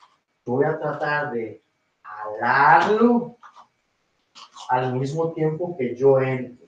Voy 0.45 0.65
a 0.65 0.79
tratar 0.79 1.31
de 1.31 1.61
jalarlo 2.01 3.37
al 4.69 4.93
mismo 4.93 5.31
tiempo 5.33 5.75
que 5.77 5.95
yo 5.95 6.19
entro. 6.19 6.67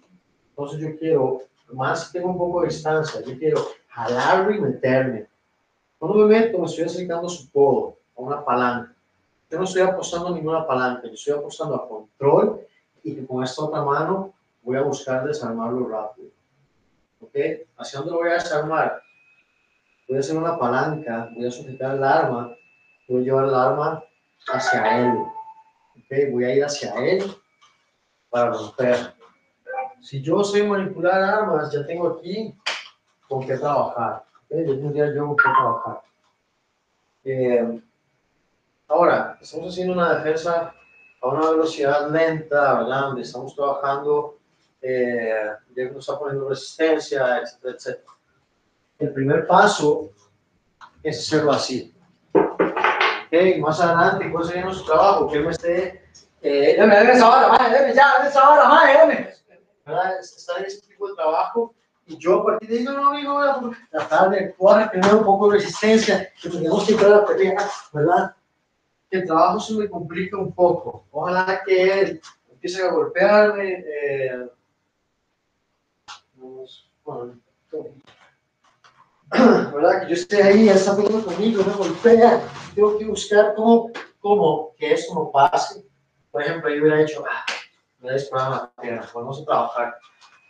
Entonces 0.50 0.80
yo 0.80 0.98
quiero, 0.98 1.42
más 1.74 2.12
tengo 2.12 2.30
un 2.30 2.38
poco 2.38 2.62
de 2.62 2.68
distancia, 2.68 3.22
yo 3.22 3.38
quiero 3.38 3.62
jalarlo 3.88 4.54
y 4.54 4.60
meterme. 4.60 5.28
Cuando 5.98 6.20
me 6.20 6.40
meto, 6.40 6.60
me 6.60 6.66
estoy 6.66 6.86
acercando 6.86 7.28
a 7.28 7.30
su 7.30 7.50
codo, 7.52 7.98
a 8.18 8.22
una 8.22 8.44
palanca. 8.44 8.94
Yo 9.50 9.58
no 9.58 9.64
estoy 9.64 9.82
apostando 9.82 10.28
a 10.28 10.32
ninguna 10.32 10.66
palanca, 10.66 11.08
yo 11.08 11.14
estoy 11.14 11.34
apostando 11.34 11.76
a 11.76 11.88
control 11.88 12.62
y 13.04 13.16
que 13.16 13.26
con 13.26 13.44
esta 13.44 13.64
otra 13.64 13.84
mano 13.84 14.34
voy 14.62 14.78
a 14.78 14.82
buscar 14.82 15.26
desarmarlo 15.26 15.88
rápido. 15.88 16.30
¿Ok? 17.22 17.36
¿Hacia 17.78 18.00
dónde 18.00 18.14
lo 18.14 18.20
voy 18.20 18.30
a 18.30 18.34
desarmar? 18.34 19.02
Voy 20.12 20.18
a 20.18 20.20
hacer 20.20 20.36
una 20.36 20.60
palanca, 20.60 21.30
voy 21.34 21.46
a 21.48 21.52
sujetar 21.52 21.96
el 21.96 22.04
arma, 22.04 22.54
voy 23.08 23.22
a 23.22 23.24
llevar 23.24 23.46
el 23.46 23.56
arma 23.56 24.04
hacia 24.52 25.00
él. 25.00 25.24
¿okay? 26.04 26.30
Voy 26.30 26.44
a 26.44 26.54
ir 26.54 26.66
hacia 26.66 26.94
él 26.96 27.34
para 28.30 28.52
romper. 28.52 29.14
Si 30.02 30.22
yo 30.22 30.44
sé 30.44 30.68
manipular 30.68 31.24
armas, 31.24 31.72
ya 31.72 31.88
tengo 31.88 32.10
aquí 32.10 32.54
con 33.30 33.48
qué 33.48 33.58
trabajar. 33.58 34.26
¿okay? 34.44 34.68
Yo 34.68 34.80
tendría 34.80 35.16
yo 35.16 35.28
con 35.28 35.38
qué 35.38 35.44
trabajar. 35.44 36.02
Eh, 37.24 37.82
ahora, 38.90 39.38
estamos 39.40 39.70
haciendo 39.70 39.94
una 39.94 40.16
defensa 40.16 40.76
a 41.22 41.28
una 41.30 41.52
velocidad 41.52 42.12
lenta, 42.12 42.80
¿verdad? 42.80 43.02
Donde 43.04 43.22
estamos 43.22 43.56
trabajando, 43.56 44.40
eh, 44.82 45.52
ya 45.74 45.86
nos 45.86 46.00
está 46.00 46.20
poniendo 46.20 46.50
resistencia, 46.50 47.40
etcétera, 47.40 47.76
etcétera 47.76 48.12
el 49.02 49.14
primer 49.14 49.48
paso 49.48 50.12
es 51.04 51.20
hacerlo 51.20 51.52
así. 51.52 51.94
Okay, 53.28 53.60
más 53.60 53.80
adelante, 53.80 54.30
¿cuál 54.32 54.46
sería 54.46 54.66
nuestro 54.66 54.86
trabajo? 54.86 55.28
Que 55.32 55.40
me 55.40 55.52
esté. 55.52 56.04
Eh, 56.42 56.76
dame, 56.78 57.12
esa 57.12 57.30
hora, 57.30 57.48
madre, 57.50 57.94
ya, 57.96 58.14
dame 58.18 58.30
esa 58.30 58.50
hora, 58.50 58.68
madre, 58.68 58.94
dame. 58.94 59.34
¿Verdad? 59.86 60.14
En 60.58 60.66
ese 60.66 60.82
tipo 60.82 61.08
de 61.08 61.16
trabajo. 61.16 61.74
Y 62.06 62.18
yo 62.18 62.42
a 62.42 62.46
partir 62.46 62.70
de 62.70 62.78
ahí, 62.80 62.84
no, 62.84 62.94
no, 62.94 63.10
amigo, 63.10 63.34
voy 63.34 63.48
a 63.48 63.60
tratar 63.90 64.30
de 64.32 64.54
tener 64.92 65.16
un 65.16 65.24
poco 65.24 65.50
de 65.50 65.58
resistencia, 65.58 66.30
que 66.42 66.50
tengamos 66.50 66.86
que 66.86 66.92
entrar 66.94 67.14
a 67.14 67.26
pelea, 67.26 67.58
¿verdad? 67.94 68.36
Que 69.10 69.18
el 69.20 69.26
trabajo 69.26 69.60
se 69.60 69.76
me 69.76 69.90
complica 69.90 70.38
un 70.38 70.54
poco. 70.54 71.06
Ojalá 71.12 71.62
que 71.66 72.02
él 72.02 72.22
empiece 72.52 72.84
a 72.84 72.92
golpearme. 72.92 73.84
Eh, 73.88 74.50
vamos, 76.36 76.92
bueno, 77.06 77.40
¿verdad? 79.74 80.02
Que 80.02 80.08
yo 80.10 80.14
esté 80.14 80.44
ahí, 80.44 80.66
ya 80.66 80.74
está 80.74 80.96
peleando 80.96 81.26
conmigo, 81.26 81.64
me 81.64 81.74
golpea, 81.74 82.42
tengo 82.76 82.98
que 82.98 83.06
buscar 83.06 83.54
cómo, 83.56 83.90
cómo 84.20 84.74
que 84.78 84.94
esto 84.94 85.14
no 85.16 85.32
pase. 85.32 85.86
Por 86.32 86.42
ejemplo, 86.42 86.70
yo 86.70 86.82
hubiera 86.82 87.02
hecho, 87.02 87.24
ah, 87.30 87.46
me 88.00 88.12
la 88.12 88.72
pierna, 88.82 89.10
vamos 89.14 89.42
a 89.42 89.46
trabajar. 89.46 89.96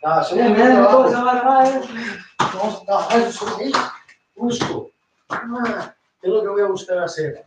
Ah, 0.04 0.24
soy 0.24 0.40
un 0.40 0.54
trabajo. 0.54 1.02
Vamos 1.02 2.82
a 2.82 2.84
trabajar, 2.84 3.24
yo 3.24 3.32
soy 3.32 3.64
ahí, 3.64 3.72
busco. 4.36 4.90
Ah, 5.28 5.94
¿Qué 6.20 6.26
es 6.26 6.32
lo 6.32 6.42
que 6.42 6.48
voy 6.48 6.62
a 6.62 6.66
buscar 6.66 6.98
hacer? 6.98 7.44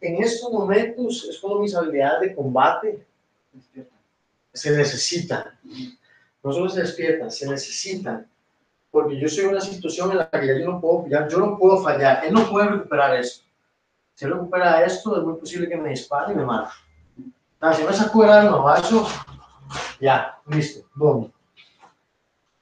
En 0.00 0.22
estos 0.22 0.52
momentos 0.52 1.24
es 1.24 1.38
cuando 1.38 1.60
mis 1.60 1.74
habilidades 1.74 2.20
de 2.20 2.34
combate 2.34 3.06
se 4.52 4.70
necesitan. 4.70 5.58
No 6.42 6.52
solo 6.52 6.68
se 6.68 6.82
despiertan, 6.82 7.30
se 7.30 7.48
necesitan. 7.48 8.26
Porque 8.96 9.20
yo 9.20 9.28
soy 9.28 9.44
una 9.44 9.60
situación 9.60 10.12
en 10.12 10.16
la 10.16 10.30
que 10.30 10.58
yo 10.58 10.72
no 10.72 10.80
puedo, 10.80 11.06
ya 11.06 11.28
yo 11.28 11.36
no 11.36 11.58
puedo 11.58 11.82
fallar. 11.82 12.24
Él 12.24 12.32
no 12.32 12.48
puede 12.48 12.70
recuperar 12.70 13.14
esto. 13.14 13.44
Si 14.14 14.24
él 14.24 14.32
recupera 14.32 14.82
esto, 14.86 15.18
es 15.18 15.22
muy 15.22 15.34
posible 15.34 15.68
que 15.68 15.76
me 15.76 15.90
dispare 15.90 16.32
y 16.32 16.36
me 16.36 16.46
mate. 16.46 16.70
Ah, 17.60 17.74
si 17.74 17.84
me 17.84 17.92
sacuda 17.92 18.40
el 18.40 18.50
novazo, 18.50 19.06
ya, 20.00 20.38
listo, 20.46 20.88
boom. 20.94 21.30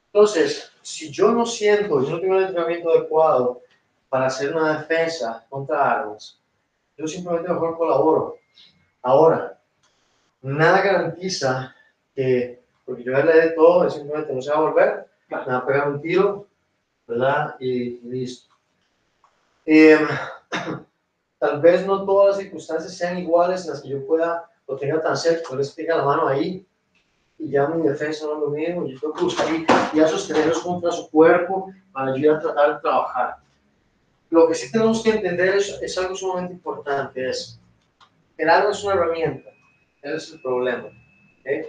Entonces, 0.06 0.72
si 0.82 1.08
yo 1.12 1.30
no 1.30 1.46
siento, 1.46 2.02
yo 2.02 2.10
no 2.10 2.20
tengo 2.20 2.36
el 2.36 2.46
entrenamiento 2.46 2.90
adecuado 2.90 3.60
para 4.08 4.26
hacer 4.26 4.52
una 4.56 4.78
defensa 4.78 5.46
contra 5.48 5.88
armas, 5.88 6.40
yo 6.98 7.06
simplemente 7.06 7.48
mejor 7.48 7.78
colaboro. 7.78 8.38
Ahora, 9.02 9.56
nada 10.42 10.82
garantiza 10.82 11.76
que, 12.12 12.60
porque 12.84 13.04
yo 13.04 13.12
le 13.12 13.32
dé 13.32 13.50
todo, 13.50 13.88
simplemente 13.88 14.32
no 14.32 14.42
se 14.42 14.50
va 14.50 14.56
a 14.56 14.60
volver, 14.62 15.13
a 15.30 15.66
pegar 15.66 15.88
un 15.90 16.00
tiro, 16.00 16.46
¿verdad? 17.06 17.56
Y, 17.58 18.00
listo. 18.00 18.54
Eh, 19.66 19.98
tal 21.38 21.60
vez 21.60 21.86
no 21.86 22.04
todas 22.04 22.36
las 22.36 22.44
circunstancias 22.44 22.96
sean 22.96 23.18
iguales 23.18 23.64
en 23.64 23.70
las 23.70 23.82
que 23.82 23.88
yo 23.88 24.06
pueda 24.06 24.50
lo 24.66 24.76
tenga 24.76 25.00
tan 25.02 25.16
cerca, 25.16 25.48
por 25.48 25.60
eso 25.60 25.74
tenga 25.76 25.96
la 25.96 26.04
mano 26.04 26.26
ahí 26.26 26.66
y 27.38 27.50
ya 27.50 27.66
mi 27.66 27.86
defensa 27.86 28.24
no 28.26 28.34
es 28.34 28.40
lo 28.40 28.50
mismo, 28.50 28.86
yo 28.86 28.98
tengo 28.98 29.14
que 29.14 29.24
buscar 29.24 29.46
y 29.92 30.00
a 30.00 30.08
sostenerlos 30.08 30.60
contra 30.60 30.90
su 30.90 31.10
cuerpo 31.10 31.70
para 31.92 32.12
ayudar 32.12 32.36
a 32.36 32.40
tratar 32.40 32.74
de 32.74 32.80
trabajar. 32.80 33.36
Lo 34.30 34.48
que 34.48 34.54
sí 34.54 34.72
tenemos 34.72 35.02
que 35.02 35.10
entender 35.10 35.56
es, 35.56 35.78
es 35.82 35.98
algo 35.98 36.14
sumamente 36.14 36.54
importante, 36.54 37.28
es 37.28 37.60
el 38.36 38.48
arma 38.48 38.70
es 38.70 38.82
una 38.82 38.94
herramienta, 38.94 39.50
ese 40.02 40.16
es 40.16 40.32
el 40.32 40.42
problema. 40.42 40.88
¿okay? 41.40 41.62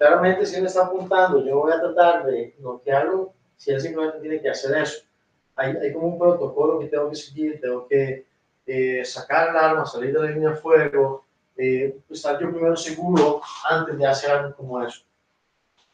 Claramente 0.00 0.46
si 0.46 0.56
él 0.56 0.64
está 0.64 0.86
apuntando, 0.86 1.44
yo 1.44 1.58
voy 1.58 1.72
a 1.72 1.78
tratar 1.78 2.24
de 2.24 2.54
bloquearlo, 2.58 3.34
si 3.58 3.70
él 3.70 3.82
simplemente 3.82 4.18
tiene 4.20 4.40
que 4.40 4.48
hacer 4.48 4.74
eso. 4.78 5.02
Hay, 5.56 5.76
hay 5.76 5.92
como 5.92 6.06
un 6.06 6.18
protocolo 6.18 6.78
que 6.78 6.86
tengo 6.86 7.10
que 7.10 7.16
seguir, 7.16 7.60
tengo 7.60 7.86
que 7.86 8.24
eh, 8.66 9.04
sacar 9.04 9.50
el 9.50 9.56
arma, 9.58 9.84
salir 9.84 10.14
de 10.14 10.20
la 10.20 10.30
línea 10.30 10.48
de 10.48 10.56
fuego, 10.56 11.26
eh, 11.54 11.98
estar 12.08 12.40
yo 12.40 12.50
primero 12.50 12.74
seguro 12.76 13.42
antes 13.68 13.98
de 13.98 14.06
hacer 14.06 14.30
algo 14.30 14.56
como 14.56 14.82
eso. 14.82 15.02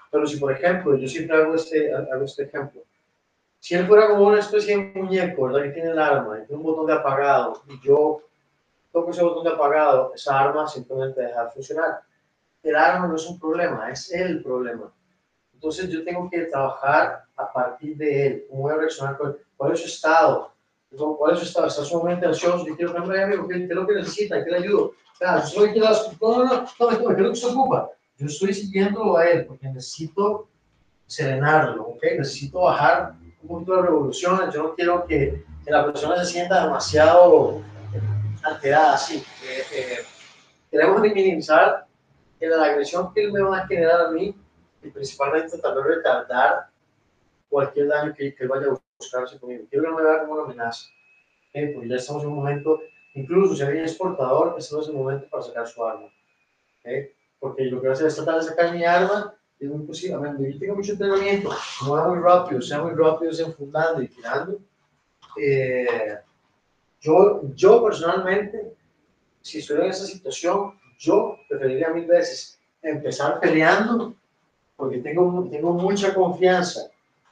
Pero 0.08 0.24
si, 0.24 0.36
por 0.36 0.52
ejemplo, 0.52 0.94
yo 0.94 1.08
siempre 1.08 1.36
hago 1.36 1.56
este, 1.56 1.92
hago 1.92 2.24
este 2.24 2.44
ejemplo, 2.44 2.82
si 3.58 3.74
él 3.74 3.88
fuera 3.88 4.06
como 4.06 4.28
una 4.28 4.38
especie 4.38 4.76
de 4.76 5.00
muñeco, 5.00 5.46
¿verdad? 5.46 5.64
Que 5.64 5.70
tiene 5.70 5.90
el 5.90 5.98
arma, 5.98 6.38
y 6.38 6.46
tiene 6.46 6.62
un 6.62 6.62
botón 6.62 6.86
de 6.86 6.92
apagado, 6.92 7.60
y 7.66 7.84
yo 7.84 8.22
toco 8.92 9.10
ese 9.10 9.24
botón 9.24 9.42
de 9.42 9.50
apagado, 9.50 10.12
esa 10.14 10.38
arma 10.38 10.68
simplemente 10.68 11.22
deja 11.22 11.46
de 11.46 11.50
funcionar. 11.50 12.05
El 12.66 12.74
no 12.74 13.14
es 13.14 13.26
un 13.26 13.38
problema, 13.38 13.90
es 13.90 14.12
el 14.12 14.42
problema. 14.42 14.92
Entonces 15.54 15.88
yo 15.88 16.04
tengo 16.04 16.28
que 16.28 16.42
trabajar 16.46 17.24
a 17.36 17.52
partir 17.52 17.96
de 17.96 18.26
él, 18.26 18.46
cómo 18.50 18.62
voy 18.62 18.72
a 18.72 18.76
reaccionar 18.76 19.16
con 19.16 19.28
él, 19.28 19.36
cuál 19.56 19.72
es 19.72 19.80
su 19.80 19.86
estado, 19.86 20.52
cuál 20.90 21.34
es 21.34 21.38
su 21.38 21.44
estado, 21.44 21.68
está 21.68 21.84
sumamente 21.84 22.26
ansioso, 22.26 22.66
yo 22.66 22.76
quiero 22.76 22.92
me 23.06 23.22
amigo, 23.22 23.46
¿qué 23.46 23.64
es 23.64 23.70
lo 23.70 23.86
que 23.86 23.94
necesita? 23.94 24.44
¿Qué 24.44 24.50
le 24.50 24.58
ayudo? 24.58 24.94
Claro, 25.18 25.42
yo 25.42 25.46
soy 25.46 25.78
no, 25.78 25.88
no, 26.20 26.44
no, 26.44 26.44
no, 26.44 26.90
no, 26.90 27.08
¿qué 27.08 27.14
es 27.14 27.18
lo 27.18 27.30
que 27.30 27.36
se 27.36 27.46
ocupa? 27.46 27.90
Yo 28.18 28.26
estoy 28.26 28.52
siguiéndolo 28.52 29.16
a 29.16 29.26
él 29.26 29.46
porque 29.46 29.68
necesito 29.68 30.48
serenarlo, 31.06 31.84
¿ok? 31.84 32.02
Necesito 32.18 32.62
bajar 32.62 33.14
un 33.42 33.48
poquito 33.48 33.76
de 33.76 33.82
revoluciones, 33.82 34.54
yo 34.54 34.62
no 34.64 34.74
quiero 34.74 35.06
que, 35.06 35.44
que 35.64 35.70
la 35.70 35.86
persona 35.86 36.24
se 36.24 36.32
sienta 36.32 36.64
demasiado 36.64 37.62
alterada, 38.42 38.94
así. 38.94 39.22
Eh, 39.44 39.62
eh, 39.72 39.98
queremos 40.70 41.00
minimizar 41.00 41.85
que 42.50 42.56
la 42.56 42.64
agresión 42.64 43.12
que 43.12 43.24
él 43.24 43.32
me 43.32 43.42
va 43.42 43.58
a 43.58 43.66
generar 43.66 44.00
a 44.02 44.10
mí 44.10 44.34
y 44.82 44.90
principalmente 44.90 45.58
tal 45.58 45.74
vez 45.74 45.84
retardar 45.84 46.68
cualquier 47.48 47.88
daño 47.88 48.14
que, 48.14 48.34
que 48.34 48.46
vaya 48.46 48.66
a 48.66 48.78
buscarse 48.98 49.38
conmigo. 49.38 49.64
Quiero 49.70 49.84
que 49.84 49.90
no 49.90 49.96
me 49.96 50.04
vea 50.04 50.20
como 50.20 50.34
una 50.34 50.44
amenaza, 50.44 50.86
¿ok? 51.48 51.74
porque 51.74 51.88
ya 51.88 51.96
estamos 51.96 52.22
en 52.22 52.28
un 52.28 52.36
momento, 52.36 52.80
incluso 53.14 53.54
si 53.54 53.62
alguien 53.62 53.84
es 53.84 53.94
portador, 53.94 54.54
este 54.58 54.74
no 54.74 54.82
es 54.82 54.88
el 54.88 54.94
momento 54.94 55.28
para 55.28 55.42
sacar 55.42 55.66
su 55.66 55.84
arma, 55.84 56.06
¿ok? 56.06 56.90
porque 57.38 57.64
lo 57.64 57.80
que 57.80 57.88
va 57.88 57.92
a 57.92 57.94
hacer 57.94 58.06
es 58.08 58.16
tratar 58.16 58.36
de 58.36 58.42
sacar 58.42 58.72
mi 58.72 58.84
arma 58.84 59.36
es 59.58 59.70
muy 59.70 59.86
posible. 59.86 60.18
Yo 60.52 60.58
tengo 60.58 60.74
mucho 60.76 60.92
entrenamiento, 60.92 61.50
no 61.82 61.92
va 61.92 62.08
muy 62.08 62.18
rápido, 62.18 62.60
sea 62.60 62.82
muy 62.82 62.92
rápido 62.92 63.30
desenfundando 63.30 64.02
y 64.02 64.08
tirando. 64.08 64.58
Eh, 65.40 66.18
yo, 67.00 67.42
yo 67.54 67.82
personalmente, 67.82 68.74
si 69.40 69.58
estuviera 69.58 69.86
en 69.86 69.92
esa 69.92 70.06
situación, 70.06 70.78
yo 70.98 71.35
preferiría 71.48 71.90
mil 71.90 72.06
veces 72.06 72.58
empezar 72.82 73.40
peleando 73.40 74.14
porque 74.76 74.98
tengo, 74.98 75.48
tengo 75.50 75.72
mucha 75.72 76.14
confianza 76.14 76.90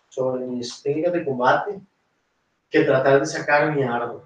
sobre 0.08 0.46
mis 0.46 0.82
técnicas 0.82 1.12
de 1.12 1.24
combate 1.24 1.80
que 2.70 2.80
tratar 2.84 3.20
de 3.20 3.26
sacar 3.26 3.74
mi 3.74 3.82
arma. 3.82 4.22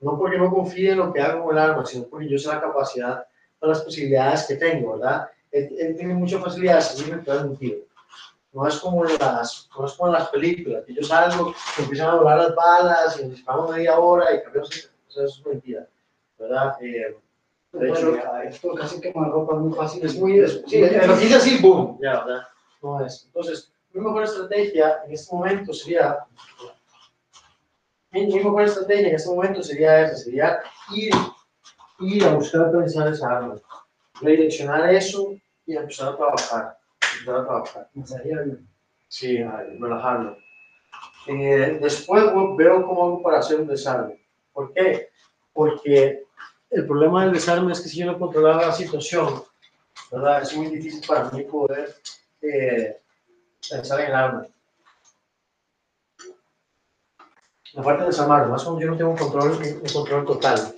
No 0.00 0.16
porque 0.16 0.38
no 0.38 0.50
confíe 0.50 0.92
en 0.92 0.98
lo 0.98 1.12
que 1.12 1.20
hago 1.20 1.44
con 1.44 1.56
el 1.56 1.62
arma, 1.62 1.84
sino 1.84 2.04
porque 2.04 2.28
yo 2.28 2.38
sé 2.38 2.48
la 2.48 2.60
capacidad, 2.60 3.26
las 3.60 3.82
posibilidades 3.82 4.44
que 4.46 4.54
tengo, 4.54 4.96
¿verdad? 4.96 5.28
Él, 5.50 5.74
él 5.78 5.96
tiene 5.96 6.14
mucha 6.14 6.38
facilidad 6.38 6.76
de 6.76 6.82
salirme 6.82 7.22
pegar 7.22 7.46
un 7.46 7.56
tiro. 7.56 7.78
No 8.52 8.66
es 8.66 8.78
como 8.78 9.04
las, 9.04 9.68
no 9.76 9.86
es 9.86 9.92
como 9.94 10.12
las 10.12 10.28
películas, 10.28 10.84
que 10.84 10.94
yo 10.94 11.02
salgo, 11.02 11.54
empiezan 11.78 12.10
a 12.10 12.14
volar 12.14 12.38
las 12.38 12.54
balas 12.54 13.18
y 13.18 13.24
nos 13.24 13.32
disparamos 13.32 13.76
media 13.76 13.98
hora 13.98 14.34
y 14.34 14.42
cambiamos, 14.42 14.70
o 14.70 15.10
eso 15.10 15.24
es 15.24 15.46
mentira, 15.46 15.86
¿verdad? 16.38 16.76
Eh, 16.80 17.16
de 17.72 17.90
hecho, 17.90 18.16
esto 18.44 18.74
casi 18.74 19.00
que 19.00 19.12
me 19.14 19.28
ropa 19.28 19.56
muy 19.56 19.72
fácil. 19.74 20.04
es 20.04 20.18
muy, 20.18 20.40
es, 20.40 20.62
sí, 20.66 20.80
lo 20.80 21.16
dice 21.16 21.34
así, 21.34 21.58
boom, 21.60 21.98
ya, 22.00 22.24
¿verdad? 22.24 22.42
No 22.82 23.04
es. 23.04 23.24
Entonces, 23.26 23.72
mi 23.92 24.00
mejor 24.00 24.24
estrategia 24.24 25.02
en 25.04 25.12
este 25.12 25.34
momento 25.34 25.72
sería, 25.74 26.18
mi, 28.10 28.26
mi 28.26 28.36
mejor 28.36 28.62
estrategia 28.62 29.08
en 29.08 29.14
este 29.14 29.28
momento 29.28 29.62
sería 29.62 30.00
esa, 30.02 30.16
sería 30.16 30.60
ir, 30.94 31.12
ir 32.00 32.24
a 32.24 32.34
buscar 32.34 32.62
aterrizar 32.62 33.08
esa 33.08 33.36
arma, 33.36 33.56
redireccionar 34.20 34.94
eso 34.94 35.34
y 35.66 35.76
empezar 35.76 36.14
a 36.14 36.16
trabajar, 36.16 36.78
empezar 37.12 37.36
a 37.36 37.44
trabajar. 37.44 37.90
Sí, 39.08 39.38
a 39.38 39.64
relajarlo. 39.78 40.36
Eh, 41.26 41.78
después 41.80 42.24
veo 42.56 42.86
cómo 42.86 43.04
hago 43.04 43.22
para 43.22 43.38
hacer 43.38 43.60
un 43.60 43.66
desarme. 43.66 44.24
¿Por 44.52 44.72
qué? 44.72 45.10
Porque 45.52 46.24
el 46.70 46.86
problema 46.86 47.24
del 47.24 47.32
desarme 47.32 47.72
es 47.72 47.80
que 47.80 47.88
si 47.88 47.98
yo 47.98 48.06
no 48.06 48.18
controlaba 48.18 48.66
la 48.66 48.72
situación, 48.72 49.42
¿verdad? 50.10 50.42
Es 50.42 50.56
muy 50.56 50.66
difícil 50.66 51.06
para 51.06 51.30
mí 51.30 51.42
poder 51.44 51.94
eh, 52.42 53.00
pensar 53.70 54.00
en 54.00 54.06
el 54.06 54.14
arma. 54.14 54.46
La 57.74 57.82
parte 57.82 58.02
de 58.02 58.08
desarmarlo, 58.08 58.48
más 58.48 58.64
cuando 58.64 58.80
yo 58.80 58.90
no 58.90 58.96
tengo 58.96 59.10
un 59.10 59.16
control, 59.16 59.52
un 59.52 59.92
control 59.92 60.26
total. 60.26 60.74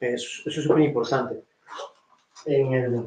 Eso, 0.00 0.42
eso 0.48 0.60
es 0.60 0.66
súper 0.66 0.80
importante. 0.80 1.44
En 2.46 2.72
el, 2.72 3.06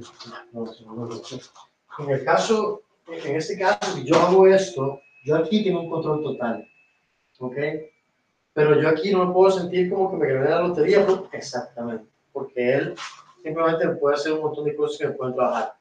en 2.00 2.10
el 2.10 2.26
caso, 2.26 2.82
en 3.08 3.36
este 3.36 3.58
caso, 3.58 3.96
si 3.96 4.06
yo 4.06 4.16
hago 4.16 4.48
esto, 4.48 5.02
yo 5.24 5.36
aquí 5.36 5.64
tengo 5.64 5.82
un 5.82 5.90
control 5.90 6.24
total. 6.24 6.68
¿Ok? 7.40 7.58
Pero 8.54 8.80
yo 8.80 8.90
aquí 8.90 9.12
no 9.12 9.26
me 9.26 9.34
puedo 9.34 9.52
sentir 9.52 9.90
como 9.90 10.12
que 10.12 10.18
me 10.18 10.34
gané 10.34 10.50
la 10.50 10.62
lotería. 10.62 11.06
¿no? 11.06 11.28
Exactamente. 11.32 12.06
Porque 12.32 12.74
él 12.74 12.96
simplemente 13.42 13.88
me 13.88 13.96
puede 13.96 14.16
hacer 14.16 14.34
un 14.34 14.42
montón 14.42 14.66
de 14.66 14.76
cosas 14.76 14.98
que 14.98 15.08
me 15.08 15.14
pueden 15.14 15.36
trabajar. 15.36 15.74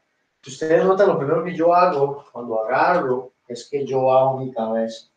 Si 0.43 0.51
ustedes 0.51 0.85
notan, 0.85 1.09
lo 1.09 1.19
primero 1.19 1.45
que 1.45 1.55
yo 1.55 1.75
hago 1.75 2.25
cuando 2.33 2.65
agarro 2.65 3.33
es 3.47 3.69
que 3.69 3.85
yo 3.85 4.13
hago 4.13 4.39
mi 4.39 4.53
cabeza. 4.53 5.09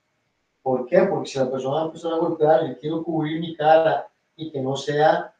¿Por 0.62 0.86
qué? 0.86 1.04
Porque 1.04 1.30
si 1.30 1.40
la 1.40 1.50
persona 1.50 1.86
empieza 1.86 2.10
a 2.10 2.18
golpear, 2.18 2.68
yo 2.68 2.80
quiero 2.80 3.04
cubrir 3.04 3.40
mi 3.40 3.56
cara 3.56 4.08
y 4.36 4.52
que 4.52 4.62
no 4.62 4.76
sea 4.76 5.34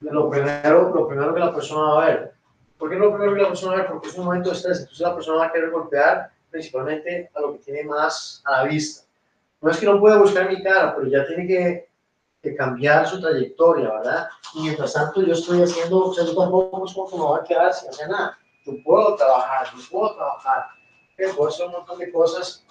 lo 0.00 0.28
primero, 0.28 0.90
lo 0.94 1.08
primero 1.08 1.32
que 1.32 1.40
la 1.40 1.54
persona 1.54 1.94
va 1.94 2.04
a 2.04 2.08
ver. 2.08 2.32
¿Por 2.78 2.90
qué 2.90 2.96
lo 2.96 3.12
primero 3.12 3.34
que 3.34 3.42
la 3.42 3.48
persona 3.48 3.72
va 3.72 3.78
a 3.78 3.82
ver? 3.82 3.90
Porque 3.90 4.08
es 4.08 4.18
un 4.18 4.24
momento 4.24 4.50
de 4.50 4.56
estrés. 4.56 4.80
Entonces 4.80 5.00
la 5.00 5.14
persona 5.14 5.38
va 5.38 5.46
a 5.46 5.52
querer 5.52 5.70
golpear 5.70 6.30
principalmente 6.50 7.30
a 7.34 7.40
lo 7.40 7.52
que 7.52 7.58
tiene 7.60 7.84
más 7.84 8.42
a 8.44 8.52
la 8.52 8.64
vista. 8.64 9.05
No 9.60 9.70
es 9.70 9.78
que 9.78 9.86
no 9.86 10.00
pueda 10.00 10.18
buscar 10.18 10.48
mi 10.48 10.62
cara, 10.62 10.94
pero 10.94 11.08
ya 11.08 11.26
tiene 11.26 11.46
que, 11.46 11.88
que 12.42 12.54
cambiar 12.54 13.06
su 13.06 13.20
trayectoria, 13.20 13.90
¿verdad? 13.90 14.28
Y 14.54 14.62
mientras 14.62 14.92
tanto 14.92 15.22
yo 15.22 15.32
estoy 15.32 15.62
haciendo, 15.62 16.06
o 16.06 16.14
sea, 16.14 16.24
yo 16.24 16.36
tampoco 16.36 16.86
es 16.86 16.92
como 16.92 17.10
que 17.10 17.16
me 17.16 17.22
voy 17.22 17.40
a 17.40 17.44
quedar 17.44 17.74
sin 17.74 17.88
hacer 17.88 18.08
nada. 18.08 18.38
Yo 18.64 18.74
puedo 18.84 19.16
trabajar, 19.16 19.66
yo 19.74 19.82
puedo 19.90 20.14
trabajar, 20.14 20.66
yo 21.18 21.34
puedo 21.34 21.48
hacer 21.48 21.66
un 21.66 21.72
montón 21.72 21.98
de 21.98 22.12
cosas 22.12 22.66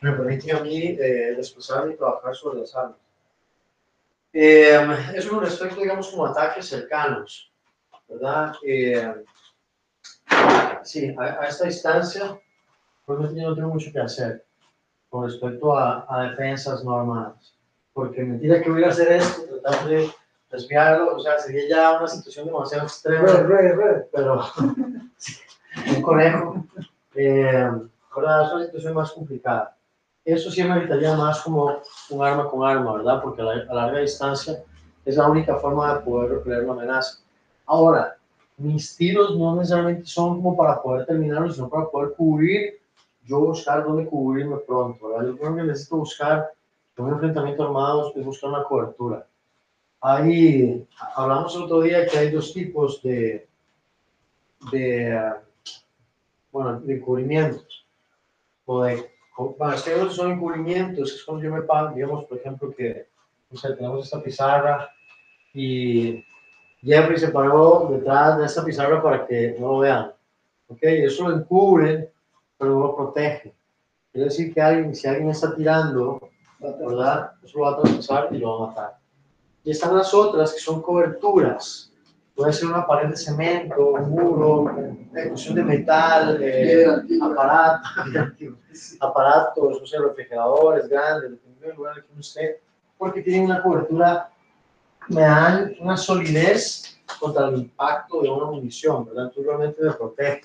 me 0.00 0.12
permiten 0.12 0.56
a 0.56 0.60
mí 0.60 0.96
eh, 0.98 1.34
desplazarme 1.36 1.94
y 1.94 1.96
trabajar 1.96 2.34
sobre 2.34 2.60
las 2.60 2.74
armas. 2.74 2.98
Eh, 4.32 4.78
eso 5.14 5.30
con 5.30 5.40
respecto, 5.40 5.80
digamos, 5.80 6.08
como 6.10 6.26
ataques 6.26 6.68
cercanos, 6.68 7.50
¿verdad? 8.08 8.52
Eh, 8.64 9.24
sí, 10.84 11.14
a, 11.18 11.22
a, 11.22 11.48
esta 11.48 11.66
distancia, 11.66 12.40
yo 13.08 13.14
no 13.14 13.54
tengo 13.54 13.68
mucho 13.68 13.90
que 13.90 14.00
hacer 14.00 14.44
con 15.08 15.24
respecto 15.24 15.76
a, 15.76 16.06
a 16.08 16.30
defensas 16.30 16.84
no 16.84 16.98
armadas, 16.98 17.54
porque 17.92 18.22
mentira 18.22 18.62
que 18.62 18.70
voy 18.70 18.84
a 18.84 18.88
hacer 18.88 19.12
esto, 19.12 19.42
tratar 19.60 19.88
de 19.88 20.10
desviarlo, 20.50 21.16
o 21.16 21.20
sea, 21.20 21.38
sería 21.38 21.68
ya 21.68 21.98
una 21.98 22.08
situación 22.08 22.46
demasiado 22.46 22.84
extrema, 22.84 23.26
Red, 23.26 23.46
red, 23.46 23.76
red. 23.76 24.02
pero 24.12 24.42
un 25.96 26.02
conejo, 26.02 26.64
eh, 27.14 27.70
¿verdad? 28.14 28.46
Es 28.46 28.52
una 28.52 28.64
situación 28.64 28.94
más 28.94 29.12
complicada. 29.12 29.76
Eso 30.24 30.50
sí 30.50 30.62
me 30.62 30.76
evitaría 30.76 31.16
más 31.16 31.40
como 31.40 31.78
un 32.10 32.24
arma 32.24 32.50
con 32.50 32.66
arma, 32.66 32.94
¿verdad? 32.94 33.22
Porque 33.22 33.40
a, 33.40 33.44
la, 33.44 33.52
a 33.68 33.74
larga 33.74 34.00
distancia 34.00 34.62
es 35.04 35.16
la 35.16 35.28
única 35.28 35.56
forma 35.56 35.94
de 35.94 36.00
poder 36.00 36.30
repeler 36.32 36.64
la 36.64 36.72
amenaza. 36.72 37.20
Ahora, 37.64 38.16
mis 38.58 38.96
tiros 38.96 39.36
no 39.36 39.56
necesariamente 39.56 40.04
son 40.06 40.42
como 40.42 40.56
para 40.56 40.82
poder 40.82 41.06
terminarlos, 41.06 41.54
sino 41.54 41.68
para 41.68 41.86
poder 41.88 42.14
cubrir, 42.14 42.78
yo 43.28 43.40
buscar 43.40 43.84
dónde 43.84 44.06
cubrirme 44.06 44.56
pronto, 44.56 45.08
¿verdad? 45.08 45.26
Yo 45.26 45.38
creo 45.38 45.54
que 45.54 45.62
necesito 45.62 45.98
buscar, 45.98 46.50
un 46.96 47.12
enfrentamiento 47.12 47.62
armado, 47.62 48.12
es 48.16 48.24
buscar 48.24 48.50
una 48.50 48.64
cobertura. 48.64 49.24
Ahí, 50.00 50.84
hablamos 51.14 51.54
otro 51.56 51.82
día 51.82 52.06
que 52.06 52.18
hay 52.18 52.30
dos 52.30 52.52
tipos 52.52 53.00
de, 53.02 53.46
de 54.72 55.32
bueno, 56.50 56.80
de 56.80 56.96
encubrimientos, 56.96 57.86
o 58.64 58.82
de 58.82 59.10
para 59.56 59.74
hacer 59.74 60.10
son 60.10 60.32
encubrimientos, 60.32 61.14
es 61.14 61.22
cuando 61.22 61.44
yo 61.44 61.52
me 61.52 61.62
pago, 61.62 61.94
digamos, 61.94 62.24
por 62.24 62.38
ejemplo, 62.38 62.74
que 62.74 63.06
o 63.52 63.56
sea, 63.56 63.76
tenemos 63.76 64.04
esta 64.04 64.20
pizarra 64.20 64.90
y 65.54 66.24
Jeffrey 66.82 67.18
se 67.18 67.28
paró 67.28 67.88
detrás 67.90 68.38
de 68.38 68.46
esta 68.46 68.64
pizarra 68.64 69.02
para 69.02 69.26
que 69.26 69.56
no 69.58 69.68
lo 69.68 69.78
vean. 69.78 70.12
¿Ok? 70.68 70.78
Eso 70.82 71.28
lo 71.28 71.36
encubre, 71.36 72.12
pero 72.58 72.74
no 72.74 72.80
lo 72.80 72.96
protege. 72.96 73.54
Quiere 74.12 74.28
decir 74.28 74.52
que 74.52 74.60
alguien, 74.60 74.94
si 74.94 75.06
alguien 75.06 75.30
está 75.30 75.54
tirando, 75.54 76.30
¿verdad? 76.58 77.32
Eso 77.42 77.58
lo 77.58 77.64
va 77.64 77.70
a 77.72 77.80
traspasar 77.80 78.28
y 78.32 78.38
lo 78.38 78.58
va 78.58 78.64
a 78.64 78.68
matar. 78.68 78.98
Y 79.64 79.70
están 79.70 79.96
las 79.96 80.12
otras 80.12 80.52
que 80.52 80.60
son 80.60 80.82
coberturas. 80.82 81.92
Puede 82.34 82.52
ser 82.52 82.68
una 82.68 82.86
pared 82.86 83.08
de 83.08 83.16
cemento, 83.16 83.94
un 83.94 84.10
muro, 84.10 84.70
cuestión 85.28 85.56
de 85.56 85.64
metal, 85.64 86.38
eh, 86.40 86.86
aparatos, 87.20 87.90
aparatos, 89.00 89.80
no 89.80 89.86
sé, 89.86 89.98
refrigeradores 89.98 90.88
grandes, 90.88 91.32
dependiendo 91.32 91.66
del 91.66 91.76
lugar 91.76 91.98
en 91.98 92.04
que 92.04 92.12
uno 92.12 92.20
esté, 92.20 92.60
porque 92.96 93.22
tienen 93.22 93.46
una 93.46 93.62
cobertura, 93.62 94.30
me 95.08 95.22
dan 95.22 95.74
una 95.80 95.96
solidez 95.96 96.98
contra 97.18 97.48
el 97.48 97.58
impacto 97.58 98.22
de 98.22 98.28
una 98.28 98.46
munición, 98.46 99.06
¿verdad? 99.06 99.24
Entonces 99.24 99.46
realmente 99.46 99.82
me 99.82 99.92
protege. 99.92 100.42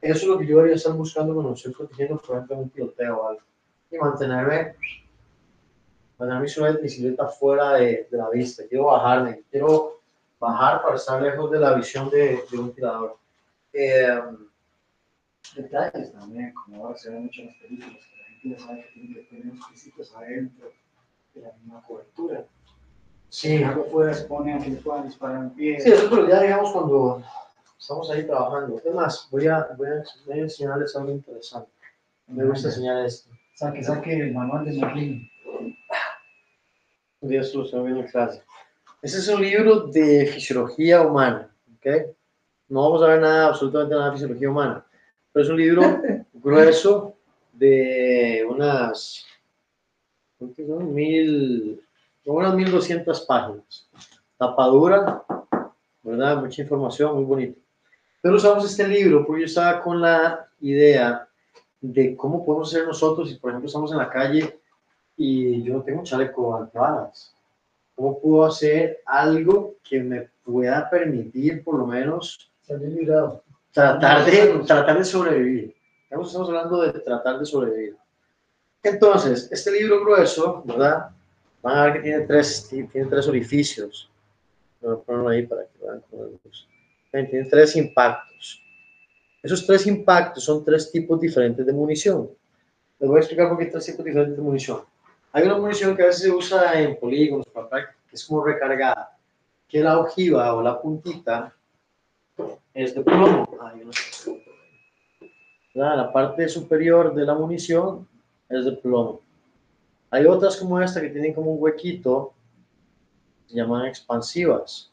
Eso 0.00 0.18
es 0.20 0.24
lo 0.26 0.38
que 0.38 0.46
yo 0.46 0.56
debería 0.56 0.76
estar 0.76 0.92
buscando 0.92 1.34
cuando 1.34 1.54
estoy 1.54 1.72
protegiendo, 1.72 2.18
por 2.18 2.36
ejemplo, 2.36 2.56
un 2.58 2.70
tiroteo 2.70 3.16
o 3.18 3.28
algo. 3.28 3.40
Y 3.90 3.96
mantenerme, 3.98 4.74
mantener 6.18 6.42
mi 6.76 6.82
bicicleta 6.82 7.26
fuera 7.28 7.74
de, 7.74 8.06
de 8.10 8.16
la 8.16 8.28
vista. 8.30 8.64
Quiero 8.68 8.86
bajarme, 8.86 9.42
quiero 9.50 10.00
bajar 10.38 10.82
para 10.82 10.96
estar 10.96 11.20
lejos 11.22 11.50
de 11.50 11.58
la 11.58 11.74
visión 11.74 12.10
de, 12.10 12.42
de 12.50 12.58
un 12.58 12.72
tirador. 12.74 13.16
Eh, 13.72 14.20
Detalles 15.54 16.12
también, 16.12 16.52
como 16.52 16.84
ahora 16.86 16.98
se 16.98 17.10
ve 17.10 17.20
mucho 17.20 17.40
en 17.40 17.46
las 17.46 17.56
películas, 17.56 18.04
que 18.04 18.18
la 18.18 18.24
gente 18.26 18.48
ya 18.50 18.58
sabe 18.58 18.82
que 18.82 18.92
tiene 19.00 19.14
que 19.14 19.22
tener 19.22 19.54
los 19.54 19.66
pisitos 19.68 20.14
adentro 20.14 20.68
de 21.34 21.40
la 21.40 21.52
misma 21.52 21.82
cobertura. 21.82 22.44
sí, 23.28 23.58
Si 23.58 23.62
algo 23.64 23.84
fuera 23.84 24.12
se 24.12 24.24
pone 24.24 24.52
a 24.54 24.58
que 24.58 24.70
le 24.70 24.76
puedan 24.76 25.04
disparar 25.06 25.44
en 25.44 25.50
pie. 25.50 25.80
sí, 25.80 25.90
eso 25.92 26.08
pero 26.10 26.28
ya 26.28 26.42
digamos 26.42 26.72
cuando 26.72 27.22
estamos 27.78 28.10
ahí 28.10 28.26
trabajando. 28.26 28.80
Es 28.84 28.94
más, 28.94 29.28
voy 29.30 29.46
a, 29.46 29.68
voy 29.76 29.88
a, 29.88 30.04
voy 30.26 30.38
a 30.38 30.42
enseñarles 30.42 30.94
algo 30.96 31.10
interesante. 31.10 31.70
Me 32.28 32.44
gusta 32.44 32.68
enseñar 32.68 33.04
esto. 33.04 33.30
Saque, 33.54 33.82
saque 33.82 34.12
el 34.12 34.34
manual 34.34 34.64
de 34.64 34.72
lo 37.20 37.64
estoy 37.64 37.82
viendo 37.82 38.00
en 38.00 38.06
clase. 38.06 38.42
Este 39.02 39.18
es 39.18 39.28
un 39.28 39.42
libro 39.42 39.86
de 39.86 40.26
fisiología 40.26 41.02
humana, 41.02 41.50
¿ok? 41.76 41.86
No 42.68 42.82
vamos 42.82 43.02
a 43.02 43.08
ver 43.08 43.20
nada, 43.20 43.48
absolutamente 43.48 43.94
nada 43.94 44.06
de 44.06 44.12
fisiología 44.12 44.50
humana, 44.50 44.86
pero 45.32 45.44
es 45.44 45.50
un 45.50 45.56
libro 45.56 45.82
grueso 46.34 47.16
de 47.52 48.46
unas, 48.48 49.24
¿cuántas 50.38 50.66
son? 50.66 50.94
Mil, 50.94 51.80
unas 52.24 52.54
1200 52.54 53.20
páginas. 53.22 53.88
Tapadura, 54.36 55.22
¿verdad? 56.02 56.42
Mucha 56.42 56.62
información, 56.62 57.14
muy 57.14 57.24
bonito. 57.24 57.65
Pero 58.20 58.36
usamos 58.36 58.64
este 58.64 58.86
libro 58.88 59.24
porque 59.26 59.42
yo 59.42 59.46
estaba 59.46 59.82
con 59.82 60.00
la 60.00 60.48
idea 60.60 61.28
de 61.80 62.16
cómo 62.16 62.44
podemos 62.44 62.70
ser 62.70 62.86
nosotros 62.86 63.28
si, 63.28 63.36
por 63.36 63.50
ejemplo, 63.50 63.66
estamos 63.66 63.92
en 63.92 63.98
la 63.98 64.10
calle 64.10 64.58
y 65.16 65.62
yo 65.62 65.74
no 65.74 65.82
tengo 65.82 66.00
un 66.00 66.04
chaleco 66.04 66.56
antibalas. 66.56 67.34
¿Cómo 67.94 68.20
puedo 68.20 68.44
hacer 68.44 69.00
algo 69.06 69.76
que 69.82 70.00
me 70.00 70.28
pueda 70.44 70.88
permitir, 70.90 71.64
por 71.64 71.78
lo 71.78 71.86
menos, 71.86 72.50
tratar 73.72 74.24
de, 74.26 74.62
tratar 74.66 74.98
de 74.98 75.04
sobrevivir? 75.04 75.74
Estamos, 76.04 76.28
estamos 76.28 76.48
hablando 76.48 76.82
de 76.82 76.92
tratar 77.00 77.38
de 77.38 77.46
sobrevivir. 77.46 77.96
Entonces, 78.82 79.48
este 79.50 79.72
libro 79.72 80.00
grueso, 80.00 80.62
¿verdad? 80.64 81.10
Van 81.62 81.78
a 81.78 81.84
ver 81.84 81.92
que 81.94 82.00
tiene 82.00 82.26
tres, 82.26 82.68
tiene 82.68 83.08
tres 83.08 83.26
orificios. 83.26 84.10
Voy 84.80 84.94
a 84.94 84.98
ponerlo 84.98 85.28
ahí 85.30 85.46
para 85.46 85.62
que 85.62 85.84
vean 85.84 86.02
con 86.10 86.20
la 86.20 86.26
luz. 87.06 87.12
Ven, 87.12 87.30
Tiene 87.30 87.48
tres 87.48 87.76
impactos. 87.76 88.62
Esos 89.42 89.66
tres 89.66 89.86
impactos 89.86 90.44
son 90.44 90.64
tres 90.64 90.90
tipos 90.90 91.20
diferentes 91.20 91.64
de 91.64 91.72
munición. 91.72 92.28
Les 92.98 93.08
voy 93.08 93.18
a 93.18 93.20
explicar 93.20 93.48
por 93.48 93.58
qué 93.58 93.66
tres 93.66 93.86
tipos 93.86 94.04
diferentes 94.04 94.36
de 94.36 94.42
munición. 94.42 94.80
Hay 95.32 95.44
una 95.44 95.58
munición 95.58 95.94
que 95.94 96.02
a 96.02 96.06
veces 96.06 96.22
se 96.22 96.30
usa 96.30 96.80
en 96.80 96.98
polígonos 96.98 97.46
para 97.48 97.94
que 98.08 98.16
es 98.16 98.24
como 98.24 98.44
recargada, 98.44 99.16
que 99.68 99.80
la 99.80 99.98
ojiva 99.98 100.54
o 100.54 100.62
la 100.62 100.80
puntita 100.80 101.54
es 102.72 102.94
de 102.94 103.02
plomo. 103.02 103.46
Ah. 103.60 103.72
La 105.74 106.10
parte 106.12 106.48
superior 106.48 107.14
de 107.14 107.24
la 107.24 107.34
munición 107.34 108.08
es 108.48 108.64
de 108.64 108.72
plomo. 108.72 109.20
Hay 110.10 110.24
otras 110.24 110.56
como 110.56 110.80
esta 110.80 111.00
que 111.00 111.10
tienen 111.10 111.34
como 111.34 111.52
un 111.52 111.62
huequito, 111.62 112.32
se 113.46 113.56
llaman 113.56 113.86
expansivas. 113.86 114.90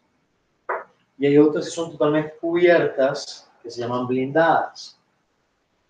Y 1.18 1.28
hay 1.28 1.38
otras 1.38 1.66
que 1.66 1.72
son 1.72 1.92
totalmente 1.92 2.36
cubiertas, 2.40 3.50
que 3.62 3.70
se 3.70 3.82
llaman 3.82 4.08
blindadas. 4.08 5.00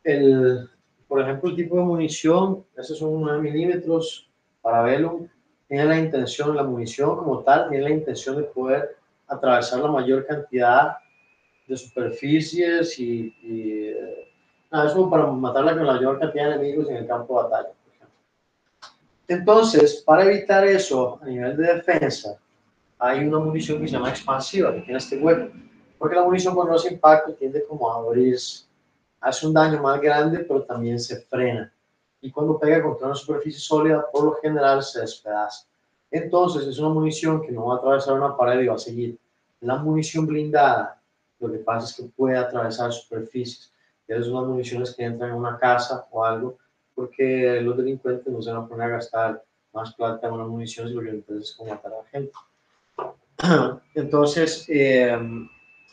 El, 0.03 0.69
por 1.07 1.21
ejemplo, 1.21 1.49
el 1.49 1.55
tipo 1.55 1.77
de 1.77 1.83
munición, 1.83 2.65
estos 2.75 2.99
son 2.99 3.21
9 3.21 3.41
milímetros 3.41 4.29
para 4.61 4.81
Velum, 4.81 5.27
tiene 5.67 5.85
la 5.85 5.97
intención, 5.97 6.55
la 6.55 6.63
munición 6.63 7.15
como 7.17 7.39
tal, 7.39 7.69
tiene 7.69 7.85
la 7.85 7.91
intención 7.91 8.37
de 8.37 8.43
poder 8.43 8.97
atravesar 9.27 9.79
la 9.79 9.91
mayor 9.91 10.25
cantidad 10.25 10.97
de 11.67 11.77
superficies 11.77 12.99
y, 12.99 13.35
y 13.41 13.87
eh, 13.89 14.31
nada, 14.71 15.09
para 15.09 15.27
matarla 15.27 15.75
con 15.75 15.85
la 15.85 15.93
mayor 15.93 16.19
cantidad 16.19 16.49
de 16.49 16.55
enemigos 16.55 16.89
en 16.89 16.97
el 16.97 17.07
campo 17.07 17.37
de 17.37 17.43
batalla, 17.43 17.69
por 17.69 17.93
ejemplo. 17.95 18.19
Entonces, 19.27 20.03
para 20.05 20.25
evitar 20.25 20.65
eso 20.67 21.19
a 21.21 21.25
nivel 21.25 21.55
de 21.57 21.73
defensa, 21.75 22.37
hay 22.99 23.25
una 23.25 23.39
munición 23.39 23.79
que 23.79 23.87
se 23.87 23.93
llama 23.93 24.09
expansiva, 24.09 24.73
que 24.73 24.81
tiene 24.81 24.97
este 24.97 25.17
hueco, 25.17 25.51
porque 25.97 26.15
la 26.15 26.23
munición 26.23 26.55
cuando 26.55 26.75
hace 26.75 26.93
impacto 26.93 27.33
tiende 27.33 27.65
como 27.65 27.91
a 27.91 27.97
abrirse, 27.97 28.65
hace 29.19 29.47
un 29.47 29.53
daño 29.53 29.81
más 29.81 30.01
grande, 30.01 30.39
pero 30.39 30.63
también 30.63 30.99
se 30.99 31.21
frena. 31.21 31.71
Y 32.21 32.31
cuando 32.31 32.59
pega 32.59 32.81
contra 32.81 33.07
una 33.07 33.15
superficie 33.15 33.59
sólida, 33.59 34.05
por 34.11 34.23
lo 34.23 34.33
general 34.41 34.83
se 34.83 35.01
despedaza. 35.01 35.65
Entonces, 36.11 36.67
es 36.67 36.77
una 36.77 36.89
munición 36.89 37.41
que 37.41 37.51
no 37.51 37.65
va 37.65 37.75
a 37.75 37.77
atravesar 37.77 38.13
una 38.13 38.37
pared 38.37 38.61
y 38.61 38.67
va 38.67 38.75
a 38.75 38.77
seguir. 38.77 39.17
La 39.61 39.77
munición 39.77 40.27
blindada, 40.27 41.01
lo 41.39 41.51
que 41.51 41.57
pasa 41.57 41.87
es 41.87 41.95
que 41.95 42.03
puede 42.15 42.37
atravesar 42.37 42.91
superficies. 42.93 43.71
Esas 44.07 44.25
son 44.25 44.35
las 44.35 44.45
municiones 44.45 44.93
que 44.93 45.03
entran 45.03 45.31
en 45.31 45.37
una 45.37 45.57
casa 45.57 46.05
o 46.11 46.23
algo, 46.23 46.57
porque 46.93 47.59
los 47.61 47.77
delincuentes 47.77 48.31
no 48.31 48.41
se 48.41 48.51
van 48.51 48.63
a 48.63 48.67
poner 48.67 48.87
a 48.87 48.95
gastar 48.95 49.43
más 49.73 49.93
plata 49.95 50.27
en 50.27 50.33
una 50.33 50.45
munición 50.45 50.87
si 50.87 50.93
lo 50.93 51.01
que 51.01 51.07
les 51.07 51.15
interesa 51.15 51.43
es 51.45 51.53
como 51.55 51.69
matar 51.71 51.93
a 51.93 51.97
la 51.97 52.05
gente. 52.05 52.31
Entonces, 53.95 54.65
eh, 54.69 55.17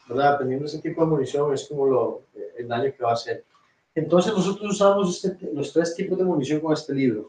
¿verdad? 0.08 0.32
Dependiendo 0.32 0.64
de 0.64 0.68
ese 0.70 0.80
tipo 0.80 1.02
de 1.02 1.10
munición, 1.10 1.52
es 1.54 1.66
como 1.68 1.86
lo, 1.86 2.22
el 2.56 2.68
daño 2.68 2.92
que 2.96 3.02
va 3.02 3.10
a 3.10 3.14
hacer. 3.14 3.44
Entonces, 3.94 4.32
nosotros 4.32 4.72
usamos 4.72 5.24
este- 5.24 5.50
los 5.52 5.72
tres 5.72 5.94
tipos 5.94 6.18
de 6.18 6.24
munición 6.24 6.60
con 6.60 6.72
este 6.72 6.94
libro. 6.94 7.26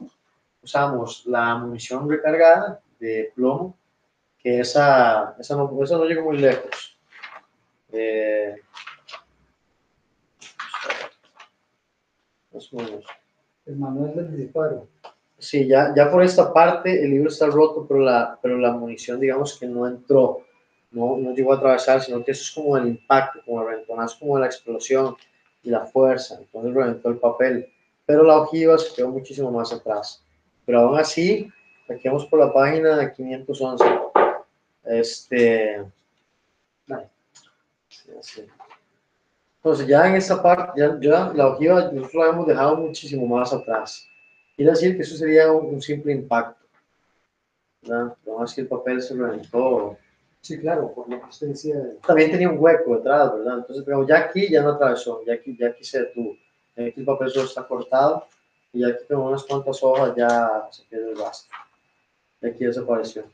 Usamos 0.63 1.25
la 1.25 1.55
munición 1.55 2.09
recargada 2.09 2.81
de 2.99 3.31
plomo, 3.35 3.75
que 4.37 4.59
esa, 4.59 5.35
esa, 5.39 5.55
no, 5.55 5.83
esa 5.83 5.97
no 5.97 6.05
llega 6.05 6.23
muy 6.23 6.37
lejos. 6.37 6.97
Eh, 7.91 8.55
más 12.53 12.73
o 12.73 12.77
menos. 12.77 13.05
El 13.65 13.75
manual 13.77 14.15
del 14.15 14.37
disparo. 14.37 14.87
Sí, 15.41 15.67
ya, 15.67 15.91
ya 15.95 16.11
por 16.11 16.21
esta 16.21 16.53
parte 16.53 17.03
el 17.03 17.09
libro 17.09 17.29
está 17.29 17.47
roto, 17.47 17.87
pero 17.87 18.01
la, 18.01 18.37
pero 18.39 18.59
la 18.59 18.73
munición, 18.73 19.19
digamos 19.19 19.57
que 19.57 19.65
no 19.65 19.87
entró, 19.87 20.45
no, 20.91 21.17
no 21.17 21.33
llegó 21.33 21.51
a 21.51 21.55
atravesar, 21.55 21.99
sino 21.99 22.23
que 22.23 22.29
eso 22.29 22.43
es 22.43 22.51
como 22.51 22.77
el 22.77 22.89
impacto, 22.89 23.39
como 23.43 23.61
el 23.61 23.69
reventonazo, 23.69 24.19
como 24.19 24.37
la 24.37 24.45
explosión 24.45 25.15
y 25.63 25.71
la 25.71 25.87
fuerza. 25.87 26.37
Entonces 26.39 26.75
reventó 26.75 27.09
el 27.09 27.17
papel, 27.17 27.67
pero 28.05 28.23
la 28.23 28.37
ojiva 28.37 28.77
se 28.77 28.93
quedó 28.93 29.09
muchísimo 29.09 29.49
más 29.49 29.73
atrás. 29.73 30.23
Pero 30.63 30.81
aún 30.81 30.99
así, 30.99 31.51
aquí 31.89 32.07
vamos 32.07 32.27
por 32.27 32.39
la 32.39 32.53
página 32.53 33.11
511. 33.11 33.83
Este. 34.83 35.83
Entonces, 39.57 39.87
ya 39.87 40.07
en 40.07 40.15
esta 40.15 40.39
parte, 40.39 40.79
ya, 40.79 40.99
ya 41.01 41.33
la 41.33 41.47
ojiva 41.47 41.91
nosotros 41.91 42.13
la 42.13 42.29
hemos 42.29 42.45
dejado 42.45 42.75
muchísimo 42.75 43.25
más 43.25 43.51
atrás. 43.51 44.07
Quiere 44.55 44.71
decir 44.71 44.95
que 44.95 45.01
eso 45.03 45.15
sería 45.15 45.51
un, 45.51 45.75
un 45.75 45.81
simple 45.81 46.11
impacto. 46.13 46.65
¿verdad? 47.81 48.15
Pero 48.23 48.35
aún 48.35 48.43
así 48.43 48.61
el 48.61 48.67
papel 48.67 49.01
se 49.01 49.15
reventó. 49.15 49.97
Sí, 50.41 50.59
claro, 50.59 50.91
por 50.93 51.07
lo 51.09 51.19
que 51.21 51.29
usted 51.29 51.47
decía. 51.47 51.75
de- 51.77 51.95
También 52.05 52.31
tenía 52.31 52.49
un 52.49 52.57
hueco 52.59 52.95
detrás, 52.97 53.33
¿verdad? 53.33 53.59
Entonces, 53.59 53.85
digamos, 53.85 54.07
ya 54.07 54.19
aquí 54.19 54.49
ya 54.49 54.61
no 54.61 54.69
atravesó, 54.69 55.23
ya 55.25 55.33
aquí, 55.33 55.55
ya 55.59 55.67
aquí 55.67 55.83
se 55.83 55.99
detuvo. 56.01 56.35
Aquí 56.73 56.93
el 56.97 57.05
papel 57.05 57.29
solo 57.29 57.45
está 57.45 57.67
cortado 57.67 58.25
y 58.73 58.83
aquí 58.83 59.03
con 59.07 59.17
unas 59.19 59.43
cuantas 59.43 59.81
hojas 59.83 60.13
ya 60.15 60.67
se 60.71 60.83
pierde 60.83 61.11
el 61.11 61.17
rastro. 61.17 61.55
Y 62.41 62.47
aquí 62.47 62.65
desapareció. 62.65 63.25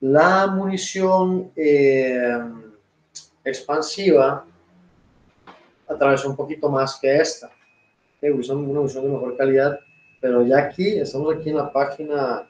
La 0.00 0.46
munición 0.46 1.52
eh, 1.56 2.40
expansiva 3.44 4.44
atravesó 5.86 6.28
un 6.30 6.36
poquito 6.36 6.68
más 6.68 6.98
que 7.00 7.16
esta. 7.16 7.50
Usó 8.22 8.56
una 8.56 8.80
munición 8.80 9.04
de 9.04 9.10
mejor 9.10 9.36
calidad, 9.36 9.80
pero 10.20 10.46
ya 10.46 10.58
aquí, 10.58 10.98
estamos 10.98 11.34
aquí 11.34 11.50
en 11.50 11.56
la 11.56 11.72
página 11.72 12.46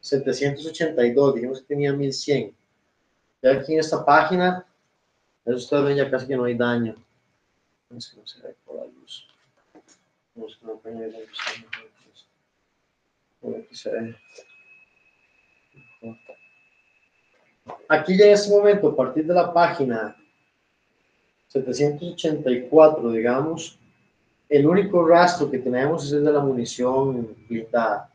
782, 0.00 1.34
dijimos 1.34 1.60
que 1.60 1.66
tenía 1.66 1.92
1100. 1.94 2.54
Ya 3.42 3.52
aquí 3.52 3.72
en 3.72 3.80
esta 3.80 4.04
página, 4.04 4.66
eso 5.46 5.56
ustedes 5.56 5.84
ven 5.84 5.96
ya 5.96 6.10
casi 6.10 6.26
que 6.26 6.36
no 6.36 6.44
hay 6.44 6.56
daño. 6.56 6.94
Es 7.96 8.08
que 8.08 8.20
no 8.20 8.26
se 8.26 8.42
ve 8.42 8.54
por 8.64 8.76
la 8.76 8.84
luz. 8.84 9.26
No 10.34 10.46
la 10.84 11.06
luz. 11.06 12.28
Aquí 13.42 13.74
se 13.74 13.90
ve. 13.90 14.16
Aquí 17.88 18.16
ya 18.18 18.26
en 18.26 18.32
este 18.32 18.50
momento, 18.50 18.88
a 18.88 18.96
partir 18.96 19.26
de 19.26 19.34
la 19.34 19.52
página 19.52 20.16
784, 21.48 23.10
digamos, 23.10 23.78
el 24.48 24.66
único 24.66 25.06
rastro 25.06 25.50
que 25.50 25.58
tenemos 25.58 26.04
es 26.04 26.12
el 26.12 26.24
de 26.24 26.32
la 26.32 26.40
munición 26.40 27.34
blindada. 27.48 28.10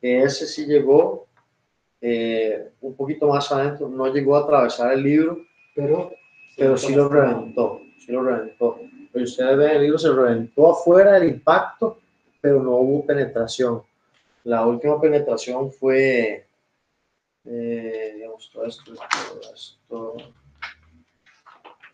Ese 0.00 0.46
sí 0.46 0.66
llegó 0.66 1.26
eh, 2.00 2.70
un 2.80 2.94
poquito 2.94 3.28
más 3.28 3.50
adentro, 3.50 3.88
no 3.88 4.06
llegó 4.12 4.36
a 4.36 4.40
atravesar 4.40 4.92
el 4.92 5.02
libro, 5.02 5.38
Pero. 5.74 6.12
pero 6.56 6.76
sí 6.76 6.94
lo 6.94 7.08
reventó, 7.08 7.80
sí 7.98 8.12
lo 8.12 8.22
reventó. 8.22 8.78
Pero 9.12 9.24
ustedes 9.24 9.56
ven, 9.56 9.70
el 9.70 9.82
libro 9.82 9.98
se 9.98 10.12
reventó 10.12 10.70
afuera 10.70 11.12
del 11.12 11.28
impacto, 11.30 11.98
pero 12.40 12.62
no 12.62 12.76
hubo 12.76 13.06
penetración. 13.06 13.82
La 14.44 14.64
última 14.64 15.00
penetración 15.00 15.72
fue, 15.72 16.46
eh, 17.44 18.12
digamos, 18.14 18.50
todo 18.52 18.66
esto, 18.66 18.94
todo 18.94 19.40
esto. 19.54 20.16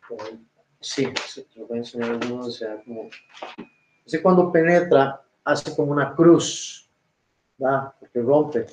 por 0.09 0.23
ahí. 0.23 0.39
Sí, 0.85 1.07
te 1.07 1.61
lo 1.61 1.66
voy 1.66 1.78
a 1.78 1.80
enseñar 1.80 2.20
uno, 2.30 2.45
o 2.45 2.51
sea, 2.51 2.76
como, 2.85 3.09
ese 4.05 4.20
cuando 4.20 4.53
penetra, 4.53 5.18
hace 5.43 5.74
como 5.74 5.93
una 5.93 6.14
cruz, 6.14 6.91
¿verdad? 7.57 7.95
Porque 7.99 8.20
rompe. 8.20 8.66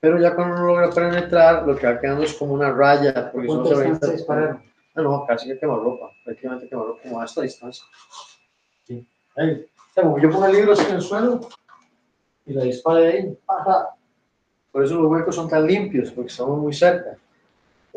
Pero 0.00 0.18
ya 0.18 0.34
cuando 0.34 0.56
no 0.56 0.66
logra 0.66 0.90
penetrar, 0.90 1.64
lo 1.64 1.76
que 1.76 1.86
va 1.86 2.00
quedando 2.00 2.24
es 2.24 2.34
como 2.34 2.54
una 2.54 2.72
raya, 2.72 3.30
porque 3.30 3.46
solo 3.46 3.62
¿Cuánta 3.62 3.76
se 3.76 3.82
ve 3.82 3.90
distancia 3.90 4.16
dispararon? 4.16 4.62
Ah, 4.96 5.02
no, 5.02 5.26
casi 5.26 5.46
que 5.46 5.58
quema 5.60 5.76
ropa, 5.76 6.10
prácticamente 6.24 6.68
quema 6.68 6.82
ropa 6.82 7.02
como 7.04 7.20
a 7.20 7.24
esta 7.24 7.42
distancia. 7.42 7.84
Sí. 8.84 9.06
Ahí. 9.36 9.64
O 9.90 9.94
sea, 9.94 10.02
como 10.02 10.18
yo 10.18 10.30
pongo 10.32 10.46
el 10.46 10.52
libro 10.54 10.72
así 10.72 10.86
en 10.90 10.96
el 10.96 11.02
suelo 11.02 11.40
y 12.46 12.52
la 12.52 12.64
dispara 12.64 12.98
de 12.98 13.08
ahí. 13.08 13.38
Ajá. 13.46 13.90
Por 14.72 14.84
eso 14.84 14.96
los 14.96 15.08
huecos 15.08 15.36
son 15.36 15.48
tan 15.48 15.64
limpios, 15.68 16.10
porque 16.10 16.32
estamos 16.32 16.58
muy 16.58 16.72
cerca. 16.72 17.16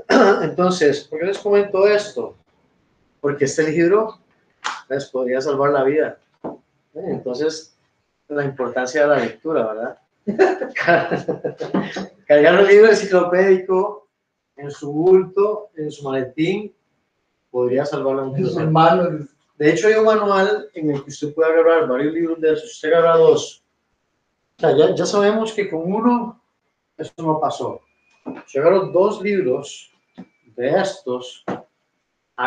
Entonces, 0.44 1.06
¿por 1.06 1.20
qué 1.20 1.26
les 1.26 1.40
comento 1.40 1.88
esto? 1.88 2.38
Porque 3.22 3.46
este 3.46 3.72
libro 3.72 4.20
les 4.90 5.06
podría 5.06 5.40
salvar 5.40 5.72
la 5.72 5.84
vida. 5.84 6.20
¿Eh? 6.44 7.04
Entonces, 7.06 7.78
la 8.28 8.44
importancia 8.44 9.04
de 9.04 9.08
la 9.08 9.20
lectura, 9.20 9.68
¿verdad? 9.68 9.98
Cargar 12.28 12.62
un 12.62 12.68
libro 12.68 12.90
enciclopédico 12.90 14.08
en 14.58 14.72
su 14.72 14.92
bulto, 14.92 15.70
en 15.76 15.92
su 15.92 16.04
maletín, 16.04 16.74
podría. 17.50 17.84
Esos 17.84 18.54
son 18.54 18.72
malos. 18.72 19.28
De 19.58 19.72
hecho, 19.72 19.88
hay 19.88 19.96
un 19.96 20.06
manual 20.06 20.70
en 20.74 20.92
el 20.92 21.04
que 21.04 21.10
usted 21.10 21.34
puede 21.34 21.52
agarrar 21.52 21.88
varios 21.88 22.14
libros 22.14 22.42
de 22.42 22.54
esos. 22.54 22.72
Usted 22.72 22.94
agarra 22.94 23.18
dos. 23.18 23.64
O 24.58 24.62
sea, 24.62 24.76
ya, 24.76 24.96
ya 24.96 25.06
sabemos 25.06 25.54
que 25.54 25.70
con 25.70 25.92
uno 25.92 26.42
eso 26.98 27.14
no 27.18 27.40
pasó. 27.40 27.82
Si 28.48 28.60
agarro 28.60 28.88
dos 28.88 29.22
libros 29.22 29.92
de 30.56 30.70
estos, 30.70 31.44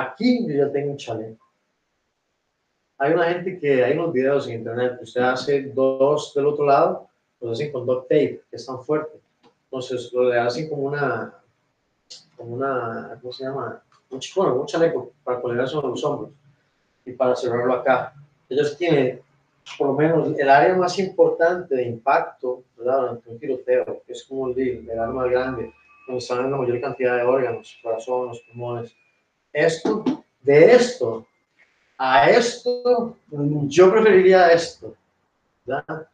aquí 0.01 0.47
yo 0.47 0.55
ya 0.55 0.73
tengo 0.73 0.93
un 0.93 0.97
chaleco. 0.97 1.45
Hay 2.99 3.13
una 3.13 3.25
gente 3.25 3.59
que 3.59 3.85
hay 3.85 3.97
unos 3.97 4.13
videos 4.13 4.47
en 4.47 4.55
internet 4.55 4.99
que 4.99 5.05
usted 5.05 5.21
hace 5.21 5.63
dos 5.63 6.33
del 6.35 6.47
otro 6.47 6.65
lado, 6.65 7.09
los 7.41 7.53
hacen 7.53 7.73
con 7.73 7.87
duct 7.87 8.05
tape, 8.05 8.43
que 8.49 8.57
es 8.57 8.67
tan 8.67 8.83
fuerte. 8.83 9.19
Entonces 9.65 10.13
lo 10.13 10.31
le 10.31 10.39
hacen 10.39 10.69
como 10.69 10.85
una, 10.85 11.35
como 12.37 12.55
una, 12.55 13.19
¿cómo 13.21 13.33
se 13.33 13.45
llama? 13.45 13.83
Un 14.11 14.21
un 14.61 14.67
chaleco 14.67 15.11
para 15.25 15.41
colgarse 15.41 15.77
en 15.77 15.91
los 15.91 16.05
hombros 16.05 16.31
y 17.05 17.13
para 17.13 17.35
cerrarlo 17.35 17.75
acá. 17.75 18.15
Ellos 18.49 18.77
tienen 18.77 19.21
por 19.77 19.89
lo 19.89 19.95
menos 19.95 20.39
el 20.39 20.49
área 20.49 20.77
más 20.77 20.99
importante 20.99 21.75
de 21.75 21.85
impacto, 21.85 22.63
¿verdad? 22.77 23.01
Durante 23.01 23.31
un 23.31 23.39
tiroteo, 23.39 24.03
que 24.07 24.13
es 24.13 24.23
como 24.25 24.49
el, 24.49 24.89
el 24.89 24.99
arma 24.99 25.27
grande, 25.27 25.73
donde 26.07 26.19
están 26.19 26.51
la 26.51 26.57
mayor 26.57 26.81
cantidad 26.81 27.17
de 27.17 27.23
órganos, 27.23 27.77
corazón, 27.83 28.29
los 28.29 28.41
pulmones. 28.43 28.95
Esto, 29.55 30.05
de 30.43 30.75
esto 30.75 31.27
a 31.97 32.29
esto, 32.29 33.17
yo 33.31 33.91
preferiría 33.93 34.49
esto, 34.49 34.97
¿verdad? 35.65 36.09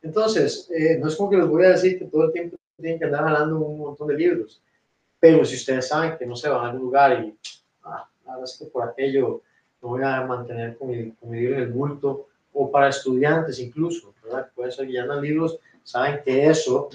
Entonces, 0.00 0.70
eh, 0.70 0.96
no 1.00 1.08
es 1.08 1.16
como 1.16 1.28
que 1.28 1.36
les 1.36 1.48
voy 1.48 1.64
a 1.64 1.70
decir 1.70 1.98
que 1.98 2.04
todo 2.04 2.26
el 2.26 2.32
tiempo 2.32 2.56
tienen 2.80 2.98
que 2.98 3.06
andar 3.06 3.24
jalando 3.24 3.58
un 3.58 3.80
montón 3.80 4.06
de 4.06 4.14
libros, 4.14 4.62
pero 5.18 5.44
si 5.44 5.56
ustedes 5.56 5.88
saben 5.88 6.16
que 6.16 6.26
no 6.26 6.36
se 6.36 6.48
van 6.48 6.64
a 6.64 6.70
algún 6.70 6.82
lugar 6.82 7.24
y, 7.24 7.36
ah, 7.82 8.08
verdad 8.24 8.44
es 8.44 8.56
que 8.56 8.66
por 8.66 8.88
aquello 8.88 9.42
me 9.82 9.88
voy 9.88 10.02
a 10.04 10.22
mantener 10.22 10.76
con 10.78 10.88
mi, 10.88 11.10
con 11.10 11.30
mi 11.30 11.40
libro 11.40 11.56
en 11.56 11.62
el 11.62 11.72
bulto, 11.72 12.28
o 12.52 12.70
para 12.70 12.88
estudiantes 12.88 13.58
incluso, 13.58 14.14
¿verdad? 14.22 14.48
Puede 14.54 14.70
ser 14.70 14.96
andan 14.96 15.20
libros, 15.20 15.58
saben 15.82 16.22
que 16.24 16.46
eso 16.46 16.88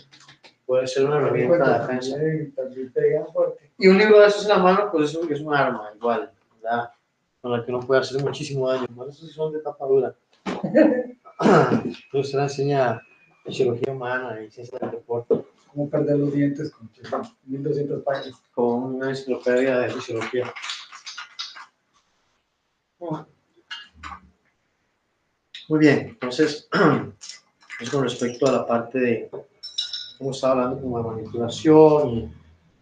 puede 0.72 0.88
ser 0.88 1.06
una 1.06 1.18
herramienta 1.18 1.58
de 1.80 1.80
defensa. 1.80 2.18
Y 3.78 3.88
un 3.90 3.98
libro 3.98 4.22
de 4.22 4.28
esos 4.28 4.44
en 4.44 4.50
la 4.52 4.58
mano, 4.60 4.90
pues 4.90 5.10
es, 5.10 5.16
un- 5.18 5.30
es 5.30 5.42
un 5.42 5.54
arma 5.54 5.92
igual, 5.94 6.32
¿verdad? 6.62 6.90
Con 7.42 7.52
la 7.52 7.66
que 7.66 7.72
uno 7.74 7.82
puede 7.86 8.00
hacer 8.00 8.24
muchísimo 8.24 8.70
daño. 8.70 8.88
Más 8.96 9.10
esos 9.10 9.34
son 9.34 9.52
de 9.52 9.60
tapa 9.60 9.86
dura. 9.86 10.16
Entonces 11.44 12.32
se 12.32 12.38
le 12.38 12.44
enseña 12.44 13.02
fisiología 13.44 13.92
humana 13.92 14.42
y 14.42 14.50
ciencia 14.50 14.80
del 14.80 14.92
deporte 14.92 15.44
Cómo 15.74 15.90
perder 15.90 16.18
los 16.20 16.32
dientes 16.32 16.72
con 16.72 16.90
1200 17.44 18.02
páginas. 18.04 18.42
con 18.56 18.96
una 18.96 19.10
enciclopedia 19.10 19.78
de 19.78 19.90
fisiología. 19.90 20.54
Muy 25.68 25.80
bien, 25.80 26.00
entonces, 26.12 26.70
es 27.82 27.90
con 27.90 28.04
respecto 28.04 28.48
a 28.48 28.52
la 28.54 28.66
parte 28.66 29.00
de, 29.00 29.32
estaba 30.30 30.54
hablando, 30.54 30.82
como 30.82 30.98
de 31.00 31.04
manipulación 31.04 32.10
y 32.10 32.32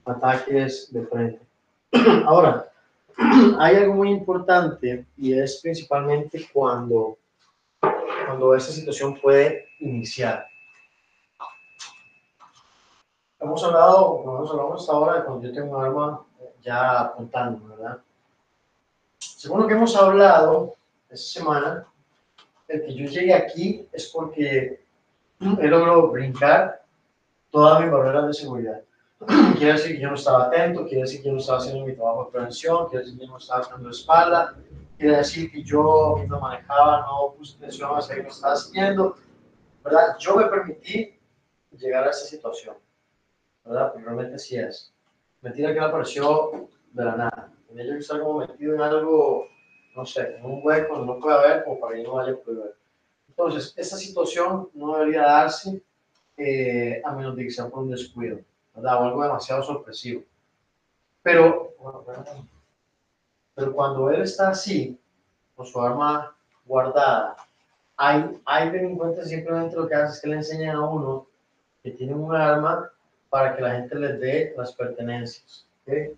ataques 0.06 0.92
de 0.92 1.08
frente. 1.08 1.40
Ahora, 2.26 2.70
hay 3.60 3.78
algo 3.78 3.94
muy 3.94 4.10
importante 4.10 5.06
y 5.18 5.34
es 5.34 5.62
principalmente 5.62 6.50
cuando, 6.52 7.18
cuando 7.80 8.56
esta 8.56 8.74
situación 8.74 9.18
puede 9.22 9.70
iniciar. 9.80 10.46
Hemos 13.40 13.64
hablado, 13.64 14.18
como 14.18 14.38
hemos 14.38 14.52
hablado 14.52 14.74
hasta 14.74 14.92
ahora, 14.92 15.14
de 15.16 15.24
cuando 15.24 15.48
yo 15.48 15.54
tengo 15.54 15.78
un 15.78 15.86
arma 15.86 16.26
ya 16.62 17.00
apuntando, 17.00 17.68
¿verdad? 17.70 18.00
Según 19.18 19.62
lo 19.62 19.68
que 19.68 19.76
hemos 19.76 19.96
hablado 19.96 20.76
esta 21.10 21.40
semana, 21.40 21.88
el 22.68 22.84
que 22.84 22.94
yo 22.94 23.06
llegue 23.06 23.34
aquí 23.34 23.88
es 23.94 24.10
porque 24.10 24.84
he 25.40 25.68
logrado 25.68 26.10
brincar 26.10 26.79
todas 27.52 27.82
mis 27.82 27.92
barreras 27.92 28.28
de 28.28 28.34
seguridad. 28.34 28.82
Quiere 29.58 29.74
decir 29.74 29.96
que 29.96 30.02
yo 30.02 30.10
no 30.10 30.16
estaba 30.16 30.46
atento, 30.46 30.86
quiere 30.86 31.02
decir 31.02 31.22
que 31.22 31.28
yo 31.28 31.34
no 31.34 31.40
estaba 31.40 31.60
haciendo 31.60 31.86
mi 31.86 31.94
trabajo 31.94 32.26
de 32.26 32.32
prevención, 32.32 32.88
quiere 32.88 33.04
decir 33.04 33.20
que 33.20 33.26
yo 33.26 33.32
no 33.32 33.38
estaba 33.38 33.68
dando 33.70 33.90
espalda, 33.90 34.56
quiere 34.98 35.18
decir 35.18 35.52
que 35.52 35.62
yo, 35.62 36.14
mientras 36.16 36.42
manejaba, 36.42 37.02
no 37.02 37.34
puse 37.38 37.58
atención 37.58 37.90
a 37.90 38.00
lo 38.00 38.08
que 38.08 38.28
estaba 38.30 38.54
haciendo, 38.54 39.16
¿verdad? 39.84 40.16
Yo 40.20 40.38
me 40.38 40.46
permití 40.46 41.20
llegar 41.72 42.08
a 42.08 42.12
esa 42.12 42.26
situación, 42.26 42.76
¿verdad? 43.66 43.92
Porque 43.92 44.06
realmente 44.06 44.40
sí 44.40 44.58
es. 44.58 44.94
Mentira 45.42 45.74
que 45.74 45.80
me 45.80 45.86
apareció 45.86 46.70
de 46.92 47.06
la 47.06 47.16
nada. 47.16 47.54
Tenía 47.68 47.86
yo 47.86 48.00
que 48.00 48.20
como 48.20 48.40
metido 48.40 48.76
en 48.76 48.82
algo, 48.82 49.48
no 49.96 50.06
sé, 50.06 50.38
en 50.38 50.46
un 50.46 50.62
hueco 50.64 50.98
no 51.00 51.20
pueda 51.20 51.42
ver, 51.42 51.64
como 51.64 51.80
para 51.80 51.96
que 51.96 52.04
no 52.04 52.14
vaya 52.14 52.34
a 52.34 52.36
poder 52.36 52.64
ver. 52.64 52.76
Entonces, 53.28 53.74
esta 53.78 53.96
situación 53.96 54.70
no 54.74 54.98
debería 54.98 55.22
darse 55.22 55.82
eh, 56.40 57.02
a 57.04 57.12
menos 57.12 57.36
de 57.36 57.44
que 57.44 57.52
sea 57.52 57.68
por 57.68 57.84
un 57.84 57.92
descuido, 57.92 58.40
¿verdad? 58.74 59.02
O 59.02 59.06
algo 59.06 59.24
demasiado 59.24 59.62
sorpresivo. 59.62 60.24
Pero, 61.22 61.76
pero 63.54 63.74
cuando 63.74 64.10
él 64.10 64.22
está 64.22 64.50
así, 64.50 64.98
con 65.54 65.66
su 65.66 65.82
arma 65.82 66.34
guardada, 66.66 67.36
hay, 67.98 68.40
hay 68.46 68.70
delincuentes 68.70 69.28
simplemente 69.28 69.76
lo 69.76 69.90
que 69.90 69.96
hacen 69.96 70.14
es 70.14 70.22
que 70.22 70.28
le 70.30 70.36
enseñan 70.38 70.78
a 70.78 70.88
uno 70.88 71.28
que 71.84 71.92
tienen 71.92 72.18
un 72.18 72.34
arma 72.34 72.90
para 73.30 73.58
que 73.58 73.62
la 73.62 73.72
gente 73.72 73.96
les 73.96 74.20
dé 74.22 74.54
las 74.56 74.72
pertenencias. 74.72 75.68
¿okay? 75.84 76.16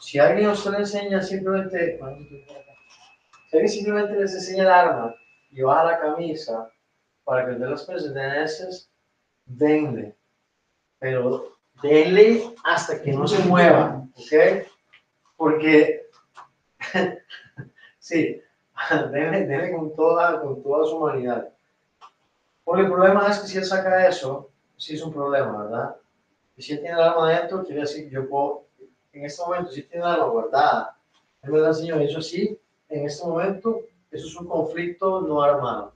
Si 0.00 0.20
alguien 0.20 0.50
usted 0.50 0.70
le 0.70 0.78
enseña 0.78 1.20
simplemente, 1.20 1.98
si 3.50 3.56
alguien 3.56 3.68
simplemente 3.68 4.20
les 4.20 4.34
enseña 4.34 4.62
el 4.62 4.70
arma 4.70 5.14
y 5.50 5.62
baja 5.62 5.84
la 5.84 5.98
camisa 5.98 6.70
para 7.24 7.44
que 7.44 7.50
les 7.52 7.60
dé 7.60 7.70
las 7.70 7.82
pertenencias, 7.82 8.91
denle. 9.56 10.14
Pero 10.98 11.56
denle 11.82 12.54
hasta 12.64 13.00
que 13.00 13.12
no 13.12 13.26
se 13.26 13.42
mueva, 13.44 14.06
¿ok? 14.14 14.66
Porque, 15.36 16.06
sí, 17.98 18.40
denle, 19.10 19.46
denle 19.46 19.72
con, 19.72 19.94
toda, 19.94 20.40
con 20.40 20.62
toda 20.62 20.86
su 20.86 20.96
humanidad. 20.96 21.48
Porque 22.64 22.82
el 22.82 22.88
problema 22.88 23.28
es 23.28 23.40
que 23.40 23.48
si 23.48 23.58
él 23.58 23.64
saca 23.64 24.06
eso, 24.06 24.50
sí 24.76 24.94
es 24.94 25.02
un 25.02 25.12
problema, 25.12 25.64
¿verdad? 25.64 25.96
Y 26.56 26.62
si 26.62 26.72
él 26.72 26.80
tiene 26.80 26.94
el 26.94 27.02
arma 27.02 27.28
adentro, 27.28 27.64
quiere 27.64 27.80
decir 27.80 28.08
que 28.08 28.14
yo 28.14 28.28
puedo, 28.28 28.66
en 29.12 29.24
este 29.24 29.42
momento, 29.42 29.72
si 29.72 29.82
tiene 29.82 30.04
el 30.04 30.12
arma 30.12 30.26
guardada, 30.26 30.96
él 31.42 31.50
me 31.50 31.74
señor, 31.74 32.00
eso 32.02 32.22
sí, 32.22 32.58
en 32.88 33.06
este 33.06 33.26
momento, 33.26 33.80
eso 34.10 34.26
es 34.26 34.36
un 34.36 34.46
conflicto 34.46 35.22
no 35.22 35.42
armado. 35.42 35.91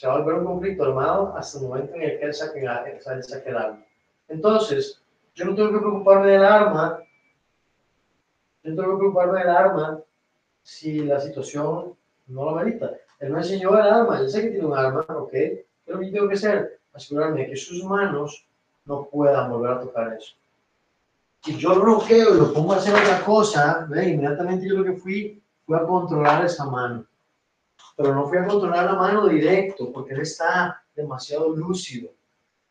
Se 0.00 0.06
va 0.06 0.14
a 0.14 0.18
volver 0.20 0.36
un 0.36 0.46
conflicto 0.46 0.84
armado 0.84 1.36
hasta 1.36 1.58
el 1.58 1.64
momento 1.64 1.94
en 1.94 2.00
el 2.00 2.18
que 2.18 2.24
él 2.24 2.32
saque, 2.32 2.60
él 2.60 3.22
saque 3.22 3.50
el 3.50 3.56
arma. 3.58 3.84
Entonces, 4.28 4.98
yo 5.34 5.44
no 5.44 5.54
tengo 5.54 5.72
que 5.72 5.78
preocuparme 5.78 6.30
del 6.30 6.42
arma, 6.42 7.02
yo 8.62 8.70
no 8.70 8.76
tengo 8.76 8.92
que 8.92 8.98
preocuparme 8.98 9.40
del 9.40 9.50
arma 9.50 10.00
si 10.62 11.00
la 11.00 11.20
situación 11.20 11.94
no 12.28 12.44
lo 12.46 12.52
merita. 12.52 12.92
Él 13.18 13.30
me 13.30 13.40
enseñó 13.40 13.78
el 13.78 13.86
arma, 13.86 14.22
yo 14.22 14.28
sé 14.30 14.40
que 14.40 14.48
tiene 14.48 14.64
un 14.64 14.78
arma, 14.78 15.04
¿ok? 15.06 15.32
¿Qué 15.32 15.66
es 15.84 15.94
lo 15.94 16.00
que 16.00 16.10
tengo 16.10 16.28
que 16.28 16.36
hacer? 16.36 16.80
Asegurarme 16.94 17.50
que 17.50 17.56
sus 17.56 17.84
manos 17.84 18.46
no 18.86 19.04
puedan 19.04 19.50
volver 19.50 19.72
a 19.72 19.80
tocar 19.80 20.14
eso. 20.14 20.34
Si 21.42 21.58
yo 21.58 21.74
lo 21.74 21.82
bloqueo 21.82 22.36
y 22.36 22.38
lo 22.38 22.54
pongo 22.54 22.72
a 22.72 22.76
hacer 22.76 22.94
otra 22.94 23.22
cosa, 23.22 23.86
¿ve? 23.90 24.08
inmediatamente 24.08 24.66
yo 24.66 24.78
lo 24.78 24.84
que 24.84 24.94
fui 24.94 25.42
fue 25.66 25.76
a 25.76 25.84
controlar 25.84 26.46
esa 26.46 26.64
mano. 26.64 27.04
Pero 28.00 28.14
no 28.14 28.26
fui 28.26 28.38
a 28.38 28.46
controlar 28.46 28.86
la 28.86 28.94
mano 28.94 29.28
directo, 29.28 29.92
porque 29.92 30.14
él 30.14 30.22
está 30.22 30.82
demasiado 30.96 31.54
lúcido. 31.54 32.10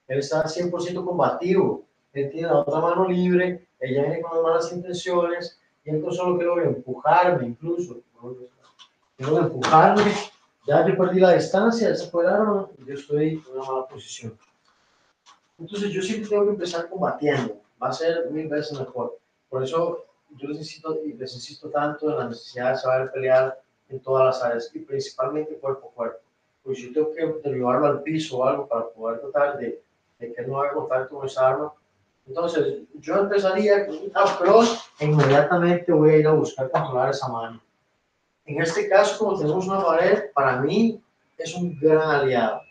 Él 0.08 0.18
está 0.18 0.44
100% 0.44 1.06
combativo. 1.06 1.86
Él 2.14 2.32
tiene 2.32 2.48
la 2.48 2.58
otra 2.58 2.80
mano 2.80 3.08
libre, 3.08 3.68
ella 3.80 4.02
viene 4.02 4.22
con 4.24 4.34
las 4.34 4.44
malas 4.44 4.72
intenciones, 4.74 5.60
y 5.86 5.92
entonces 5.92 6.20
solo 6.20 6.36
quiero 6.36 6.60
empujarme 6.60 7.46
incluso. 7.46 8.02
Quiero 9.16 9.38
empujarme, 9.38 10.12
ya 10.66 10.88
yo 10.88 10.98
perdí 10.98 11.20
la 11.20 11.36
distancia, 11.36 11.94
se 11.94 12.10
arma, 12.28 12.68
yo 12.84 12.94
estoy 12.96 13.34
en 13.34 13.54
una 13.54 13.64
mala 13.64 13.88
posición. 13.88 14.36
Entonces 15.60 15.92
yo 15.92 16.02
siempre 16.02 16.28
tengo 16.28 16.46
que 16.46 16.52
empezar 16.54 16.90
combatiendo, 16.90 17.62
va 17.80 17.90
a 17.90 17.94
ser 17.94 18.32
mil 18.32 18.48
veces 18.48 18.80
mejor. 18.80 19.20
Por 19.48 19.64
eso 19.64 20.06
yo 20.38 20.48
les 20.48 20.58
insisto, 20.58 20.98
les 21.06 21.36
insisto 21.36 21.70
tanto 21.70 22.10
en 22.10 22.18
la 22.18 22.30
necesidad 22.30 22.72
de 22.72 22.78
saber 22.80 23.12
pelear 23.12 23.62
en 23.90 24.00
todas 24.00 24.26
las 24.26 24.44
áreas 24.44 24.72
y 24.74 24.80
principalmente 24.80 25.56
cuerpo 25.56 25.90
a 25.90 25.96
cuerpo. 25.96 26.20
Pues 26.64 26.80
yo 26.80 26.94
tengo 26.94 27.12
que 27.14 27.48
derribarlo 27.50 27.88
al 27.88 28.04
piso 28.04 28.38
o 28.38 28.46
algo 28.46 28.68
para 28.68 28.88
poder 28.90 29.20
tratar 29.22 29.58
de, 29.58 29.82
de 30.20 30.34
que 30.34 30.42
no 30.44 30.62
haga 30.62 30.74
contacto 30.74 31.16
con 31.16 31.26
esa 31.26 31.48
arma. 31.48 31.74
Entonces 32.28 32.84
yo 33.00 33.18
empezaría 33.18 33.88
con 33.88 33.96
un 33.96 34.12
cross 34.40 34.92
e 35.00 35.06
inmediatamente 35.06 35.92
voy 35.92 36.12
a 36.12 36.18
ir 36.18 36.28
a 36.28 36.34
buscar 36.34 36.70
controlar 36.70 37.10
esa 37.10 37.28
mano. 37.28 37.62
En 38.46 38.62
este 38.62 38.88
caso, 38.88 39.18
como 39.18 39.38
tenemos 39.40 39.68
una 39.68 39.84
pared, 39.84 40.32
para 40.34 40.62
mí 40.62 41.02
es 41.38 41.56
un 41.56 41.78
gran 41.80 42.10
aliado, 42.10 42.62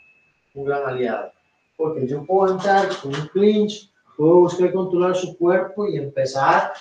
un 0.54 0.64
gran 0.64 0.86
aliado 0.86 1.32
porque 1.78 2.08
yo 2.08 2.26
puedo 2.26 2.52
entrar 2.54 2.88
con 3.00 3.14
un 3.14 3.28
clinch, 3.28 3.90
puedo 4.16 4.40
buscar 4.40 4.72
controlar 4.72 5.14
su 5.14 5.38
cuerpo 5.38 5.86
y 5.86 5.96
empezar 5.96 6.72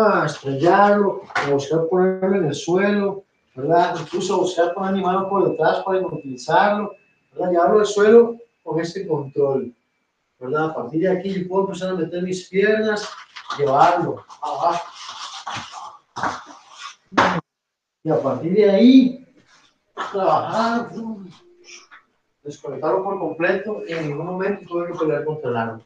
a 0.00 0.24
estrellarlo, 0.24 1.22
a 1.34 1.50
buscar 1.50 1.86
ponerlo 1.90 2.36
en 2.36 2.46
el 2.46 2.54
suelo, 2.54 3.24
¿verdad? 3.56 3.96
Incluso 4.00 4.38
buscar 4.38 4.74
mi 4.92 5.02
mano 5.02 5.28
por 5.28 5.50
detrás 5.50 5.82
para 5.84 5.98
inutilizarlo. 5.98 6.94
Llevarlo 7.34 7.80
al 7.80 7.86
suelo 7.86 8.36
con 8.62 8.80
este 8.80 9.06
control, 9.06 9.74
¿verdad? 10.38 10.70
A 10.70 10.74
partir 10.74 11.02
de 11.02 11.10
aquí 11.10 11.42
yo 11.42 11.48
puedo 11.48 11.64
empezar 11.66 11.90
a 11.90 11.94
meter 11.94 12.22
mis 12.22 12.48
piernas, 12.48 13.08
llevarlo 13.58 14.24
abajo. 14.40 14.84
Y 18.02 18.10
a 18.10 18.22
partir 18.22 18.54
de 18.54 18.70
ahí, 18.70 19.26
trabajar 20.12 20.90
desconectarlo 22.42 23.02
por 23.02 23.18
completo 23.18 23.82
en 23.86 24.08
ningún 24.08 24.26
momento 24.26 24.64
tuve 24.66 24.92
que 24.92 24.98
pelear 24.98 25.24
contra 25.24 25.50
el 25.50 25.56
arma. 25.56 25.80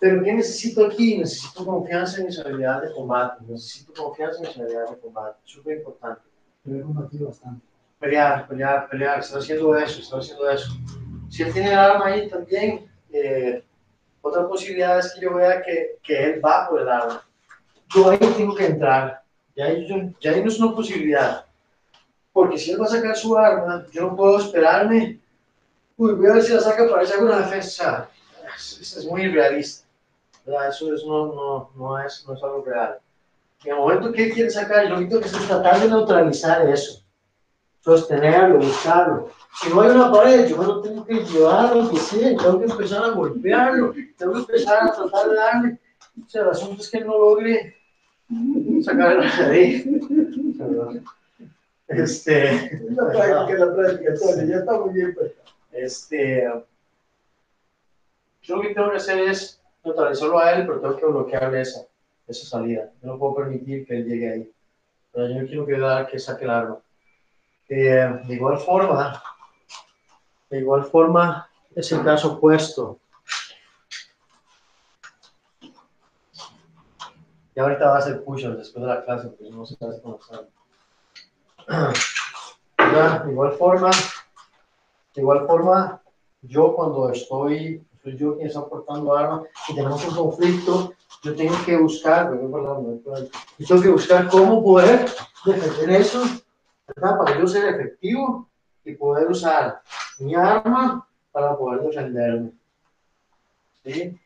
Pero 0.00 0.24
¿qué 0.24 0.32
necesito 0.32 0.86
aquí? 0.86 1.18
Necesito 1.18 1.64
confianza 1.64 2.20
en 2.20 2.26
mis 2.26 2.38
habilidades 2.38 2.88
de 2.88 2.94
combate. 2.94 3.44
Necesito 3.46 3.92
confianza 3.92 4.38
en 4.38 4.48
mis 4.48 4.58
habilidades 4.58 4.90
de 4.92 4.98
combate. 4.98 5.38
Súper 5.44 5.76
importante. 5.76 6.22
Yo 6.64 6.76
he 6.76 6.80
combatido 6.80 7.26
bastante. 7.28 7.66
Pelear, 7.98 8.48
pelear, 8.48 8.88
pelear. 8.88 9.20
Estoy 9.20 9.42
haciendo 9.42 9.76
eso, 9.76 10.00
estoy 10.00 10.20
haciendo 10.20 10.50
eso. 10.50 10.72
Si 11.28 11.42
él 11.42 11.52
tiene 11.52 11.72
el 11.72 11.78
arma 11.78 12.06
ahí 12.06 12.30
también, 12.30 12.90
eh, 13.12 13.62
otra 14.22 14.48
posibilidad 14.48 14.98
es 14.98 15.12
que 15.12 15.20
yo 15.20 15.34
vea 15.34 15.62
que, 15.62 15.98
que 16.02 16.24
él 16.24 16.40
va 16.42 16.66
por 16.66 16.80
el 16.80 16.88
arma. 16.88 17.22
Yo 17.94 18.08
ahí 18.08 18.18
tengo 18.18 18.54
que 18.54 18.66
entrar. 18.66 19.22
Ya 19.54 19.66
ahí, 19.66 19.86
yo, 19.86 19.96
ya 20.18 20.30
ahí 20.30 20.42
no 20.42 20.48
es 20.48 20.58
una 20.58 20.74
posibilidad. 20.74 21.44
Porque 22.32 22.56
si 22.56 22.70
él 22.70 22.80
va 22.80 22.86
a 22.86 22.88
sacar 22.88 23.14
su 23.14 23.36
arma, 23.36 23.84
yo 23.92 24.02
no 24.02 24.16
puedo 24.16 24.38
esperarme. 24.38 25.20
Uy, 25.98 26.12
voy 26.12 26.26
a 26.28 26.32
ver 26.34 26.42
si 26.42 26.54
la 26.54 26.60
saca 26.60 26.88
para 26.88 27.02
hacer 27.02 27.22
una 27.22 27.40
defensa. 27.40 28.08
Eso 28.56 29.00
es 29.00 29.04
muy 29.04 29.24
irrealista. 29.24 29.89
Eso, 30.68 30.94
eso 30.94 31.06
no, 31.06 31.26
no, 31.34 31.70
no, 31.76 31.98
es, 31.98 32.24
no 32.26 32.34
es 32.34 32.42
algo 32.42 32.64
real. 32.64 32.98
En 33.64 33.72
el 33.72 33.78
momento 33.78 34.12
que 34.12 34.24
él 34.24 34.32
quiere 34.32 34.50
sacar, 34.50 34.86
lo 34.86 34.96
tengo 34.96 35.20
que 35.20 35.26
es 35.26 35.46
tratar 35.46 35.80
de 35.80 35.88
neutralizar 35.88 36.68
eso. 36.68 37.02
Sostenerlo, 37.80 38.58
buscarlo. 38.58 39.30
Si 39.60 39.68
no 39.68 39.80
hay 39.82 39.90
una 39.90 40.10
pared, 40.10 40.48
yo 40.48 40.56
no 40.56 40.80
tengo 40.80 41.04
que 41.04 41.14
llevarlo, 41.24 41.90
que 41.90 41.96
sea, 41.96 42.36
tengo 42.36 42.58
que 42.58 42.66
empezar 42.66 43.04
a 43.04 43.10
golpearlo, 43.10 43.94
tengo 44.16 44.32
que 44.32 44.38
empezar 44.38 44.88
a 44.88 44.92
tratar 44.92 45.28
de 45.28 45.36
darle. 45.36 45.78
O 46.24 46.28
sea, 46.28 46.42
el 46.42 46.48
asunto 46.50 46.82
es 46.82 46.90
que 46.90 47.00
no 47.00 47.18
logre 47.18 47.76
sacarlo 48.82 49.22
de 49.22 49.44
ahí. 49.44 50.00
Este. 51.88 52.80
La 52.90 53.10
práctica, 53.10 53.58
la 53.58 53.74
práctica, 53.74 54.14
Tony, 54.14 54.48
ya 54.48 54.56
está 54.58 54.78
muy 54.78 54.94
bien. 54.94 55.14
Pues. 55.14 55.32
Este. 55.72 56.48
Yo 58.42 58.56
lo 58.56 58.62
que 58.62 58.74
tengo 58.74 58.90
que 58.90 58.96
hacer 58.96 59.18
es 59.18 59.59
neutralizarlo 59.84 60.38
a 60.38 60.52
él, 60.52 60.66
pero 60.66 60.80
tengo 60.80 60.96
que 60.96 61.06
bloquearle 61.06 61.60
esa, 61.62 61.86
esa 62.26 62.46
salida. 62.46 62.90
Yo 63.02 63.08
no 63.08 63.18
puedo 63.18 63.34
permitir 63.34 63.86
que 63.86 63.96
él 63.96 64.06
llegue 64.06 64.32
ahí. 64.32 64.52
Pero 65.12 65.28
yo 65.28 65.42
no 65.42 65.46
quiero 65.46 66.06
que, 66.06 66.12
que 66.12 66.18
saque 66.18 66.44
el 66.44 66.50
arma. 66.50 66.78
Eh, 67.68 68.22
de 68.26 68.34
igual 68.34 68.58
forma, 68.58 69.22
de 70.48 70.58
igual 70.58 70.84
forma, 70.84 71.48
es 71.74 71.92
el 71.92 72.02
caso 72.02 72.32
opuesto. 72.34 72.98
Y 77.54 77.60
ahorita 77.60 77.88
va 77.88 77.96
a 77.96 77.98
hacer 77.98 78.24
push 78.24 78.44
después 78.44 78.82
de 78.82 78.88
la 78.88 79.04
clase, 79.04 79.28
porque 79.28 79.50
no 79.50 79.66
se 79.66 79.76
hace 79.84 80.00
con 80.02 80.18
de 83.26 83.30
igual 83.30 83.52
forma, 83.52 83.90
de 85.14 85.20
igual 85.20 85.46
forma, 85.46 86.02
yo 86.42 86.74
cuando 86.74 87.10
estoy, 87.10 87.84
soy 88.02 88.16
yo 88.16 88.36
quien 88.36 88.48
está 88.48 88.64
portando 88.66 89.14
arma 89.14 89.44
y 89.68 89.74
tenemos 89.74 90.06
un 90.06 90.14
conflicto, 90.14 90.94
yo 91.22 91.34
tengo 91.36 91.54
que 91.64 91.76
buscar, 91.76 92.32
yo 92.32 93.66
tengo 93.68 93.82
que 93.82 93.88
buscar 93.88 94.28
cómo 94.28 94.62
poder 94.62 95.06
defender 95.44 95.90
eso, 95.90 96.22
¿verdad? 96.86 97.18
Para 97.18 97.38
yo 97.38 97.46
ser 97.46 97.74
efectivo 97.74 98.48
y 98.84 98.94
poder 98.94 99.28
usar 99.28 99.82
mi 100.18 100.34
arma 100.34 101.06
para 101.30 101.56
poder 101.56 101.82
defenderme. 101.82 102.52
¿Sí? 103.84 104.18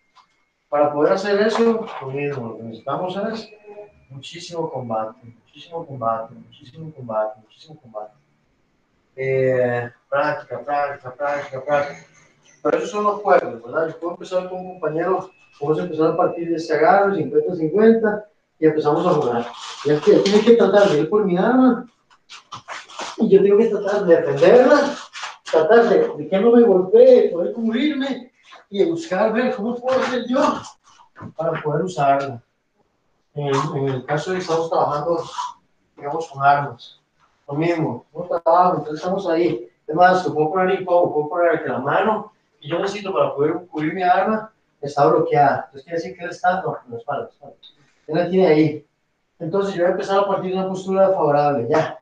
Para 0.68 0.92
poder 0.92 1.12
hacer 1.12 1.40
eso, 1.40 1.86
lo 2.00 2.06
mismo, 2.08 2.48
lo 2.48 2.56
que 2.56 2.62
necesitamos 2.64 3.16
es 3.32 3.48
muchísimo 4.10 4.70
combate, 4.70 5.20
muchísimo 5.24 5.86
combate, 5.86 6.34
muchísimo 6.34 6.92
combate, 6.92 7.40
muchísimo 7.40 7.80
combate. 7.80 8.14
Eh, 9.16 9.90
práctica, 10.08 10.64
práctica, 10.64 11.14
práctica, 11.14 11.64
práctica. 11.64 12.13
Pero 12.64 12.78
esos 12.78 12.90
son 12.92 13.04
los 13.04 13.20
juegos, 13.20 13.62
¿verdad? 13.62 13.88
Yo 13.88 14.00
puedo 14.00 14.12
empezar 14.14 14.48
con 14.48 14.60
un 14.60 14.80
compañero, 14.80 15.30
vamos 15.60 15.78
a 15.78 15.82
empezar 15.82 16.12
a 16.12 16.16
partir 16.16 16.48
de 16.48 16.56
ese 16.56 16.72
agarro, 16.72 17.14
50-50, 17.14 18.24
y 18.58 18.66
empezamos 18.66 19.06
a 19.06 19.10
jugar. 19.10 19.46
Y 19.84 19.90
es 19.90 20.00
que 20.00 20.12
tiene 20.20 20.40
que 20.40 20.56
tratar 20.56 20.88
de 20.88 21.00
ir 21.00 21.10
por 21.10 21.26
mi 21.26 21.36
arma, 21.36 21.86
y 23.18 23.28
yo 23.28 23.42
tengo 23.42 23.58
que 23.58 23.66
tratar 23.66 24.06
de 24.06 24.16
defenderla, 24.16 24.96
tratar 25.50 25.88
de, 25.90 26.26
que 26.26 26.38
no 26.38 26.52
me 26.52 26.62
golpee, 26.62 27.28
poder 27.28 27.52
cubrirme, 27.52 28.32
y 28.70 28.82
buscar 28.86 29.34
ver 29.34 29.54
cómo 29.54 29.76
puedo 29.76 30.00
hacer 30.00 30.24
yo 30.26 30.40
para 31.36 31.62
poder 31.62 31.84
usarla. 31.84 32.42
En, 33.34 33.48
el 33.88 34.06
caso 34.06 34.30
de 34.30 34.38
que 34.38 34.42
estamos 34.42 34.70
trabajando, 34.70 35.22
digamos, 35.98 36.28
con 36.28 36.42
armas, 36.42 36.98
lo 37.46 37.54
mismo, 37.56 38.06
no 38.14 38.22
trabajo, 38.22 38.78
entonces 38.78 39.00
estamos 39.00 39.28
ahí. 39.28 39.68
Además, 39.86 40.26
puedo 40.32 40.50
poner 40.50 40.80
incómodo, 40.80 41.12
puedo 41.12 41.28
poner 41.28 41.68
la 41.68 41.78
mano 41.78 42.32
y 42.64 42.68
yo 42.70 42.78
necesito 42.78 43.12
para 43.12 43.34
poder 43.34 43.66
cubrir 43.66 43.92
mi 43.92 44.02
arma 44.02 44.50
está 44.80 45.06
bloqueada. 45.06 45.64
Entonces 45.66 45.82
quiere 45.82 45.98
decir 45.98 46.16
que 46.16 46.24
él 46.24 46.30
está, 46.30 46.62
no, 46.62 46.78
no, 46.86 46.96
espalda, 46.96 47.28
espalda. 47.28 47.56
Él 48.06 48.14
la 48.14 48.30
tiene 48.30 48.46
ahí. 48.46 48.86
Entonces 49.38 49.74
yo 49.74 49.82
voy 49.82 49.90
a 49.90 49.92
empezar 49.92 50.18
a 50.20 50.26
partir 50.26 50.50
de 50.50 50.58
una 50.58 50.68
postura 50.68 51.08
favorable, 51.08 51.68
ya. 51.68 51.98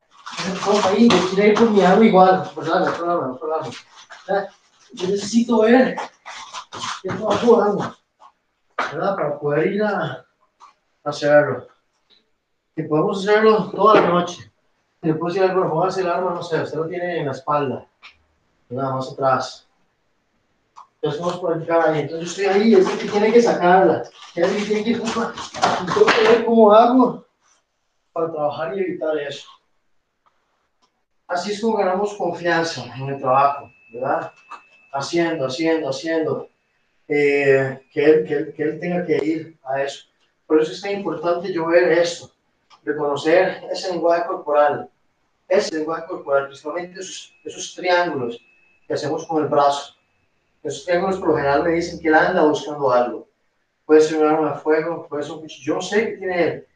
Entonces, 0.47 0.87
ahí, 0.87 1.09
yo 1.09 1.17
quiero 1.35 1.49
ir 1.49 1.59
con 1.59 1.75
mi 1.75 1.83
arma 1.83 2.05
igual, 2.05 2.49
¿verdad? 2.57 2.87
No 2.87 2.93
problema, 2.93 3.27
no 3.27 3.39
problema. 3.39 3.71
Yo 4.95 5.09
necesito 5.09 5.61
ver 5.63 5.97
qué 7.03 7.09
está 7.09 7.37
jugando, 7.39 7.97
¿verdad? 8.93 9.17
Para 9.17 9.39
poder 9.41 9.67
ir 9.67 9.83
a 9.83 10.25
hacerlo. 11.03 11.67
Y 12.77 12.85
podemos 12.85 13.27
hacerlo 13.27 13.69
toda 13.73 14.01
la 14.01 14.09
noche. 14.11 14.53
Después, 15.01 15.35
si 15.35 15.41
algo, 15.41 15.69
póngase 15.69 16.03
el 16.03 16.09
arma, 16.09 16.35
no 16.35 16.43
sé, 16.43 16.63
usted 16.63 16.79
lo 16.79 16.87
tiene 16.87 17.19
en 17.19 17.27
la 17.27 17.33
espalda, 17.33 17.85
nada 18.69 18.95
más 18.95 19.13
atrás. 19.13 19.69
Entonces 21.03 21.21
vamos 21.21 21.41
practicar 21.41 21.89
ahí. 21.89 22.01
Entonces 22.03 22.31
estoy 22.31 22.45
ahí, 22.45 22.75
es 22.75 22.89
que 22.89 23.09
tiene 23.09 23.33
que 23.33 23.43
sacarla. 23.43 24.03
Es 24.37 24.47
que 24.47 24.65
tiene 24.65 24.85
que 24.85 24.91
ir 24.91 25.03
que 25.03 26.29
ver 26.29 26.45
cómo 26.45 26.73
hago 26.73 27.27
para 28.13 28.31
trabajar 28.31 28.79
y 28.79 28.83
evitar 28.83 29.19
eso. 29.19 29.49
Así 31.27 31.51
es 31.51 31.61
como 31.61 31.79
ganamos 31.79 32.15
confianza 32.15 32.85
en 32.97 33.09
el 33.09 33.19
trabajo, 33.19 33.69
¿verdad? 33.93 34.33
Haciendo, 34.93 35.47
haciendo, 35.47 35.89
haciendo. 35.89 36.49
Eh, 37.09 37.81
que, 37.93 38.05
él, 38.05 38.25
que, 38.25 38.35
él, 38.35 38.55
que 38.55 38.63
él 38.63 38.79
tenga 38.79 39.05
que 39.05 39.25
ir 39.25 39.59
a 39.65 39.83
eso. 39.83 40.05
Por 40.47 40.63
eso 40.63 40.71
es 40.71 40.81
tan 40.81 40.93
importante 40.93 41.53
yo 41.53 41.67
ver 41.67 41.91
esto, 41.93 42.31
reconocer 42.85 43.65
ese 43.73 43.91
lenguaje 43.91 44.27
corporal, 44.27 44.89
ese 45.49 45.79
lenguaje 45.79 46.07
corporal, 46.07 46.47
principalmente 46.47 47.01
esos, 47.01 47.35
esos 47.45 47.75
triángulos 47.75 48.39
que 48.87 48.95
hacemos 48.95 49.27
con 49.27 49.43
el 49.43 49.49
brazo 49.49 49.97
esos 50.63 50.85
triángulos 50.85 51.19
por 51.19 51.31
lo 51.31 51.37
general 51.37 51.65
me 51.65 51.73
dicen 51.73 52.01
que 52.01 52.09
él 52.09 52.15
anda 52.15 52.45
buscando 52.45 52.91
algo. 52.91 53.29
Puede 53.85 54.01
ser 54.01 54.19
un 54.19 54.29
arma 54.29 54.53
de 54.53 54.61
fuego, 54.61 55.07
puede 55.09 55.25
ser 55.25 55.33
un. 55.33 55.47
Yo 55.47 55.81
sé 55.81 56.11
qué 56.11 56.17
tiene 56.19 56.43
él. 56.45 56.67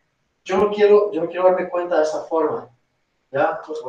Yo 0.44 0.58
no 0.58 0.70
quiero, 0.70 1.12
yo 1.12 1.22
no 1.22 1.28
quiero 1.28 1.44
darme 1.44 1.68
cuenta 1.68 1.96
de 1.96 2.02
esta 2.02 2.22
forma. 2.22 2.68
¿Ya? 3.30 3.60
Pues, 3.64 3.80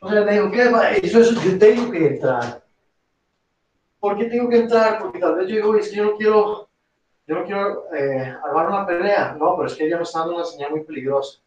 o 0.00 0.08
sea, 0.10 0.24
digo, 0.26 0.50
¿qué? 0.50 0.62
Eso, 1.02 1.20
eso, 1.20 1.40
yo 1.42 1.58
tengo 1.58 1.90
que 1.90 2.06
entrar. 2.06 2.62
¿Por 3.98 4.18
qué 4.18 4.26
tengo 4.26 4.50
que 4.50 4.58
entrar? 4.58 4.98
Porque 4.98 5.18
tal 5.18 5.34
vez 5.36 5.48
yo 5.48 5.56
digo, 5.56 5.74
es 5.76 5.88
que 5.88 5.96
yo 5.96 6.04
no 6.04 6.16
quiero, 6.18 6.68
yo 7.26 7.34
no 7.34 7.44
quiero 7.44 7.94
eh, 7.94 8.36
armar 8.44 8.68
una 8.68 8.86
pelea. 8.86 9.34
No, 9.38 9.56
pero 9.56 9.66
es 9.66 9.74
que 9.74 9.86
ella 9.86 9.96
me 9.96 10.02
está 10.02 10.18
dando 10.18 10.34
una 10.34 10.44
señal 10.44 10.72
muy 10.72 10.84
peligrosa. 10.84 11.38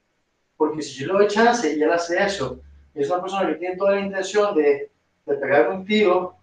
Porque 0.57 0.81
si 0.81 1.01
yo 1.01 1.13
le 1.13 1.19
doy 1.19 1.27
chance 1.27 1.71
y 1.71 1.79
él 1.79 1.91
hace 1.91 2.19
eso, 2.19 2.59
y 2.95 3.03
es 3.03 3.09
una 3.11 3.21
persona 3.21 3.47
que 3.47 3.55
tiene 3.55 3.75
toda 3.75 3.91
la 3.91 4.01
intención 4.01 4.55
de 4.55 4.91
de 5.28 5.36
pegar 5.36 5.69
un 5.69 5.86
tiro, 5.86 6.36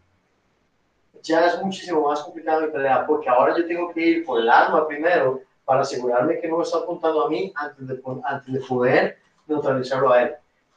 ya 1.22 1.46
es 1.46 1.62
muchísimo 1.62 2.06
más 2.06 2.20
complicado 2.22 2.60
mi 2.60 2.68
pelea, 2.68 3.06
porque 3.06 3.28
ahora 3.28 3.56
yo 3.56 3.66
tengo 3.66 3.92
que 3.92 4.00
ir 4.00 4.24
por 4.24 4.40
el 4.40 4.48
arma 4.48 4.86
primero 4.86 5.40
para 5.64 5.80
asegurarme 5.80 6.38
que 6.38 6.48
no 6.48 6.58
me 6.58 6.64
está 6.64 6.78
apuntando 6.78 7.24
a 7.24 7.30
mí 7.30 7.50
antes 7.56 7.88
de, 7.88 8.02
antes 8.24 8.52
de 8.52 8.60
poder 8.60 9.18
neutralizarlo 9.46 10.12
a 10.12 10.22
él. 10.22 10.34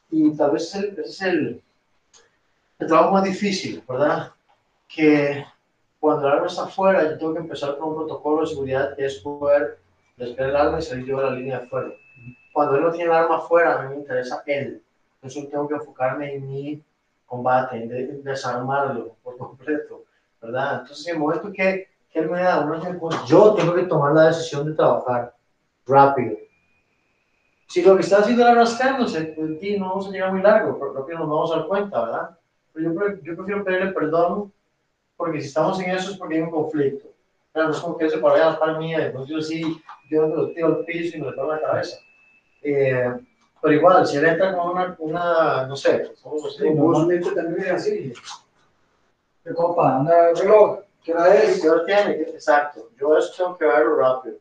Y 0.10 0.36
tal 0.38 0.52
vez 0.52 0.74
ese 0.74 1.02
es 1.02 1.22
el, 1.22 1.62
el 2.80 2.88
trabajo 2.88 3.12
más 3.12 3.26
difícil, 3.26 3.84
¿verdad? 3.88 4.32
Que 4.88 5.46
cuando 6.00 6.26
el 6.26 6.34
arma 6.34 6.48
está 6.48 6.64
afuera, 6.64 7.04
yo 7.04 7.18
tengo 7.18 7.34
que 7.34 7.40
empezar 7.42 7.78
con 7.78 7.90
un 7.90 7.96
protocolo 7.96 8.42
de 8.42 8.48
seguridad 8.48 8.96
que 8.96 9.06
es 9.06 9.16
poder 9.16 9.80
despegar 10.16 10.50
el 10.50 10.56
arma 10.56 10.80
y 10.80 10.82
salir 10.82 11.06
yo 11.06 11.18
de 11.18 11.24
la 11.26 11.32
línea 11.32 11.60
de 11.60 11.68
fuego. 11.68 11.94
Cuando 12.54 12.78
él 12.78 12.84
no 12.84 12.92
tiene 12.92 13.12
el 13.12 13.18
arma 13.18 13.40
afuera, 13.40 13.80
a 13.80 13.84
mí 13.84 13.90
me 13.90 14.02
interesa 14.02 14.42
él. 14.46 14.82
Entonces 15.16 15.50
tengo 15.50 15.68
que 15.68 15.76
enfocarme 15.76 16.36
en 16.36 16.48
mi 16.48 16.84
combate, 17.28 17.88
de 17.88 18.22
desarmarlo 18.24 19.16
por 19.22 19.38
completo, 19.38 20.06
¿verdad? 20.42 20.80
Entonces, 20.82 21.08
en 21.08 21.14
el 21.14 21.20
momento 21.20 21.52
que, 21.52 21.90
que 22.10 22.20
él 22.20 22.30
me 22.30 22.42
da 22.42 22.62
una 22.62 23.00
yo 23.28 23.54
tengo 23.54 23.76
que 23.76 23.84
tomar 23.84 24.14
la 24.14 24.28
decisión 24.28 24.66
de 24.66 24.74
trabajar 24.74 25.36
rápido. 25.86 26.38
Si 27.68 27.82
lo 27.82 27.96
que 27.96 28.02
está 28.02 28.20
haciendo 28.20 28.48
es 28.48 28.56
rascándose, 28.56 29.36
pues 29.36 29.50
no 29.78 29.90
vamos 29.90 30.08
a 30.08 30.12
llegar 30.12 30.32
muy 30.32 30.42
largo, 30.42 30.80
pero 30.80 30.94
rápido 30.94 31.20
nos 31.20 31.30
vamos 31.30 31.52
a 31.52 31.58
dar 31.58 31.68
cuenta, 31.68 32.02
¿verdad? 32.02 32.38
Pero 32.74 32.94
yo, 32.94 33.22
yo 33.22 33.36
prefiero 33.36 33.64
pedirle 33.64 33.92
perdón, 33.92 34.54
porque 35.18 35.42
si 35.42 35.48
estamos 35.48 35.80
en 35.82 35.92
eso 35.92 36.12
es 36.12 36.18
porque 36.18 36.36
hay 36.36 36.42
un 36.42 36.52
conflicto. 36.52 37.10
Claro, 37.52 37.70
no 37.70 37.76
es 37.76 37.82
como 37.82 37.98
que 37.98 38.10
se 38.10 38.20
para 38.20 38.54
a 38.54 38.68
la 38.68 38.80
mía, 38.80 39.08
entonces 39.08 39.36
yo 39.36 39.42
sí, 39.42 39.82
yo 40.10 40.28
lo 40.28 40.52
tiro 40.52 40.68
al 40.68 40.86
piso 40.86 41.18
y 41.18 41.22
me 41.22 41.32
le 41.32 41.36
la 41.36 41.60
cabeza. 41.60 41.98
Eh, 42.62 43.14
pero 43.62 43.74
igual, 43.74 44.06
si 44.06 44.18
él 44.18 44.26
entra 44.26 44.56
con 44.56 44.70
una, 44.70 44.96
una 45.00 45.68
no 45.68 45.76
sé, 45.76 46.12
somos 46.16 46.56
sí, 46.56 46.70
normalmente 46.70 47.32
también 47.32 47.66
es 47.66 47.72
así. 47.72 48.14
¿Qué 49.44 49.54
copa? 49.54 49.98
Anda 49.98 50.30
el 50.30 50.38
reloj. 50.38 50.80
¿Qué 51.04 51.14
hora 51.14 51.34
es? 51.36 51.62
¿Qué 51.62 51.70
hora 51.70 51.86
tiene? 51.86 52.12
Exacto. 52.22 52.90
Yo 53.00 53.18
eso 53.18 53.34
tengo 53.36 53.58
que 53.58 53.66
verlo 53.66 53.96
rápido. 53.96 54.38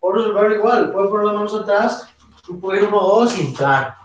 Puedo 0.00 0.16
resolverlo 0.16 0.56
igual. 0.56 0.92
Puedo 0.92 1.10
poner 1.10 1.26
las 1.26 1.34
manos 1.34 1.54
atrás, 1.54 2.08
tú 2.44 2.60
puedes 2.60 2.82
ir 2.82 2.88
uno 2.88 3.00
o 3.00 3.20
dos 3.20 3.38
y 3.38 3.46
entrar. 3.46 3.96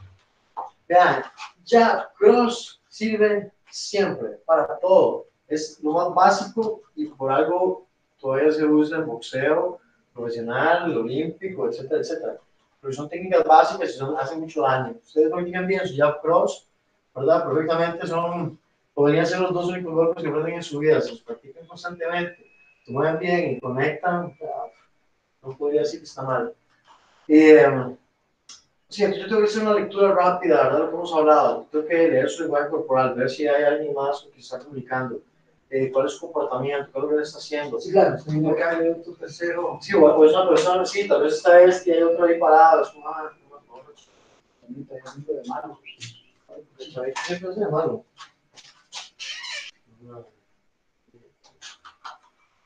Vean, 0.88 1.24
ya, 1.66 2.10
cross 2.18 2.82
sirve 2.88 3.52
siempre, 3.70 4.38
para 4.46 4.78
todo. 4.80 5.26
Es 5.48 5.80
lo 5.84 5.92
más 5.94 6.14
básico 6.14 6.82
y 6.96 7.08
por 7.08 7.32
algo 7.32 7.86
todavía 8.20 8.52
se 8.52 8.64
usa 8.64 9.00
en 9.00 9.08
boxeo 9.08 9.80
profesional, 10.14 10.96
olímpico, 10.96 11.68
etcétera, 11.68 12.02
etcétera 12.02 12.38
pero 12.84 12.94
son 12.94 13.08
técnicas 13.08 13.46
básicas 13.46 13.92
y 13.92 13.94
son, 13.94 14.18
hacen 14.18 14.42
mucho 14.42 14.62
daño. 14.62 14.94
Ustedes 15.02 15.32
practican 15.32 15.66
bien 15.66 15.88
su 15.88 15.96
jab 15.96 16.22
cross, 16.22 16.68
¿verdad? 17.16 17.46
Perfectamente 17.46 18.06
son, 18.06 18.60
podrían 18.94 19.26
ser 19.26 19.40
los 19.40 19.54
dos 19.54 19.68
únicos 19.68 19.94
golpes 19.94 20.22
que 20.22 20.30
aprenden 20.30 20.56
en 20.56 20.64
su 20.64 20.80
vida. 20.80 21.00
Si 21.00 21.12
los 21.12 21.22
practican 21.22 21.66
constantemente, 21.66 22.46
se 22.86 22.92
mueven 22.92 23.20
bien 23.20 23.52
y 23.52 23.60
conectan, 23.62 24.38
no 25.42 25.58
podría 25.58 25.82
decir 25.82 26.02
que 26.02 26.06
está 26.06 26.24
mal. 26.24 26.54
Eh, 27.30 27.96
sí, 28.90 29.04
yo 29.04 29.28
tengo 29.28 29.40
que 29.40 29.48
hacer 29.48 29.62
una 29.62 29.76
lectura 29.76 30.14
rápida, 30.14 30.64
¿verdad? 30.64 30.80
Lo 30.80 30.90
que 30.90 30.96
hemos 30.96 31.14
hablado. 31.14 31.68
Tengo 31.72 31.88
que 31.88 32.10
leer 32.10 32.30
su 32.30 32.44
lenguaje 32.44 32.70
corporal, 32.70 33.16
ver 33.16 33.30
si 33.30 33.48
hay 33.48 33.64
alguien 33.64 33.94
más 33.94 34.28
que 34.34 34.42
está 34.42 34.60
comunicando 34.60 35.22
eh, 35.74 35.92
cuál 35.92 36.06
es 36.06 36.14
su 36.14 36.20
comportamiento, 36.22 36.92
qué 36.92 37.00
es 37.00 37.04
lo 37.04 37.10
que 37.10 37.24
está 37.24 37.40
haciendo. 37.40 37.80
Sí, 37.80 37.92
claro, 37.92 38.18
si 38.20 38.40
no 38.40 38.56
cae 38.56 38.92
otro 38.92 39.14
tercero. 39.16 39.80
Sí, 39.82 39.96
o, 39.96 40.06
o 40.06 40.26
es 40.26 40.32
una 40.32 40.48
persona, 40.48 40.86
sí, 40.86 41.08
tal 41.08 41.24
vez 41.24 41.34
esta 41.34 41.62
es 41.64 41.82
que 41.82 41.94
hay 41.94 42.04
otro 42.04 42.26
ahí 42.26 42.38
parado, 42.38 42.84
es 42.84 42.90
ah, 43.04 43.32
también 44.62 44.88
está 44.92 45.34
de 45.34 45.48
malo. 45.48 45.80
¿Qué 46.78 47.40
clase 47.40 47.60
de 47.60 47.68
malo? 47.68 48.06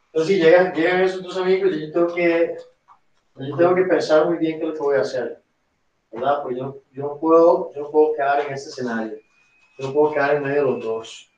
Entonces, 0.07 0.35
si 0.35 0.41
llegan, 0.41 0.73
llegan 0.73 1.01
esos 1.01 1.23
dos 1.23 1.37
amigos, 1.37 1.71
yo 1.79 1.91
tengo 1.93 2.13
que, 2.13 2.57
yo 3.37 3.55
tengo 3.55 3.75
que 3.75 3.83
pensar 3.83 4.25
muy 4.25 4.37
bien 4.37 4.59
qué 4.59 4.65
es 4.65 4.69
lo 4.69 4.73
que 4.73 4.81
voy 4.81 4.97
a 4.97 5.01
hacer, 5.01 5.41
¿verdad? 6.11 6.41
Porque 6.41 6.57
yo, 6.57 6.81
yo, 6.91 7.03
no 7.03 7.19
puedo, 7.19 7.71
yo 7.73 7.83
no 7.83 7.91
puedo 7.91 8.13
quedar 8.13 8.41
en 8.41 8.53
este 8.53 8.69
escenario, 8.69 9.17
yo 9.77 9.87
no 9.87 9.93
puedo 9.93 10.13
quedar 10.13 10.35
en 10.35 10.43
medio 10.43 10.65
de 10.65 10.71
los 10.71 10.83
dos. 10.83 11.31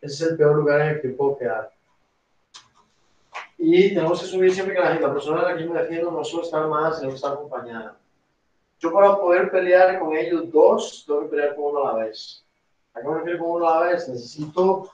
Ese 0.00 0.24
es 0.24 0.30
el 0.30 0.36
peor 0.36 0.56
lugar 0.56 0.80
en 0.80 0.88
el 0.88 1.00
que 1.02 1.08
puedo 1.10 1.36
quedar. 1.36 1.72
Y 3.58 3.88
tenemos 3.88 4.20
que 4.20 4.26
subir 4.26 4.54
siempre 4.54 4.74
que 4.74 4.80
la, 4.80 4.88
gente, 4.88 5.02
la 5.02 5.12
persona 5.12 5.40
a 5.40 5.50
la 5.50 5.56
que 5.56 5.64
yo 5.64 5.72
me 5.72 5.80
defiendo 5.80 6.12
no 6.12 6.24
solo 6.24 6.44
está 6.44 6.58
armada, 6.58 6.94
sino 6.94 7.08
que 7.08 7.16
está 7.16 7.32
acompañada. 7.32 7.96
Yo 8.78 8.92
para 8.92 9.16
poder 9.16 9.50
pelear 9.50 9.98
con 9.98 10.16
ellos 10.16 10.52
dos, 10.52 11.04
tengo 11.04 11.22
que 11.22 11.28
pelear 11.28 11.56
con 11.56 11.64
uno 11.64 11.84
a 11.84 11.92
la 11.92 12.04
vez. 12.04 12.44
¿A 12.94 13.00
qué 13.00 13.08
me 13.08 13.14
refiero 13.14 13.40
con 13.40 13.50
uno 13.50 13.68
a 13.68 13.80
la 13.80 13.86
vez? 13.90 14.08
Necesito 14.08 14.92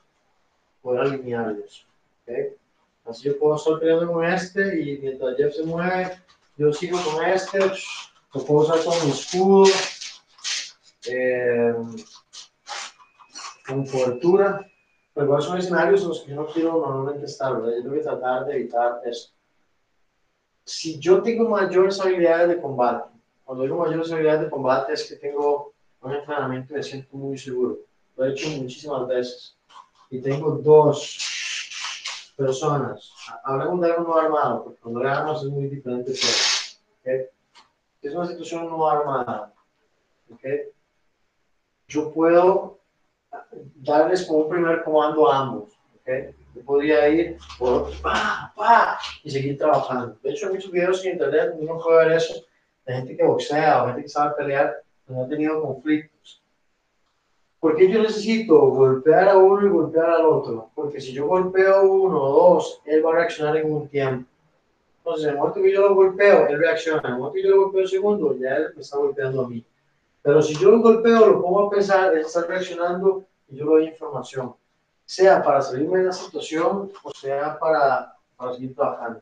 poder 0.81 1.03
alinearlos. 1.03 1.87
¿okay? 2.23 2.55
Así 3.05 3.25
yo 3.25 3.39
puedo 3.39 3.57
estar 3.57 3.79
peleando 3.79 4.11
con 4.11 4.25
este 4.25 4.81
y 4.81 4.99
mientras 4.99 5.37
Jeff 5.37 5.55
se 5.55 5.65
mueve, 5.65 6.19
yo 6.57 6.73
sigo 6.73 6.99
con 7.03 7.23
este, 7.27 7.59
lo 7.59 8.45
puedo 8.45 8.61
usar 8.61 8.83
con 8.83 9.05
mi 9.05 9.13
escudo, 9.13 9.71
eh, 11.07 11.75
con 13.67 13.87
cobertura 13.87 14.67
pero 15.15 15.27
igual 15.27 15.43
son 15.43 15.59
escenarios 15.59 16.03
en 16.03 16.09
los 16.09 16.21
que 16.21 16.31
yo 16.31 16.37
no 16.37 16.47
quiero 16.47 16.73
normalmente 16.73 17.27
estar, 17.27 17.55
¿verdad? 17.55 17.77
Yo 17.77 17.83
tengo 17.83 17.95
que 17.95 18.01
tratar 18.01 18.47
de 18.47 18.57
evitar 18.57 19.01
eso. 19.05 19.31
si 20.65 20.99
yo 20.99 21.23
tengo 21.23 21.49
mayores 21.49 22.01
habilidades 22.01 22.49
de 22.49 22.61
combate, 22.61 23.11
cuando 23.45 23.65
digo 23.65 23.77
mayores 23.77 24.11
habilidades 24.11 24.43
de 24.43 24.51
combate 24.51 24.93
es 24.95 25.09
que 25.09 25.17
tengo 25.17 25.73
un 26.01 26.13
entrenamiento 26.13 26.73
y 26.73 26.77
me 26.77 26.83
siento 26.83 27.17
muy 27.17 27.39
seguro. 27.39 27.79
Lo 28.17 28.25
he 28.25 28.33
hecho 28.33 28.49
muchísimas 28.51 29.07
veces. 29.07 29.57
Y 30.11 30.21
tengo 30.21 30.53
dos 30.53 32.33
personas. 32.37 33.11
Hablamos 33.45 33.81
de 33.81 33.93
algo 33.93 34.05
no 34.05 34.17
armado, 34.17 34.65
porque 34.65 34.81
cuando 34.81 35.03
le 35.03 35.09
armas 35.09 35.43
es 35.43 35.49
muy 35.49 35.67
diferente. 35.67 36.13
¿okay? 37.01 37.27
Es 38.03 38.15
una 38.15 38.27
situación 38.27 38.69
no 38.69 38.89
armada. 38.89 39.53
¿okay? 40.33 40.71
Yo 41.89 42.13
puedo 42.13 42.79
darles 43.77 44.25
como 44.25 44.41
un 44.41 44.49
primer 44.49 44.83
comando 44.83 45.31
a 45.31 45.39
ambos. 45.39 45.73
¿okay? 46.01 46.31
Yo 46.55 46.63
podría 46.63 47.09
ir 47.09 47.37
por 47.59 47.91
pa, 48.01 48.53
pa, 48.57 48.99
y 49.23 49.31
seguir 49.31 49.59
trabajando. 49.59 50.17
De 50.23 50.31
hecho, 50.31 50.47
hay 50.47 50.55
muchos 50.55 50.71
videos 50.71 51.05
en 51.05 51.13
internet 51.13 51.55
uno 51.59 51.79
puede 51.79 52.07
ver 52.07 52.17
eso 52.17 52.35
de 52.87 52.95
gente 52.95 53.17
que 53.17 53.25
boxea 53.25 53.83
o 53.83 53.87
gente 53.87 54.03
que 54.03 54.09
sabe 54.09 54.35
pelear, 54.37 54.83
no 55.09 55.25
ha 55.25 55.29
tenido 55.29 55.63
conflictos. 55.63 56.43
¿Por 57.59 57.77
qué 57.77 57.91
yo 57.91 58.03
necesito 58.03 58.59
golpear 58.59 59.29
a 59.31 59.39
uno 59.39 59.67
y 59.67 59.71
golpear 59.71 60.11
al 60.11 60.27
otro? 60.27 60.71
Porque 60.75 61.01
si 61.01 61.13
yo 61.13 61.27
golpeo 61.27 61.75
a 61.75 61.81
uno 61.83 62.23
o 62.23 62.55
dos, 62.55 62.83
él 62.85 63.05
va 63.05 63.13
a 63.13 63.15
reaccionar 63.15 63.57
en 63.57 63.73
un 63.73 63.89
tiempo. 63.89 64.29
Entonces, 64.99 65.25
en 65.25 65.31
el 65.31 65.39
momento 65.39 65.63
que 65.63 65.73
yo 65.73 65.81
lo 65.81 65.95
golpeo, 65.95 66.47
él 66.47 66.59
reacciona. 66.59 67.01
En 67.05 67.15
el 67.15 67.19
momento 67.19 67.35
que 67.35 67.43
yo 67.43 67.51
lo 67.51 67.63
golpeo 67.63 67.83
un 67.83 67.89
segundo, 67.89 68.37
ya 68.39 68.57
él 68.57 68.73
me 68.75 68.83
está 68.83 68.99
golpeando 68.99 69.43
a 69.43 69.49
mí. 69.49 69.65
Pero 70.25 70.41
si 70.41 70.55
yo 70.55 70.71
lo 70.71 70.81
golpeo, 70.81 71.27
lo 71.27 71.43
pongo 71.43 71.67
a 71.67 71.71
pensar, 71.71 72.15
él 72.15 72.21
está 72.21 72.47
reaccionando 72.47 73.27
y 73.47 73.57
yo 73.57 73.67
le 73.67 73.71
doy 73.71 73.89
información. 73.89 74.55
Sea 75.05 75.43
para 75.43 75.61
salirme 75.61 75.99
de 75.99 76.05
la 76.07 76.13
situación 76.13 76.91
o 77.03 77.11
sea 77.11 77.59
para, 77.59 78.17
para 78.35 78.55
seguir 78.55 78.75
trabajando. 78.75 79.21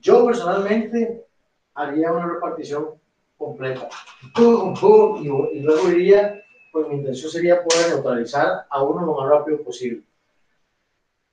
Yo 0.00 0.24
personalmente 0.24 1.26
haría 1.74 2.10
una 2.12 2.26
repartición 2.32 2.94
completa. 3.36 3.90
Pum, 4.34 4.72
pum, 4.72 5.22
y, 5.22 5.58
y 5.58 5.60
luego 5.60 5.90
iría, 5.90 6.42
pues 6.72 6.88
mi 6.88 6.94
intención 6.94 7.30
sería 7.30 7.62
poder 7.62 7.90
neutralizar 7.90 8.64
a 8.70 8.82
uno 8.82 9.04
lo 9.04 9.20
más 9.20 9.28
rápido 9.28 9.62
posible. 9.62 10.02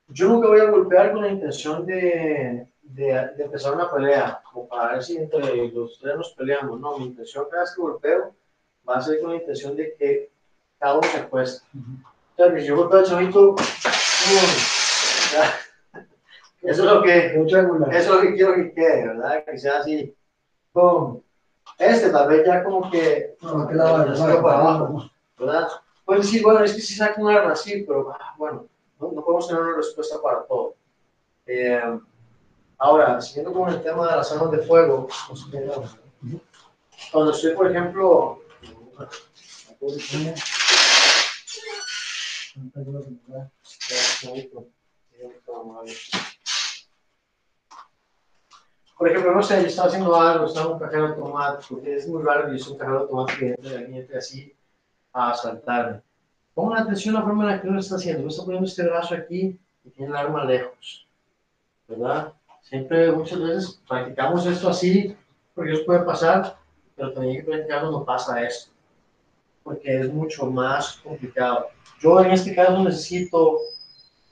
Yo 0.09 0.28
nunca 0.28 0.49
voy 0.49 0.59
a 0.59 0.70
golpear 0.70 1.13
con 1.13 1.22
la 1.22 1.30
intención 1.30 1.86
de, 1.86 2.68
de, 2.84 3.30
de 3.38 3.43
empezar 3.45 3.76
una 3.76 3.89
pelea, 3.89 4.41
como 4.51 4.68
para 4.68 4.91
ver 4.91 5.03
si 5.03 5.16
entre 5.16 5.70
los 5.70 5.97
tres 5.99 6.18
nos 6.18 6.34
peleamos. 6.34 6.82
No, 6.82 6.97
mi 6.97 7.05
intención 7.05 7.45
cada 7.49 7.63
vez 7.63 7.74
que 7.74 7.82
golpeo 7.82 8.36
va 8.88 8.97
a 8.97 9.01
ser 9.01 9.19
con 9.21 9.31
la 9.31 9.38
intención 9.38 9.75
de 9.75 9.95
que 9.97 10.29
cada 10.79 10.97
uno 10.97 11.07
se 11.07 11.17
acueste. 11.17 11.65
Sea, 12.36 12.53
que 12.53 12.61
si 12.61 12.67
yo 12.67 12.77
golpeo 12.77 12.99
al 12.99 13.05
chavito. 13.05 13.55
Eso 16.61 16.83
es 16.83 16.91
lo 16.91 17.01
que, 17.03 17.27
eso 17.27 17.88
es 17.91 18.07
lo 18.07 18.21
que 18.21 18.33
quiero 18.33 18.55
que 18.55 18.73
quede, 18.73 19.07
¿verdad? 19.07 19.45
Que 19.45 19.57
sea 19.57 19.77
así, 19.77 20.15
¡pum! 20.73 21.21
Este 21.77 22.09
tal 22.09 22.27
vez 22.27 22.45
ya 22.45 22.63
como 22.63 22.89
que 22.89 23.36
No, 23.41 23.67
que 23.67 23.75
la 23.75 23.83
va 23.83 24.41
para 24.41 24.59
abajo, 24.59 25.09
¿verdad? 25.38 25.67
Puedes 26.05 26.25
decir, 26.25 26.41
bueno, 26.43 26.63
es 26.63 26.73
que 26.73 26.81
si 26.81 26.95
saca 26.95 27.21
un 27.21 27.29
arma 27.29 27.51
así, 27.51 27.83
pero 27.83 28.11
ah, 28.11 28.33
bueno, 28.38 28.67
no, 28.99 29.11
no 29.11 29.23
podemos 29.23 29.47
tener 29.47 29.61
una 29.61 29.77
respuesta 29.77 30.21
para 30.21 30.43
todo. 30.43 30.75
Eh, 31.45 31.99
ahora, 32.77 33.21
siguiendo 33.21 33.53
con 33.53 33.69
el 33.69 33.81
tema 33.83 34.07
de 34.09 34.15
las 34.17 34.31
armas 34.31 34.51
de 34.51 34.59
fuego, 34.59 35.07
cuando 37.11 37.31
estoy, 37.31 37.53
por 37.53 37.69
ejemplo, 37.69 38.39
por 48.97 49.09
ejemplo, 49.09 49.35
no 49.35 49.43
sé, 49.43 49.61
yo 49.61 49.67
estaba 49.67 49.87
haciendo 49.89 50.15
algo, 50.15 50.45
estaba 50.45 50.73
un 50.73 50.79
cajero 50.79 51.07
automático, 51.07 51.81
es 51.85 52.07
muy 52.07 52.23
raro 52.23 52.47
que 52.47 52.57
yo 52.57 52.63
soy 52.63 52.73
un 52.73 52.79
cajero 52.79 52.99
automático 52.99 53.45
y 53.45 53.97
entre 53.97 54.17
así 54.17 54.55
a 55.11 55.31
asaltarme. 55.31 56.01
Pongan 56.53 56.83
atención 56.83 57.15
a 57.15 57.19
la 57.19 57.25
forma 57.25 57.43
en 57.43 57.49
la 57.49 57.61
que 57.61 57.67
uno 57.67 57.79
está 57.79 57.95
haciendo. 57.95 58.21
Uno 58.21 58.29
está 58.29 58.45
poniendo 58.45 58.67
este 58.67 58.83
brazo 58.83 59.15
aquí 59.15 59.59
y 59.83 59.89
tiene 59.89 60.11
el 60.11 60.15
arma 60.15 60.45
lejos, 60.45 61.05
¿verdad? 61.87 62.33
Siempre, 62.61 63.11
muchas 63.11 63.39
veces, 63.39 63.81
practicamos 63.87 64.45
esto 64.45 64.69
así, 64.69 65.15
porque 65.53 65.73
eso 65.73 65.85
puede 65.85 66.03
pasar, 66.03 66.57
pero 66.95 67.11
también 67.13 67.35
hay 67.35 67.41
que 67.41 67.51
practicarlo 67.51 67.91
no 67.91 68.05
pasa 68.05 68.41
esto, 68.41 68.71
porque 69.66 69.99
es 69.99 70.13
mucho 70.13 70.45
más 70.45 70.97
complicado. 70.97 71.70
Yo 71.99 72.22
en 72.22 72.32
este 72.32 72.53
caso 72.53 72.84
necesito, 72.84 73.57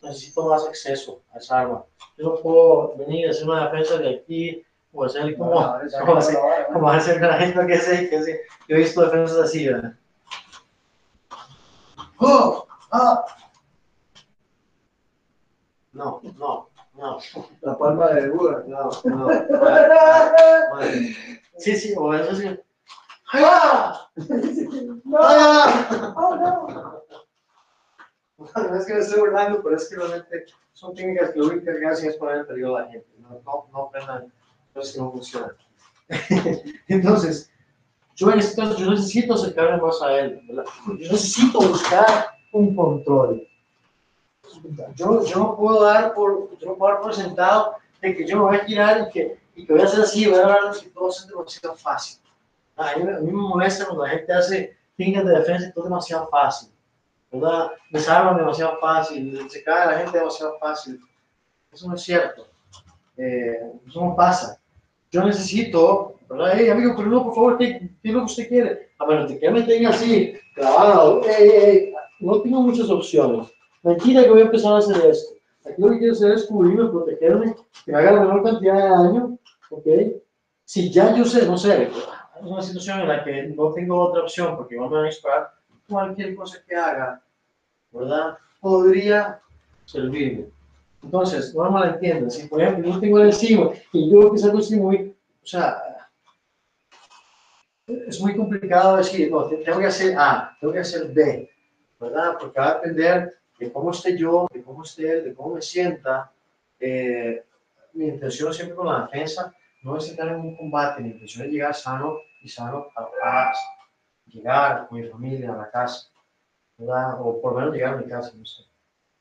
necesito 0.04 0.48
más 0.48 0.64
acceso 0.68 1.22
a 1.34 1.40
esa 1.40 1.62
arma. 1.62 1.84
Yo 2.18 2.26
no 2.26 2.36
puedo 2.36 2.96
venir 2.98 3.28
a 3.28 3.32
hacer 3.32 3.50
una 3.50 3.66
defensa 3.66 3.98
de 3.98 4.16
aquí, 4.16 4.64
o 4.94 5.04
hacer 5.04 5.36
como, 5.36 5.54
como, 6.06 6.18
hacer, 6.18 6.38
como 6.72 6.90
hacer 6.90 7.20
la 7.20 7.34
gente 7.40 7.66
que 7.66 7.78
sé, 7.80 8.10
que 8.12 8.24
sé. 8.24 8.42
Yo 8.68 8.76
he 8.76 8.80
visto 8.80 9.02
defensas 9.02 9.40
así, 9.40 9.68
¿verdad? 9.68 9.96
¡Oh! 12.20 12.68
¡Ah! 12.92 13.26
No, 15.94 16.22
no, 16.38 16.70
no. 16.94 17.18
La 17.62 17.76
palma 17.76 18.10
de 18.12 18.30
Buda. 18.30 18.64
No, 18.68 18.92
no. 19.04 19.26
Madre, 19.26 19.48
madre. 20.74 21.16
Sí, 21.58 21.76
sí, 21.76 21.96
o 21.98 22.14
eso 22.14 22.36
sí. 22.36 22.60
¡Ah! 23.34 24.10
¡Ah! 25.18 26.14
Oh, 26.16 26.36
no. 26.36 27.04
No 28.38 28.76
es 28.76 28.86
que 28.86 28.94
me 28.94 29.00
estoy 29.00 29.22
burlando, 29.22 29.64
pero 29.64 29.76
es 29.76 29.90
que 29.90 29.96
realmente 29.96 30.46
son 30.74 30.94
técnicas 30.94 31.32
que 31.32 31.40
lo 31.40 31.48
único 31.48 31.66
que 31.66 31.86
hacen 31.86 32.10
es 32.10 32.18
poner 32.18 32.38
en 32.38 32.48
peligro 32.48 32.78
a 32.78 32.82
la 32.82 32.90
gente. 32.90 33.08
No, 33.20 33.42
no, 33.46 33.68
no 33.72 33.80
aprendan 33.86 34.32
cosas 34.74 34.94
que 34.94 35.00
no 35.00 35.12
funcionan. 35.12 35.52
Entonces, 36.88 37.52
yo 38.16 38.32
en 38.32 38.40
este 38.40 38.62
caso, 38.62 38.78
yo 38.78 38.92
necesito 38.92 39.34
acercarme 39.34 39.82
más 39.82 40.02
a 40.02 40.20
él. 40.20 40.42
¿verdad? 40.48 40.66
Yo 40.88 41.12
necesito 41.12 41.60
buscar 41.60 42.28
un 42.52 42.76
control. 42.76 43.48
Yo, 44.96 45.26
yo 45.26 45.38
no 45.38 45.56
puedo 45.56 45.84
dar 45.84 46.14
por, 46.14 46.56
yo 46.60 46.68
no 46.68 46.76
puedo 46.76 46.94
dar 46.94 47.02
por 47.02 47.16
sentado 47.16 47.76
de 48.02 48.16
que 48.16 48.28
yo 48.28 48.38
me 48.38 48.44
voy 48.44 48.58
a 48.58 48.66
girar 48.66 49.08
y 49.08 49.12
que, 49.12 49.40
y 49.56 49.66
que 49.66 49.74
voy 49.74 49.82
a 49.82 49.86
hacer 49.86 50.02
así, 50.02 50.28
voy 50.28 50.38
a 50.38 50.44
hablar 50.44 50.76
y 50.86 50.90
todo 50.90 51.10
es 51.10 51.26
demasiado 51.28 51.76
fácil. 51.76 52.23
A 52.76 52.98
mí, 52.98 53.04
me- 53.04 53.14
a 53.16 53.20
mí 53.20 53.28
me 53.32 53.42
molesta 53.42 53.86
cuando 53.86 54.04
la 54.04 54.10
gente 54.12 54.34
hace 54.34 54.78
técnicas 54.98 55.26
de 55.26 55.40
defensa 55.40 55.68
y 55.68 55.74
todo 55.74 55.86
demasiado 55.86 56.28
fácil. 56.30 56.70
¿Verdad? 57.32 57.72
Desarman 57.92 58.38
demasiado 58.38 58.78
fácil, 58.80 59.50
se 59.50 59.64
cae 59.64 59.88
la 59.88 59.98
gente 60.00 60.18
demasiado 60.20 60.58
fácil. 60.60 61.00
Eso 61.72 61.88
no 61.88 61.96
es 61.96 62.02
cierto. 62.02 62.46
Eh, 63.18 63.58
eso 63.88 64.02
no 64.06 64.16
pasa. 64.16 64.60
Yo 65.12 65.24
necesito, 65.24 66.16
¿verdad? 66.30 66.54
Hey, 66.56 66.70
amigo, 66.70 66.94
pero 66.96 67.10
no, 67.10 67.24
por 67.24 67.36
favor, 67.36 67.58
¿qué, 67.58 67.80
qué 68.02 68.10
es 68.10 68.14
lo 68.14 68.20
que 68.22 68.26
usted 68.26 68.48
quiere? 68.50 68.90
A 69.00 69.06
menos 69.06 69.30
de 69.30 69.40
que 69.40 69.50
me 69.50 69.62
tenga 69.64 69.90
así, 69.90 70.34
clavado, 70.56 71.22
hey, 71.26 71.52
hey, 71.54 71.94
no 72.20 72.40
tengo 72.42 72.62
muchas 72.62 72.90
opciones. 72.90 73.48
Mentira 73.84 74.24
que 74.24 74.30
voy 74.30 74.42
a 74.42 74.46
empezar 74.46 74.74
a 74.74 74.78
hacer 74.78 74.96
esto. 75.06 75.34
Aquí 75.66 75.82
lo 75.82 75.90
que 75.92 75.98
quiero 76.00 76.14
hacer 76.14 76.32
es 76.34 76.46
cubrirme, 76.46 76.90
protegerme, 76.90 77.56
que 77.86 77.92
me 77.92 77.98
haga 77.98 78.12
la 78.14 78.20
menor 78.22 78.44
cantidad 78.44 78.76
de 78.76 78.90
daño, 78.90 79.38
¿ok? 79.72 79.88
Si 80.66 80.92
ya 80.92 81.16
yo 81.16 81.26
sé, 81.26 81.46
no 81.48 81.58
sé, 81.58 81.90
es 82.44 82.52
una 82.52 82.62
situación 82.62 83.02
en 83.02 83.08
la 83.08 83.24
que 83.24 83.44
no 83.48 83.72
tengo 83.74 84.00
otra 84.00 84.22
opción 84.24 84.56
porque 84.58 84.78
van 84.78 84.94
a 84.94 85.04
disparar, 85.04 85.54
cualquier 85.88 86.36
cosa 86.36 86.60
que 86.68 86.76
haga, 86.76 87.22
¿verdad? 87.92 88.38
Podría 88.60 89.40
servirme. 89.86 90.46
Entonces, 91.04 91.54
no 91.54 91.64
me 91.66 91.70
malentiendan. 91.72 92.32
Si, 92.32 92.48
por 92.48 92.62
ejemplo, 92.62 92.92
yo 92.94 93.00
tengo 93.00 93.20
el 93.20 93.28
encima 93.28 93.72
y 93.92 94.10
yo 94.12 94.32
que 94.32 94.38
salgo 94.38 94.60
así 94.60 94.80
muy, 94.80 95.16
o 95.44 95.46
sea, 95.46 95.82
es 97.88 98.20
muy 98.22 98.36
complicado 98.36 98.98
decir, 98.98 99.30
no, 99.30 99.46
te- 99.48 99.58
tengo 99.58 99.80
que 99.80 99.88
hacer 99.88 100.16
A, 100.18 100.56
tengo 100.60 100.72
que 100.74 100.80
hacer 100.80 101.12
B, 101.12 101.50
¿verdad? 102.00 102.38
Porque 102.40 102.60
va 102.60 102.70
a 102.70 102.76
depender 102.76 103.34
de 103.60 103.72
cómo 103.72 103.92
esté 103.92 104.18
yo, 104.18 104.48
de 104.54 104.64
cómo 104.64 104.84
esté 104.84 105.12
él, 105.12 105.24
de 105.26 105.34
cómo 105.34 105.56
me 105.56 105.62
sienta. 105.62 106.32
Eh, 106.80 107.44
mi 107.94 108.08
intención 108.08 108.54
siempre 108.54 108.76
con 108.76 108.88
la 108.88 109.02
defensa 109.02 109.54
no 109.84 109.98
es 109.98 110.10
entrar 110.10 110.30
en 110.30 110.40
un 110.40 110.56
combate, 110.56 111.02
mi 111.02 111.10
intención 111.10 111.46
es 111.46 111.52
llegar 111.52 111.76
sano 111.76 112.18
y 112.44 112.50
sano 112.50 112.88
a 112.96 113.10
casa, 113.22 113.62
llegar 114.28 114.88
con 114.88 115.00
mi 115.00 115.08
familia 115.08 115.54
a 115.54 115.58
la 115.58 115.72
casa, 115.72 116.10
¿verdad? 116.78 117.22
O 117.22 117.42
por 117.42 117.54
lo 117.54 117.60
menos 117.60 117.74
llegar 117.74 117.94
a 117.94 117.98
mi 117.98 118.06
casa, 118.06 118.32
no 118.36 118.46
sé. 118.46 118.64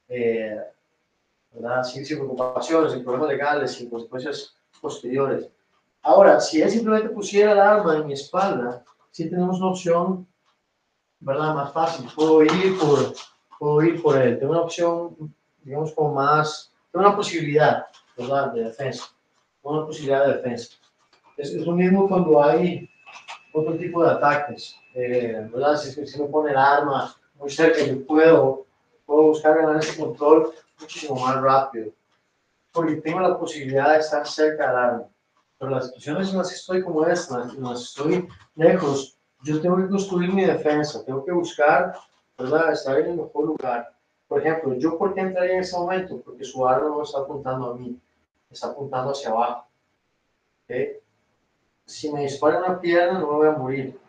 Eh, 0.09 0.61
¿verdad? 1.53 1.85
Sin, 1.85 2.05
sin 2.05 2.19
preocupaciones, 2.19 2.93
sin 2.93 3.05
problemas 3.05 3.29
legales, 3.29 3.73
sin 3.73 3.89
consecuencias 3.89 4.57
posteriores. 4.81 5.49
Ahora, 6.03 6.41
si 6.41 6.61
él 6.61 6.71
simplemente 6.71 7.11
pusiera 7.11 7.53
el 7.53 7.61
arma 7.61 7.97
en 7.97 8.07
mi 8.07 8.15
espalda, 8.15 8.83
sí 9.13 9.31
tenemos 9.31 9.59
una 9.59 9.71
opción, 9.71 10.27
¿verdad? 11.21 11.55
Más 11.55 11.73
fácil. 11.73 12.09
Puedo 12.17 12.43
ir 12.43 12.79
por, 12.79 13.15
puedo 13.59 13.83
ir 13.83 14.03
por 14.03 14.21
él. 14.21 14.39
Tengo 14.39 14.53
una 14.53 14.63
opción, 14.63 15.33
digamos, 15.63 15.93
como 15.93 16.15
más, 16.15 16.73
tengo 16.91 17.07
una 17.07 17.15
posibilidad, 17.15 17.87
¿verdad? 18.17 18.53
De 18.53 18.65
defensa. 18.65 19.05
Tengo 19.63 19.77
Una 19.77 19.87
posibilidad 19.87 20.27
de 20.27 20.35
defensa. 20.35 20.75
Es, 21.37 21.51
es 21.51 21.65
lo 21.65 21.73
mismo 21.73 22.09
cuando 22.09 22.43
hay 22.43 22.92
otro 23.53 23.77
tipo 23.77 24.03
de 24.03 24.11
ataques, 24.11 24.77
eh, 24.95 25.49
¿verdad? 25.53 25.77
Si, 25.77 26.07
si 26.07 26.21
me 26.21 26.29
pone 26.29 26.51
el 26.51 26.57
arma 26.57 27.15
muy 27.35 27.51
cerca, 27.51 27.85
yo 27.85 28.05
puedo, 28.07 28.67
puedo 29.05 29.23
buscar 29.25 29.57
ganar 29.57 29.77
ese 29.77 30.01
control 30.01 30.53
muchísimo 30.81 31.21
más 31.21 31.41
rápido, 31.41 31.93
porque 32.73 32.97
tengo 32.97 33.21
la 33.21 33.39
posibilidad 33.39 33.93
de 33.93 33.99
estar 34.01 34.27
cerca 34.27 34.69
del 34.69 34.77
arma. 34.77 35.05
Pero 35.59 35.71
las 35.71 35.87
situaciones 35.87 36.31
en 36.31 36.39
las 36.39 36.49
que 36.49 36.55
estoy 36.57 36.83
como 36.83 37.07
esta, 37.07 37.43
en 37.43 37.63
las 37.63 37.79
que 37.79 37.85
estoy 37.85 38.29
lejos, 38.57 39.19
yo 39.43 39.61
tengo 39.61 39.77
que 39.77 39.89
construir 39.89 40.33
mi 40.33 40.45
defensa, 40.45 41.05
tengo 41.05 41.25
que 41.25 41.33
buscar, 41.33 41.95
¿verdad? 42.39 42.73
Estar 42.73 42.99
en 43.01 43.11
el 43.11 43.17
mejor 43.17 43.45
lugar. 43.45 43.93
Por 44.27 44.41
ejemplo, 44.41 44.75
¿yo 44.75 44.97
por 44.97 45.15
qué 45.15 45.21
entraría 45.21 45.55
en 45.55 45.61
ese 45.61 45.77
momento? 45.77 46.21
Porque 46.25 46.45
su 46.45 46.67
arma 46.67 46.89
no 46.89 47.03
está 47.03 47.21
apuntando 47.21 47.71
a 47.71 47.75
mí, 47.75 48.01
está 48.51 48.69
apuntando 48.69 49.13
hacia 49.13 49.31
abajo. 49.31 49.67
¿okay? 50.65 51.02
Si 51.87 52.11
me 52.13 52.23
dispara 52.23 52.59
una 52.59 52.81
pierna, 52.81 53.19
no 53.19 53.27
me 53.27 53.35
voy 53.35 53.49
a 53.49 53.53
morir. 53.53 54.01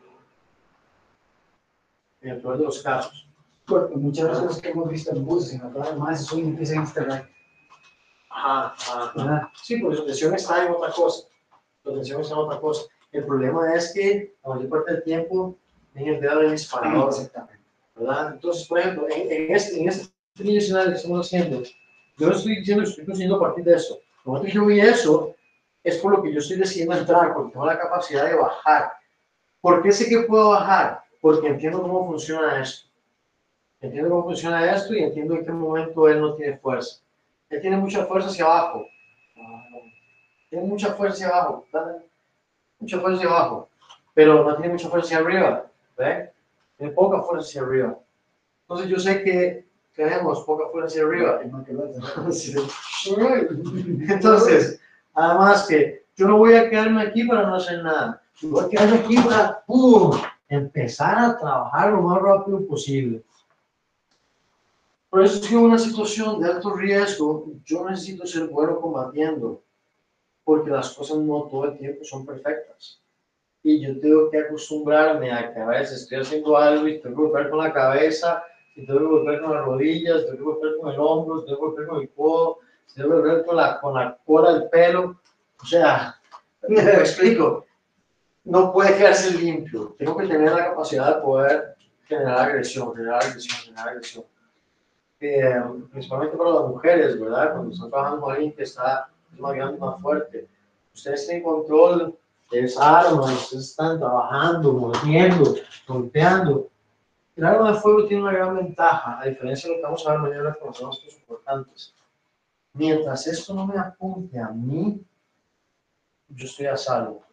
En 2.21 2.30
el 2.30 2.41
peor 2.41 2.57
de 2.57 2.63
los 2.65 2.82
casos. 2.82 3.28
Porque 3.65 3.95
muchas 3.95 4.41
veces 4.41 4.61
que 4.61 4.69
hemos 4.69 4.89
visto 4.89 5.11
en 5.11 5.26
buses, 5.26 5.53
en 5.53 5.74
la 5.74 5.95
más 5.95 6.21
eso 6.21 6.38
empieza 6.38 6.74
a 6.74 6.82
instalar. 6.82 7.30
Ajá, 8.30 8.74
ajá. 8.78 9.51
Sí, 9.61 9.78
porque 9.78 9.97
su 9.97 10.03
atención 10.03 10.34
está 10.34 10.65
en 10.65 10.71
otra 10.74 10.91
cosa. 10.91 11.28
Su 11.84 11.89
atención 11.89 12.21
está 12.21 12.34
en 12.34 12.39
otra 12.39 12.59
cosa. 12.59 12.84
El 13.11 13.26
problema 13.26 13.74
es 13.76 13.93
que 13.93 14.36
la 14.43 14.55
mayor 14.55 14.69
parte 14.69 14.91
del 14.93 15.03
tiempo 15.03 15.57
el 15.95 16.19
dedo 16.19 16.39
del 16.39 16.51
disparador, 16.51 17.09
Exactamente. 17.09 17.63
¿verdad? 17.95 18.34
Entonces, 18.34 18.67
por 18.67 18.80
ejemplo, 18.80 19.07
en, 19.09 19.32
en 19.32 19.55
este, 19.55 19.80
en 19.80 19.89
este 19.89 20.09
que 20.36 20.57
estamos 20.57 21.28
haciendo, 21.28 21.63
yo 22.17 22.28
no 22.28 22.36
estoy 22.36 22.57
diciendo 22.57 22.84
que 22.84 22.89
estoy 22.89 23.05
consiguiendo 23.05 23.38
a 23.38 23.39
partir 23.39 23.63
de 23.63 23.76
eso. 23.76 23.99
Que 24.41 24.51
yo 24.51 24.65
vi 24.65 24.80
eso, 24.80 25.32
es 25.84 25.97
por 25.97 26.13
lo 26.13 26.23
que 26.23 26.31
yo 26.31 26.39
estoy 26.39 26.57
decidiendo 26.57 26.95
entrar, 26.95 27.34
porque 27.34 27.51
tengo 27.51 27.65
la 27.65 27.77
capacidad 27.77 28.25
de 28.25 28.36
bajar. 28.36 28.93
¿Por 29.59 29.81
qué 29.81 29.91
sé 29.91 30.07
que 30.07 30.21
puedo 30.21 30.49
bajar? 30.49 31.03
Porque 31.21 31.47
entiendo 31.47 31.81
cómo 31.81 32.07
funciona 32.07 32.61
esto. 32.61 32.88
Entiendo 33.81 34.09
cómo 34.09 34.23
funciona 34.23 34.73
esto 34.73 34.93
y 34.93 35.03
entiendo 35.03 35.36
en 35.36 35.45
qué 35.45 35.51
momento 35.51 36.07
él 36.07 36.21
no 36.21 36.36
tiene 36.36 36.57
fuerza. 36.57 37.01
Él 37.49 37.61
tiene 37.61 37.77
mucha 37.77 38.05
fuerza 38.05 38.29
hacia 38.29 38.45
abajo. 38.45 38.86
Tiene 40.49 40.65
mucha 40.65 40.93
fuerza 40.93 41.15
hacia 41.15 41.29
abajo. 41.29 41.65
Mucha 42.79 42.99
fuerza 42.99 43.17
hacia 43.17 43.29
abajo. 43.29 43.69
Pero 44.13 44.43
no 44.43 44.55
tiene 44.55 44.73
mucha 44.73 44.89
fuerza 44.89 45.07
hacia 45.07 45.17
arriba. 45.19 45.65
¿Ve? 45.97 46.31
Tiene 46.77 46.93
poca 46.93 47.21
fuerza 47.21 47.47
hacia 47.47 47.61
arriba. 47.61 47.97
Entonces 48.61 48.88
yo 48.88 48.99
sé 48.99 49.23
que 49.23 49.65
tenemos 49.95 50.43
poca 50.45 50.69
fuerza 50.69 50.88
hacia 50.88 51.03
arriba. 51.03 51.41
Entonces, 54.09 54.79
además 55.14 55.68
que 55.68 56.05
yo 56.16 56.28
no 56.28 56.38
voy 56.38 56.53
a 56.53 56.70
quedarme 56.70 57.01
aquí 57.01 57.24
para 57.24 57.47
no 57.47 57.55
hacer 57.55 57.84
nada. 57.84 58.22
Yo 58.41 58.49
voy 58.49 58.66
a 58.66 58.70
quedarme 58.70 58.97
aquí 58.99 59.16
para 59.18 59.64
¡pum! 59.66 60.11
empezar 60.47 61.18
a 61.18 61.38
trabajar 61.38 61.91
lo 61.91 62.01
más 62.01 62.22
rápido 62.22 62.66
posible. 62.68 63.24
Por 65.09 65.24
eso 65.24 65.39
es 65.39 65.47
que 65.47 65.53
en 65.53 65.61
una 65.61 65.78
situación 65.78 66.41
de 66.41 66.49
alto 66.49 66.74
riesgo, 66.74 67.45
yo 67.64 67.88
necesito 67.88 68.26
ser 68.26 68.47
bueno 68.47 68.80
combatiendo, 68.80 69.61
porque 70.43 70.72
las 70.72 70.91
cosas 70.91 71.18
no 71.18 71.43
todo 71.43 71.66
el 71.66 71.78
tiempo 71.78 72.03
son 72.03 72.26
perfectas. 72.26 72.99
Y 73.61 73.80
yo 73.80 73.99
tengo 73.99 74.30
que 74.30 74.39
acostumbrarme 74.39 75.32
a 75.32 75.53
que 75.53 75.59
a 75.59 75.68
veces 75.68 76.01
estoy 76.01 76.20
haciendo 76.20 76.57
algo 76.57 76.88
y 76.88 76.99
tengo 76.99 77.16
que 77.16 77.22
golpear 77.22 77.49
con 77.49 77.59
la 77.59 77.72
cabeza, 77.72 78.43
y 78.76 78.86
tengo 78.86 78.99
que 78.99 79.05
golpear 79.05 79.41
con 79.41 79.53
las 79.53 79.66
rodillas, 79.66 80.26
tengo 80.26 80.38
que 80.38 80.43
golpear 80.43 80.74
con 80.82 80.91
el 80.91 80.99
hombro, 80.99 81.43
tengo 81.45 81.57
que 81.57 81.66
golpear 81.66 81.88
con 81.88 82.01
el 82.01 82.09
codo, 82.09 82.57
que 82.95 83.03
golpear 83.03 83.45
con 83.45 83.55
la, 83.55 83.79
con 83.79 83.93
la 83.93 84.17
cola 84.25 84.53
del 84.53 84.69
pelo. 84.69 85.19
O 85.61 85.65
sea, 85.65 86.15
me 86.67 86.81
explico, 86.81 87.65
no 88.43 88.71
puede 88.71 88.97
quedarse 88.97 89.31
limpio. 89.38 89.95
Tengo 89.97 90.17
que 90.17 90.27
tener 90.27 90.51
la 90.51 90.65
capacidad 90.69 91.15
de 91.15 91.21
poder 91.21 91.75
generar 92.05 92.49
agresión, 92.49 92.93
generar 92.95 93.23
agresión, 93.23 93.57
generar 93.65 93.89
agresión. 93.89 94.25
Eh, 95.19 95.63
principalmente 95.89 96.36
para 96.36 96.49
las 96.49 96.67
mujeres, 96.67 97.19
¿verdad? 97.19 97.53
Cuando 97.53 97.73
están 97.73 97.89
trabajando 97.89 98.21
con 98.21 98.34
alguien 98.34 98.53
que 98.53 98.63
está 98.63 99.07
más 99.39 99.53
grande, 99.53 99.79
más 99.79 100.01
fuerte. 100.01 100.47
Ustedes 100.93 101.25
tienen 101.25 101.43
control 101.43 102.17
de 102.51 102.59
esa 102.59 102.99
arma, 102.99 103.23
ustedes 103.23 103.69
están 103.69 103.99
trabajando, 103.99 104.73
mordiendo, 104.73 105.55
golpeando. 105.88 106.69
El 107.36 107.45
arma 107.45 107.71
de 107.71 107.79
fuego 107.79 108.05
tiene 108.05 108.23
una 108.23 108.34
gran 108.34 108.55
ventaja, 108.55 109.19
a 109.19 109.25
diferencia 109.25 109.69
de 109.69 109.75
lo 109.75 109.81
que 109.81 109.86
vamos 109.86 110.05
a 110.05 110.11
ver 110.11 110.19
mañana 110.19 110.57
con 110.59 110.67
los 110.67 110.84
aspectos 110.84 111.19
importantes. 111.19 111.95
Mientras 112.74 113.28
esto 113.28 113.53
no 113.53 113.67
me 113.67 113.78
apunte 113.78 114.39
a 114.39 114.49
mí, 114.49 114.99
yo 116.30 116.45
estoy 116.45 116.65
a 116.65 116.76
salvo. 116.78 117.24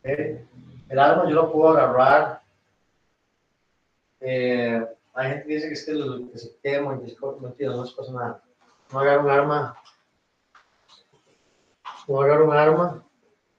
¿ok? 0.00 0.08
El 0.88 0.98
arma 0.98 1.24
yo 1.28 1.34
lo 1.34 1.50
puedo 1.52 1.70
agarrar. 1.70 2.42
eh, 4.20 4.86
hay 5.14 5.28
gente 5.30 5.46
que 5.46 5.54
dice 5.54 5.66
que 5.68 5.74
es 5.74 5.84
que, 5.84 5.92
lo- 5.94 6.30
que 6.30 6.38
se 6.38 6.56
quema 6.62 6.96
y 7.02 7.06
que 7.06 7.16
corta, 7.16 7.42
mentira, 7.42 7.70
no 7.72 7.84
se 7.86 7.96
pasa 7.96 8.12
nada. 8.12 8.42
No 8.92 8.98
agarro 9.00 9.24
un 9.24 9.30
arma. 9.30 9.76
No 12.08 12.20
agarro 12.20 12.44
un 12.46 12.52
arma. 12.56 13.04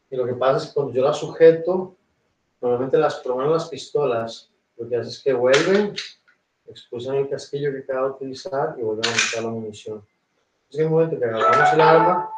Y 0.10 0.16
lo 0.16 0.26
que 0.26 0.34
pasa 0.36 0.58
es 0.58 0.68
que 0.68 0.74
cuando 0.74 0.94
yo 0.94 1.04
la 1.04 1.14
sujeto, 1.14 1.96
normalmente 2.62 2.98
las, 2.98 3.26
menos 3.26 3.52
las 3.52 3.70
pistolas, 3.70 4.52
lo 4.78 4.88
que 4.88 4.96
hace 4.98 5.10
es 5.10 5.22
que 5.24 5.34
vuelven, 5.34 5.96
expulsan 6.68 7.16
el 7.16 7.30
casquillo 7.30 7.72
que 7.72 7.80
acaba 7.80 8.08
de 8.08 8.14
utilizar 8.14 8.76
y 8.78 8.84
vuelven 8.84 9.06
a 9.08 9.10
montar 9.10 9.44
la 9.44 9.50
munición. 9.50 10.06
Entonces, 10.74 10.80
en 10.80 10.86
el 10.86 10.90
momento 10.90 11.20
que 11.20 11.26
agarramos 11.26 11.74
el 11.74 11.82
arma, 11.82 12.30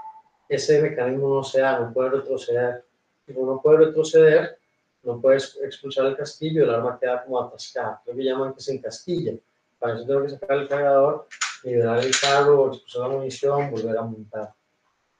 ese 0.49 0.81
mecanismo 0.81 1.35
no 1.35 1.43
se 1.43 1.61
da, 1.61 1.79
no 1.79 1.93
puede 1.93 2.09
retroceder. 2.09 2.83
Y 3.27 3.33
como 3.33 3.53
no 3.53 3.61
puede 3.61 3.85
retroceder, 3.85 4.59
no 5.03 5.21
puedes 5.21 5.57
expulsar 5.63 6.07
el 6.07 6.17
casquillo, 6.17 6.63
el 6.63 6.69
arma 6.69 6.99
queda 6.99 7.23
como 7.23 7.41
atascada. 7.41 8.01
Lo 8.05 8.13
que 8.13 8.23
llaman 8.23 8.53
que 8.53 8.59
se 8.59 8.73
encasquilla. 8.73 9.33
Para 9.79 9.95
eso 9.95 10.05
tengo 10.05 10.23
que 10.23 10.29
sacar 10.29 10.57
el 10.57 10.67
cargador, 10.67 11.27
liberar 11.63 11.99
el 11.99 12.11
carro, 12.19 12.67
expulsar 12.67 13.01
la 13.03 13.15
munición, 13.15 13.71
volver 13.71 13.97
a 13.97 14.01
montar. 14.01 14.53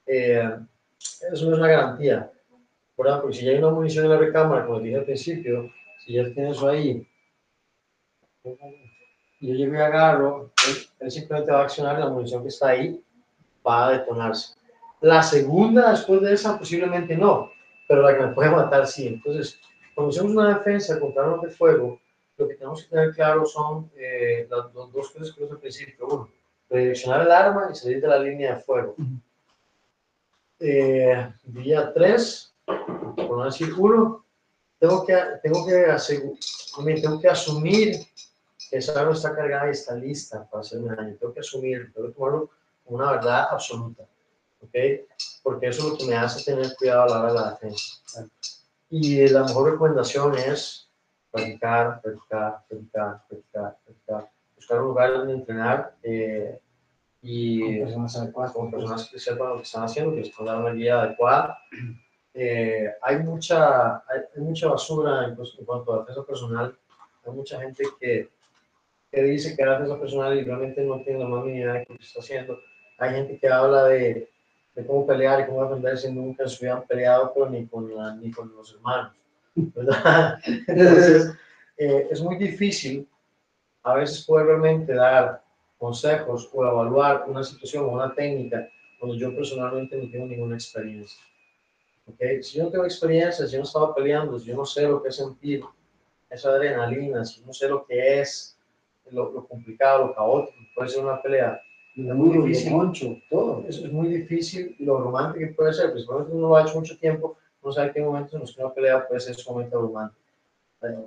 Eh, 0.05 0.59
eso 0.99 1.45
no 1.45 1.53
es 1.53 1.59
una 1.59 1.67
garantía. 1.67 2.31
¿verdad? 2.97 3.21
Porque 3.21 3.37
si 3.37 3.45
ya 3.45 3.51
hay 3.51 3.59
una 3.59 3.69
munición 3.69 4.05
en 4.05 4.11
la 4.11 4.17
recámara, 4.17 4.65
como 4.65 4.79
dije 4.79 4.97
al 4.97 5.05
principio, 5.05 5.71
si 6.03 6.13
ya 6.13 6.23
tienes 6.33 6.57
eso 6.57 6.67
ahí, 6.67 7.07
yo 9.41 9.53
llego 9.53 9.75
y 9.75 9.77
agarro, 9.77 10.51
él, 10.67 10.75
él 10.99 11.11
simplemente 11.11 11.51
va 11.51 11.59
a 11.61 11.63
accionar 11.63 11.99
la 11.99 12.09
munición 12.09 12.41
que 12.41 12.49
está 12.49 12.69
ahí, 12.69 13.01
va 13.67 13.87
a 13.87 13.91
detonarse. 13.91 14.55
La 15.01 15.21
segunda, 15.21 15.91
después 15.91 16.21
de 16.21 16.33
esa, 16.33 16.57
posiblemente 16.57 17.15
no, 17.17 17.51
pero 17.87 18.01
la 18.01 18.17
que 18.17 18.25
me 18.25 18.33
puede 18.33 18.49
matar 18.49 18.87
sí. 18.87 19.07
Entonces, 19.07 19.59
cuando 19.93 20.09
hacemos 20.11 20.31
una 20.31 20.57
defensa 20.57 20.99
contra 20.99 21.23
armas 21.23 21.41
de 21.41 21.49
fuego, 21.51 21.99
lo 22.37 22.47
que 22.47 22.55
tenemos 22.55 22.83
que 22.83 22.89
tener 22.89 23.13
claro 23.13 23.45
son 23.45 23.89
eh, 23.97 24.47
las 24.49 24.71
dos, 24.73 24.91
dos 24.91 25.11
cosas 25.11 25.31
que 25.35 25.43
al 25.43 25.59
principio. 25.59 26.07
Uno, 26.07 26.29
redireccionar 26.69 27.21
el 27.21 27.31
arma 27.31 27.69
y 27.71 27.75
salir 27.75 28.01
de 28.01 28.07
la 28.07 28.17
línea 28.19 28.55
de 28.55 28.61
fuego. 28.61 28.95
Eh, 30.59 31.31
día 31.43 31.93
3, 31.93 32.55
por 32.65 33.37
no 33.37 33.45
decir 33.45 33.73
tengo 34.79 35.05
que, 35.05 35.17
tengo 35.43 35.65
que, 35.65 35.87
asegu- 35.87 36.37
tengo 37.01 37.19
que 37.19 37.27
asumir 37.27 37.95
esa 38.77 38.99
arma 38.99 39.13
está 39.13 39.35
cargada 39.35 39.67
y 39.67 39.71
está 39.71 39.95
lista 39.95 40.47
para 40.49 40.61
hacerme 40.61 40.95
daño. 40.95 41.15
Tengo 41.19 41.33
que 41.33 41.39
asumir, 41.39 41.91
tengo 41.93 42.07
que 42.07 42.13
tomarlo 42.13 42.49
como 42.83 42.97
una 42.97 43.11
verdad 43.11 43.47
absoluta. 43.51 44.03
¿ok? 44.61 45.07
Porque 45.43 45.67
eso 45.67 45.83
es 45.83 45.89
lo 45.89 45.97
que 45.97 46.05
me 46.05 46.15
hace 46.15 46.43
tener 46.43 46.75
cuidado 46.75 47.03
a 47.03 47.07
la 47.07 47.19
hora 47.19 47.33
de 47.33 47.39
la 47.39 47.51
defensa. 47.51 48.27
Y 48.89 49.27
la 49.27 49.43
mejor 49.43 49.71
recomendación 49.71 50.37
es 50.37 50.89
practicar, 51.31 52.01
practicar, 52.01 52.63
practicar, 52.67 53.21
practicar, 53.27 53.77
practicar. 53.83 54.31
Buscar 54.55 54.81
un 54.81 54.87
lugar 54.87 55.13
donde 55.13 55.33
entrenar 55.33 55.95
eh, 56.01 56.59
y 57.21 57.79
Con 57.79 57.85
personas 57.85 58.15
adecuadas. 58.17 58.53
con 58.53 58.71
personas 58.71 59.09
que 59.09 59.19
sepan 59.19 59.49
lo 59.49 59.57
que 59.57 59.63
están 59.63 59.83
haciendo, 59.83 60.11
que 60.11 60.21
les 60.21 60.29
puedan 60.35 60.55
dar 60.55 60.63
una 60.63 60.73
guía 60.73 61.01
adecuada. 61.01 61.57
Eh, 62.37 62.93
hay, 63.01 63.19
mucha, 63.19 63.95
hay, 63.95 64.19
hay 64.35 64.41
mucha 64.41 64.67
basura 64.67 65.23
en, 65.23 65.37
en 65.39 65.65
cuanto 65.65 65.93
a 65.93 65.99
defensa 65.99 66.25
personal. 66.25 66.77
Hay 67.25 67.31
mucha 67.31 67.61
gente 67.61 67.85
que, 67.97 68.29
que 69.15 69.23
dice 69.23 69.55
que 69.55 69.63
hace 69.63 69.71
defensa 69.83 69.99
personal 69.99 70.37
y 70.37 70.43
realmente 70.43 70.83
no 70.83 71.01
tiene 71.03 71.19
la 71.19 71.27
más 71.27 71.43
mínima 71.45 71.63
idea 71.63 71.73
de 71.73 71.85
lo 71.89 71.97
que 71.97 72.03
está 72.03 72.19
haciendo. 72.19 72.59
Hay 72.99 73.11
gente 73.15 73.39
que 73.39 73.47
habla 73.49 73.85
de, 73.85 74.29
de 74.75 74.85
cómo 74.85 75.07
pelear 75.07 75.41
y 75.41 75.45
cómo 75.47 75.63
defenderse 75.63 76.11
nunca 76.11 76.43
en 76.43 76.49
su 76.49 76.63
vida 76.63 76.73
han 76.75 76.85
peleado, 76.85 77.31
pero 77.33 77.49
ni 77.49 77.65
con, 77.65 77.95
la- 77.95 78.15
ni 78.15 78.29
con 78.31 78.53
los 78.55 78.73
hermanos. 78.75 79.13
¿verdad? 79.55 80.37
Entonces, 80.67 81.33
eh, 81.77 82.07
es 82.11 82.21
muy 82.21 82.35
difícil 82.37 83.07
a 83.83 83.95
veces 83.95 84.23
poder 84.25 84.47
realmente 84.47 84.93
dar 84.93 85.41
consejos 85.77 86.49
o 86.53 86.65
evaluar 86.65 87.25
una 87.27 87.43
situación 87.43 87.85
o 87.85 87.89
una 87.89 88.13
técnica 88.13 88.67
cuando 88.99 89.17
yo 89.17 89.35
personalmente 89.35 89.95
no 89.97 90.09
tengo 90.11 90.25
ninguna 90.25 90.55
experiencia. 90.55 91.21
¿ok? 92.07 92.41
Si 92.41 92.57
yo 92.57 92.63
no 92.65 92.69
tengo 92.71 92.85
experiencia, 92.85 93.45
si 93.45 93.53
yo 93.53 93.59
no 93.59 93.65
estaba 93.65 93.93
peleando, 93.95 94.39
si 94.39 94.47
yo 94.47 94.55
no 94.55 94.65
sé 94.65 94.83
lo 94.83 95.01
que 95.03 95.09
es 95.09 95.15
sentir 95.17 95.63
esa 96.29 96.49
adrenalina, 96.49 97.23
si 97.25 97.41
yo 97.41 97.47
no 97.47 97.53
sé 97.53 97.67
lo 97.69 97.85
que 97.85 98.21
es 98.21 98.54
lo, 99.11 99.31
lo 99.31 99.47
complicado, 99.47 100.07
lo 100.07 100.15
caótico, 100.15 100.57
que 100.59 100.67
puede 100.75 100.89
ser 100.89 101.03
una 101.03 101.21
pelea, 101.21 101.61
Lo 101.95 102.11
es 102.11 102.17
muy 102.17 102.33
lo 102.37 102.43
difícil. 102.43 102.73
concho, 102.73 103.17
todo. 103.29 103.63
eso 103.67 103.85
es 103.85 103.91
muy 103.91 104.07
difícil 104.09 104.75
lo 104.79 104.97
abrumante 104.97 105.39
que 105.39 105.47
puede 105.47 105.73
ser, 105.73 105.91
principalmente 105.91 106.31
si 106.31 106.37
uno 106.37 106.49
lo 106.49 106.55
ha 106.55 106.63
hecho 106.63 106.75
mucho 106.75 106.97
tiempo, 106.97 107.37
uno 107.61 107.73
sabe 107.73 107.91
que 107.91 107.99
hay 107.99 108.05
momentos 108.05 108.33
en 108.33 108.41
los 108.41 108.55
que 108.55 108.63
una 108.63 108.73
pelea 108.73 109.07
puede 109.07 109.19
ser 109.21 109.35
sumamente 109.35 109.75
abrumante. 109.75 110.15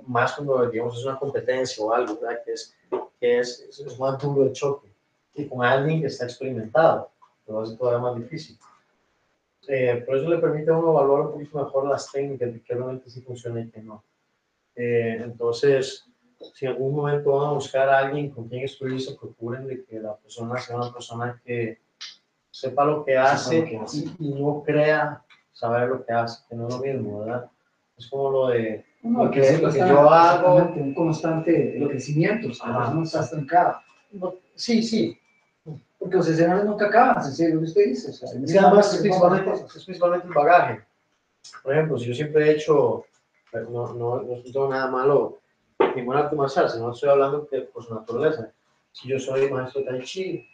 Más 0.07 0.33
cuando, 0.33 0.69
digamos, 0.69 0.97
es 0.97 1.05
una 1.05 1.17
competencia 1.17 1.81
o 1.85 1.93
algo, 1.93 2.19
¿verdad? 2.19 2.39
Que 2.43 2.51
es, 2.51 2.75
que 3.17 3.39
es, 3.39 3.61
es, 3.69 3.99
más 3.99 4.21
duro 4.21 4.43
el 4.43 4.51
choque. 4.51 4.89
Y 5.35 5.47
con 5.47 5.63
alguien 5.63 6.01
que 6.01 6.07
está 6.07 6.25
experimentado, 6.25 7.09
lo 7.47 7.61
hace 7.61 7.77
todavía 7.77 7.99
más 7.99 8.15
difícil. 8.17 8.57
Eh, 9.69 10.03
por 10.05 10.17
eso 10.17 10.27
le 10.27 10.39
permite 10.39 10.71
a 10.71 10.77
uno 10.77 10.89
evaluar 10.89 11.21
un 11.21 11.31
poquito 11.31 11.63
mejor 11.63 11.87
las 11.87 12.11
técnicas 12.11 12.51
de 12.51 12.61
qué 12.61 12.73
realmente 12.73 13.09
sí 13.09 13.21
funciona 13.21 13.61
y 13.61 13.69
qué 13.69 13.81
no. 13.81 14.03
Eh, 14.75 15.21
entonces, 15.23 16.08
si 16.53 16.65
en 16.65 16.71
algún 16.73 16.95
momento 16.95 17.31
van 17.37 17.49
a 17.49 17.53
buscar 17.53 17.89
a 17.89 17.99
alguien 17.99 18.29
con 18.29 18.47
quien 18.47 18.61
instruirse, 18.61 19.15
procuren 19.19 19.67
de 19.67 19.83
que 19.83 19.99
la 19.99 20.15
persona 20.15 20.57
sea 20.59 20.77
una 20.77 20.91
persona 20.93 21.41
que 21.43 21.79
sepa 22.51 22.85
lo 22.85 23.03
que 23.05 23.17
hace, 23.17 23.59
lo 23.61 23.65
que 23.67 23.77
hace. 23.77 23.97
Y, 23.97 24.15
y 24.19 24.33
no 24.41 24.63
crea 24.63 25.23
saber 25.51 25.89
lo 25.89 26.05
que 26.05 26.13
hace, 26.13 26.43
que 26.49 26.55
no 26.55 26.67
es 26.67 26.73
lo 26.75 26.79
mismo, 26.81 27.19
¿verdad? 27.19 27.49
Es 27.97 28.07
como 28.07 28.29
lo 28.31 28.47
de 28.47 28.85
No, 29.01 29.25
Lo 29.25 29.31
que- 29.31 29.43
siempre 29.43 29.67
lo 29.67 29.73
que 29.73 29.79
yo 29.79 30.09
hago- 30.11 30.55
Un 30.75 30.93
constante 30.93 31.81
crecimiento, 31.87 32.49
o 32.49 32.53
sea, 32.53 32.77
persona 32.77 33.03
está 33.03 33.19
estancada. 33.21 33.81
no, 34.11 34.35
sí, 34.55 34.81
sí, 34.83 35.17
Porque 35.97 36.15
los 36.15 36.27
escenarios 36.29 36.65
nunca 36.65 36.87
acaban, 36.87 37.21
serio, 37.23 37.55
lo 37.55 37.61
que 37.61 37.67
usted 37.67 37.85
dice. 37.87 38.09
O 38.09 38.13
sea, 38.13 38.29
Es 38.29 38.57
además 38.57 38.93
es 38.93 39.01
principalmente, 39.01 39.51
es 39.51 39.83
principalmente 39.85 40.27
el 40.27 40.33
bagaje. 40.33 40.81
Por 41.63 41.73
ejemplo, 41.73 41.97
si 41.97 42.05
yo 42.07 42.13
siempre 42.13 42.47
he 42.49 42.51
hecho, 42.55 43.05
no, 43.53 43.93
no, 43.93 44.21
no 44.21 44.41
tengo 44.43 44.69
nada 44.69 44.87
malo, 44.89 45.39
ningún 45.95 46.15
arte 46.15 46.35
marcial, 46.35 46.69
sino 46.69 46.91
estoy 46.91 47.09
hablando 47.09 47.47
que 47.47 47.61
por 47.61 47.83
su 47.83 47.93
naturaleza. 47.93 48.51
Si 48.91 49.07
yo 49.07 49.19
soy 49.19 49.49
maestro 49.51 49.83
Tai 49.83 50.01
Chi, 50.03 50.45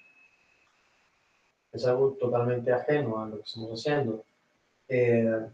es 1.72 1.86
algo 1.86 2.12
totalmente 2.20 2.72
ajeno 2.72 3.22
a 3.22 3.28
lo 3.28 3.38
que 3.38 3.44
estamos 3.44 3.72
haciendo. 3.72 4.24
Eh, 4.88 5.46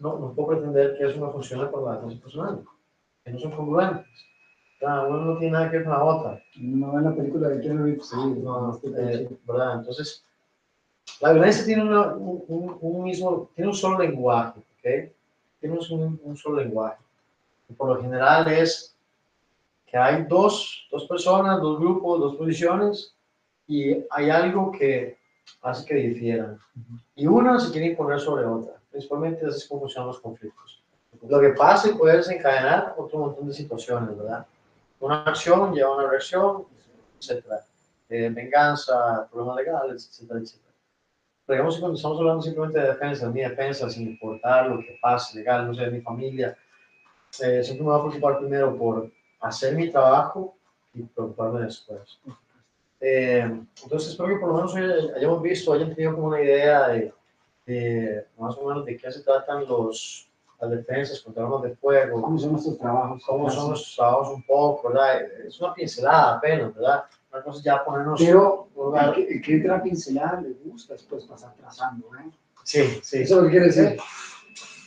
no, 0.00 0.18
no 0.18 0.32
puedo 0.34 0.48
pretender 0.48 0.96
que 0.98 1.06
eso 1.06 1.24
me 1.24 1.32
funcione 1.32 1.66
por 1.66 1.84
la 1.84 1.96
defensa 2.00 2.22
personal, 2.22 2.64
que 3.24 3.30
no 3.30 3.38
son 3.38 3.52
congruentes. 3.52 4.06
Sea, 4.78 5.02
uno 5.02 5.18
no 5.24 5.38
tiene 5.38 5.52
nada 5.54 5.70
que 5.70 5.78
ver 5.78 5.86
con 5.86 5.92
la 5.94 6.04
otra. 6.04 6.42
No 6.56 6.92
ven 6.92 7.04
la 7.04 7.14
película 7.14 7.48
de 7.48 7.60
Keanu 7.60 7.84
Reeves, 7.84 8.08
sí, 8.08 8.16
No, 8.16 8.72
este 8.74 8.88
eh. 9.22 9.28
¿verdad? 9.44 9.74
Entonces, 9.80 10.24
la 11.20 11.32
violencia 11.32 11.64
tiene 11.64 11.82
una- 11.82 12.14
un, 12.14 12.44
un- 12.46 12.78
un 12.80 13.02
mismo, 13.04 13.50
tiene 13.54 13.70
un 13.70 13.76
solo 13.76 13.98
lenguaje, 13.98 14.60
¿ok? 14.60 15.12
Tiene 15.60 15.78
un, 15.90 16.20
un 16.22 16.36
solo 16.36 16.62
lenguaje. 16.62 17.02
Y 17.68 17.74
por 17.74 17.88
lo 17.88 18.00
general 18.00 18.48
es 18.48 18.96
que 19.86 19.96
hay 19.96 20.24
dos, 20.24 20.88
dos 20.90 21.06
personas, 21.06 21.60
dos 21.60 21.78
grupos, 21.78 22.20
dos 22.20 22.36
posiciones, 22.36 23.14
y 23.66 24.04
hay 24.10 24.30
algo 24.30 24.72
que 24.72 25.18
hace 25.62 25.86
que 25.86 25.94
difieran. 25.94 26.58
Y 27.14 27.26
una 27.26 27.58
se 27.58 27.70
quiere 27.70 27.88
imponer 27.88 28.20
sobre 28.20 28.44
otra. 28.44 28.74
Principalmente 28.90 29.46
así 29.46 29.58
es 29.58 29.68
como 29.68 29.82
funcionan 29.82 30.08
los 30.08 30.20
conflictos. 30.20 30.82
Lo 31.28 31.40
que 31.40 31.50
pasa 31.50 31.88
y 31.88 31.94
puede 31.94 32.18
desencadenar 32.18 32.94
otro 32.96 33.18
montón 33.18 33.48
de 33.48 33.54
situaciones, 33.54 34.16
¿verdad? 34.16 34.46
Una 35.00 35.22
acción 35.24 35.74
lleva 35.74 35.90
a 35.90 35.96
una 35.96 36.10
reacción, 36.10 36.64
etcétera 37.18 37.62
eh, 38.08 38.30
venganza, 38.30 39.28
problemas 39.30 39.56
legales, 39.56 40.08
etcétera, 40.08 40.40
etcétera. 40.40 40.74
Pero 41.44 41.56
digamos 41.56 41.74
que 41.74 41.80
cuando 41.80 41.96
estamos 41.96 42.18
hablando 42.18 42.42
simplemente 42.42 42.80
de 42.80 42.86
defensa, 42.88 43.30
mi 43.30 43.40
defensa, 43.40 43.90
sin 43.90 44.08
importar 44.08 44.68
lo 44.68 44.78
que 44.78 44.98
pase 45.00 45.38
legal, 45.38 45.66
no 45.66 45.74
sé, 45.74 45.82
de 45.82 45.90
mi 45.90 46.00
familia, 46.00 46.56
eh, 47.40 47.62
siempre 47.62 47.84
me 47.84 47.92
voy 47.92 47.98
a 47.98 48.02
preocupar 48.04 48.38
primero 48.38 48.76
por 48.76 49.10
hacer 49.40 49.74
mi 49.74 49.90
trabajo 49.90 50.56
y 50.94 51.02
preocuparme 51.02 51.62
después. 51.62 52.18
Eh, 53.00 53.62
entonces 53.82 54.10
espero 54.10 54.28
que 54.28 54.36
por 54.36 54.48
lo 54.48 54.54
menos 54.56 54.74
hoy 54.74 54.82
hayamos 55.16 55.42
visto, 55.42 55.72
hayan 55.72 55.94
tenido 55.94 56.14
como 56.14 56.28
una 56.28 56.42
idea 56.42 56.88
de, 56.88 57.12
de 57.66 58.26
más 58.38 58.56
o 58.56 58.66
menos 58.66 58.84
de 58.84 58.96
qué 58.96 59.12
se 59.12 59.22
tratan 59.22 59.66
los, 59.66 60.28
las 60.60 60.70
defensas 60.70 61.20
contra 61.20 61.44
armas 61.44 61.62
de 61.62 61.76
fuego, 61.76 62.20
¿Cómo 62.20 62.38
son 62.38 62.52
nuestros 62.52 62.78
trabajos? 62.78 63.22
cómo 63.24 63.50
son 63.50 63.70
los 63.70 63.94
trabajos 63.94 64.34
un 64.34 64.42
poco, 64.42 64.88
¿verdad? 64.88 65.22
Es 65.46 65.60
una 65.60 65.74
pincelada 65.74 66.36
apenas, 66.36 66.74
¿verdad? 66.74 67.04
Una 67.32 67.42
cosa 67.42 67.62
ya 67.62 67.84
ponernos... 67.84 68.20
Pero 68.20 68.68
el 68.74 69.14
que, 69.14 69.34
el 69.34 69.42
que 69.42 69.54
entra 69.54 69.76
a 69.76 69.82
pincelar 69.82 70.42
le 70.42 70.54
gusta 70.64 70.94
después 70.94 71.24
pasar 71.26 71.54
trazando, 71.54 72.08
¿eh? 72.16 72.30
Sí, 72.64 73.00
sí. 73.02 73.22
Eso 73.22 73.36
es 73.36 73.40
lo 73.40 73.42
que 73.44 73.50
quiere 73.50 73.66
decir. 73.66 73.98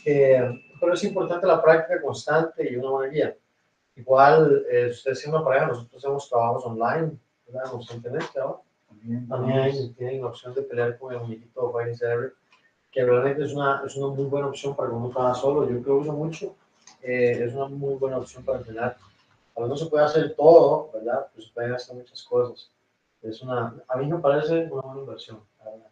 Eh, 0.04 0.42
pero 0.80 0.94
es 0.94 1.04
importante 1.04 1.46
la 1.46 1.62
práctica 1.62 2.00
constante 2.02 2.70
y 2.70 2.76
una 2.76 2.90
buena 2.90 3.12
guía. 3.12 3.36
Igual, 3.94 4.64
eh, 4.70 4.88
ustedes 4.90 5.20
tienen 5.20 5.36
una 5.36 5.44
pareja, 5.44 5.66
nosotros 5.66 5.96
hacemos 6.02 6.28
trabajos 6.28 6.64
online, 6.66 7.12
¿verdad? 7.46 7.70
Constantemente 7.70 8.40
ahora. 8.40 8.58
También, 8.88 9.28
También 9.28 9.94
tienen 9.94 10.20
la 10.22 10.28
opción 10.28 10.54
de 10.54 10.62
pelear 10.62 10.98
con 10.98 11.12
el 11.12 11.20
Fighting 11.54 11.96
Server, 11.96 12.32
que 12.90 13.04
realmente 13.04 13.44
es 13.44 13.52
una, 13.52 13.82
es 13.86 13.96
una 13.96 14.14
muy 14.14 14.24
buena 14.24 14.48
opción 14.48 14.74
para 14.76 14.88
cuando 14.90 15.06
uno 15.06 15.14
trabaja 15.14 15.34
solo. 15.40 15.62
Yo 15.68 15.82
creo 15.82 15.96
que 15.96 16.02
uso 16.02 16.12
mucho. 16.12 16.54
eh, 17.02 17.44
es 17.44 17.54
una 17.54 17.66
muy 17.66 17.94
buena 17.94 18.18
opción 18.18 18.44
para 18.44 18.58
entrenar. 18.58 18.96
A 19.56 19.60
veces 19.60 19.68
no 19.68 19.76
se 19.76 19.86
puede 19.86 20.04
hacer 20.04 20.34
todo, 20.36 20.90
¿verdad? 20.94 21.26
Pues 21.34 21.46
se 21.46 21.52
pueden 21.52 21.72
hacer 21.72 21.96
muchas 21.96 22.22
cosas. 22.22 22.70
Es 23.22 23.42
una, 23.42 23.74
a 23.88 23.96
mí 23.96 24.06
me 24.06 24.18
parece 24.18 24.68
una 24.70 24.82
buena 24.82 25.00
inversión, 25.00 25.40
verdad. 25.58 25.86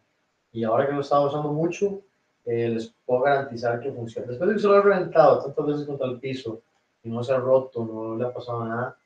Y 0.51 0.63
ahora 0.63 0.85
que 0.85 0.91
lo 0.93 0.99
he 0.99 1.01
estado 1.01 1.27
usando 1.27 1.51
mucho, 1.51 2.01
eh, 2.45 2.69
les 2.69 2.93
puedo 3.05 3.21
garantizar 3.21 3.79
que 3.79 3.91
funciona. 3.91 4.27
Después 4.27 4.49
de 4.49 4.55
que 4.55 4.61
se 4.61 4.67
lo 4.67 4.77
he 4.77 4.81
reventado 4.81 5.43
tantas 5.43 5.65
veces 5.65 5.85
contra 5.85 6.07
el 6.07 6.19
piso 6.19 6.61
y 7.03 7.09
no 7.09 7.23
se 7.23 7.33
ha 7.33 7.37
roto, 7.37 7.85
no 7.85 8.15
le 8.15 8.25
ha 8.25 8.33
pasado 8.33 8.65
nada, 8.65 8.97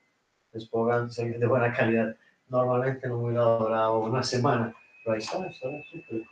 les 0.54 0.66
puedo 0.68 0.86
garantizar 0.86 1.26
que 1.26 1.34
es 1.34 1.40
de 1.40 1.48
buena 1.48 1.74
calidad. 1.74 2.16
Normalmente 2.48 3.08
no 3.08 3.20
hubiera 3.20 3.44
durado 3.44 4.00
una 4.00 4.24
semana, 4.24 4.74
pero 5.04 5.16
ahí 5.16 5.22
está, 5.22 5.46
está 5.48 5.68
súper. 5.92 6.24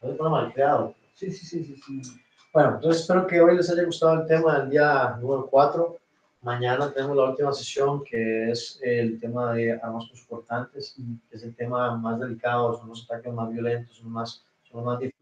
No 0.00 0.10
está 0.10 0.28
mal 0.28 0.52
creado. 0.52 0.94
Sí, 1.14 1.30
sí, 1.30 1.44
sí, 1.46 1.64
sí. 1.64 2.04
sí. 2.04 2.20
Bueno, 2.52 2.76
entonces 2.76 3.02
espero 3.02 3.26
que 3.26 3.40
hoy 3.40 3.56
les 3.56 3.70
haya 3.70 3.84
gustado 3.84 4.22
el 4.22 4.26
tema 4.26 4.58
del 4.58 4.70
día 4.70 5.16
número 5.20 5.46
4. 5.50 5.98
Mañana 6.42 6.92
tenemos 6.92 7.16
la 7.16 7.24
última 7.30 7.52
sesión 7.52 8.02
que 8.04 8.50
es 8.50 8.80
el 8.82 9.20
tema 9.20 9.52
de 9.52 9.72
armas 9.72 10.10
cortantes, 10.28 10.96
que 11.28 11.36
es 11.36 11.42
el 11.42 11.54
tema 11.54 11.96
más 11.96 12.18
delicado, 12.18 12.78
son 12.78 12.88
los 12.88 13.04
ataques 13.04 13.32
más 13.32 13.50
violentos, 13.50 13.96
son 13.96 14.10
más, 14.10 14.44
son 14.70 14.84
más 14.84 14.98
difíciles 14.98 15.18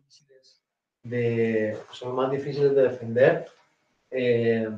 de, 1.09 1.77
son 1.93 2.15
más 2.15 2.31
difíciles 2.31 2.75
de 2.75 2.83
defender 2.83 3.47
eh, 4.11 4.69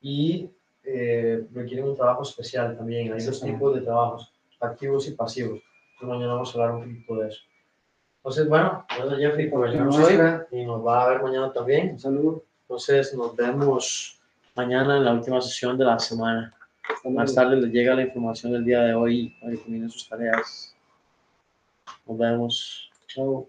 y 0.00 0.50
eh, 0.84 1.46
requieren 1.52 1.88
un 1.88 1.96
trabajo 1.96 2.22
especial 2.22 2.76
también. 2.76 3.12
Hay 3.12 3.24
dos 3.24 3.40
tipos 3.40 3.74
de 3.74 3.82
trabajos, 3.82 4.32
activos 4.60 5.08
y 5.08 5.12
pasivos. 5.12 5.60
Entonces 5.92 6.08
mañana 6.08 6.34
vamos 6.34 6.50
a 6.50 6.58
hablar 6.58 6.74
un 6.76 6.82
poquito 6.82 7.14
de 7.16 7.28
eso. 7.28 7.40
Entonces, 8.16 8.48
bueno, 8.48 8.84
gracias 8.88 9.18
Jeffrey 9.18 9.50
por 9.50 9.66
ayudarnos 9.66 9.96
hoy 9.96 10.18
y 10.52 10.64
nos 10.64 10.86
va 10.86 11.04
a 11.04 11.08
ver 11.08 11.22
mañana 11.22 11.52
también. 11.52 11.92
Un 11.92 11.98
saludo. 11.98 12.44
Entonces 12.62 13.14
nos 13.14 13.34
vemos 13.34 14.20
mañana 14.54 14.98
en 14.98 15.04
la 15.04 15.14
última 15.14 15.40
sesión 15.40 15.78
de 15.78 15.84
la 15.84 15.98
semana. 15.98 16.54
Más 17.04 17.34
tarde 17.34 17.56
les 17.56 17.72
llega 17.72 17.94
la 17.94 18.02
información 18.02 18.52
del 18.52 18.64
día 18.64 18.82
de 18.82 18.94
hoy 18.94 19.34
para 19.40 19.52
que 19.52 19.88
sus 19.88 20.08
tareas. 20.08 20.74
Nos 22.06 22.18
vemos. 22.18 22.90
Chao. 23.06 23.48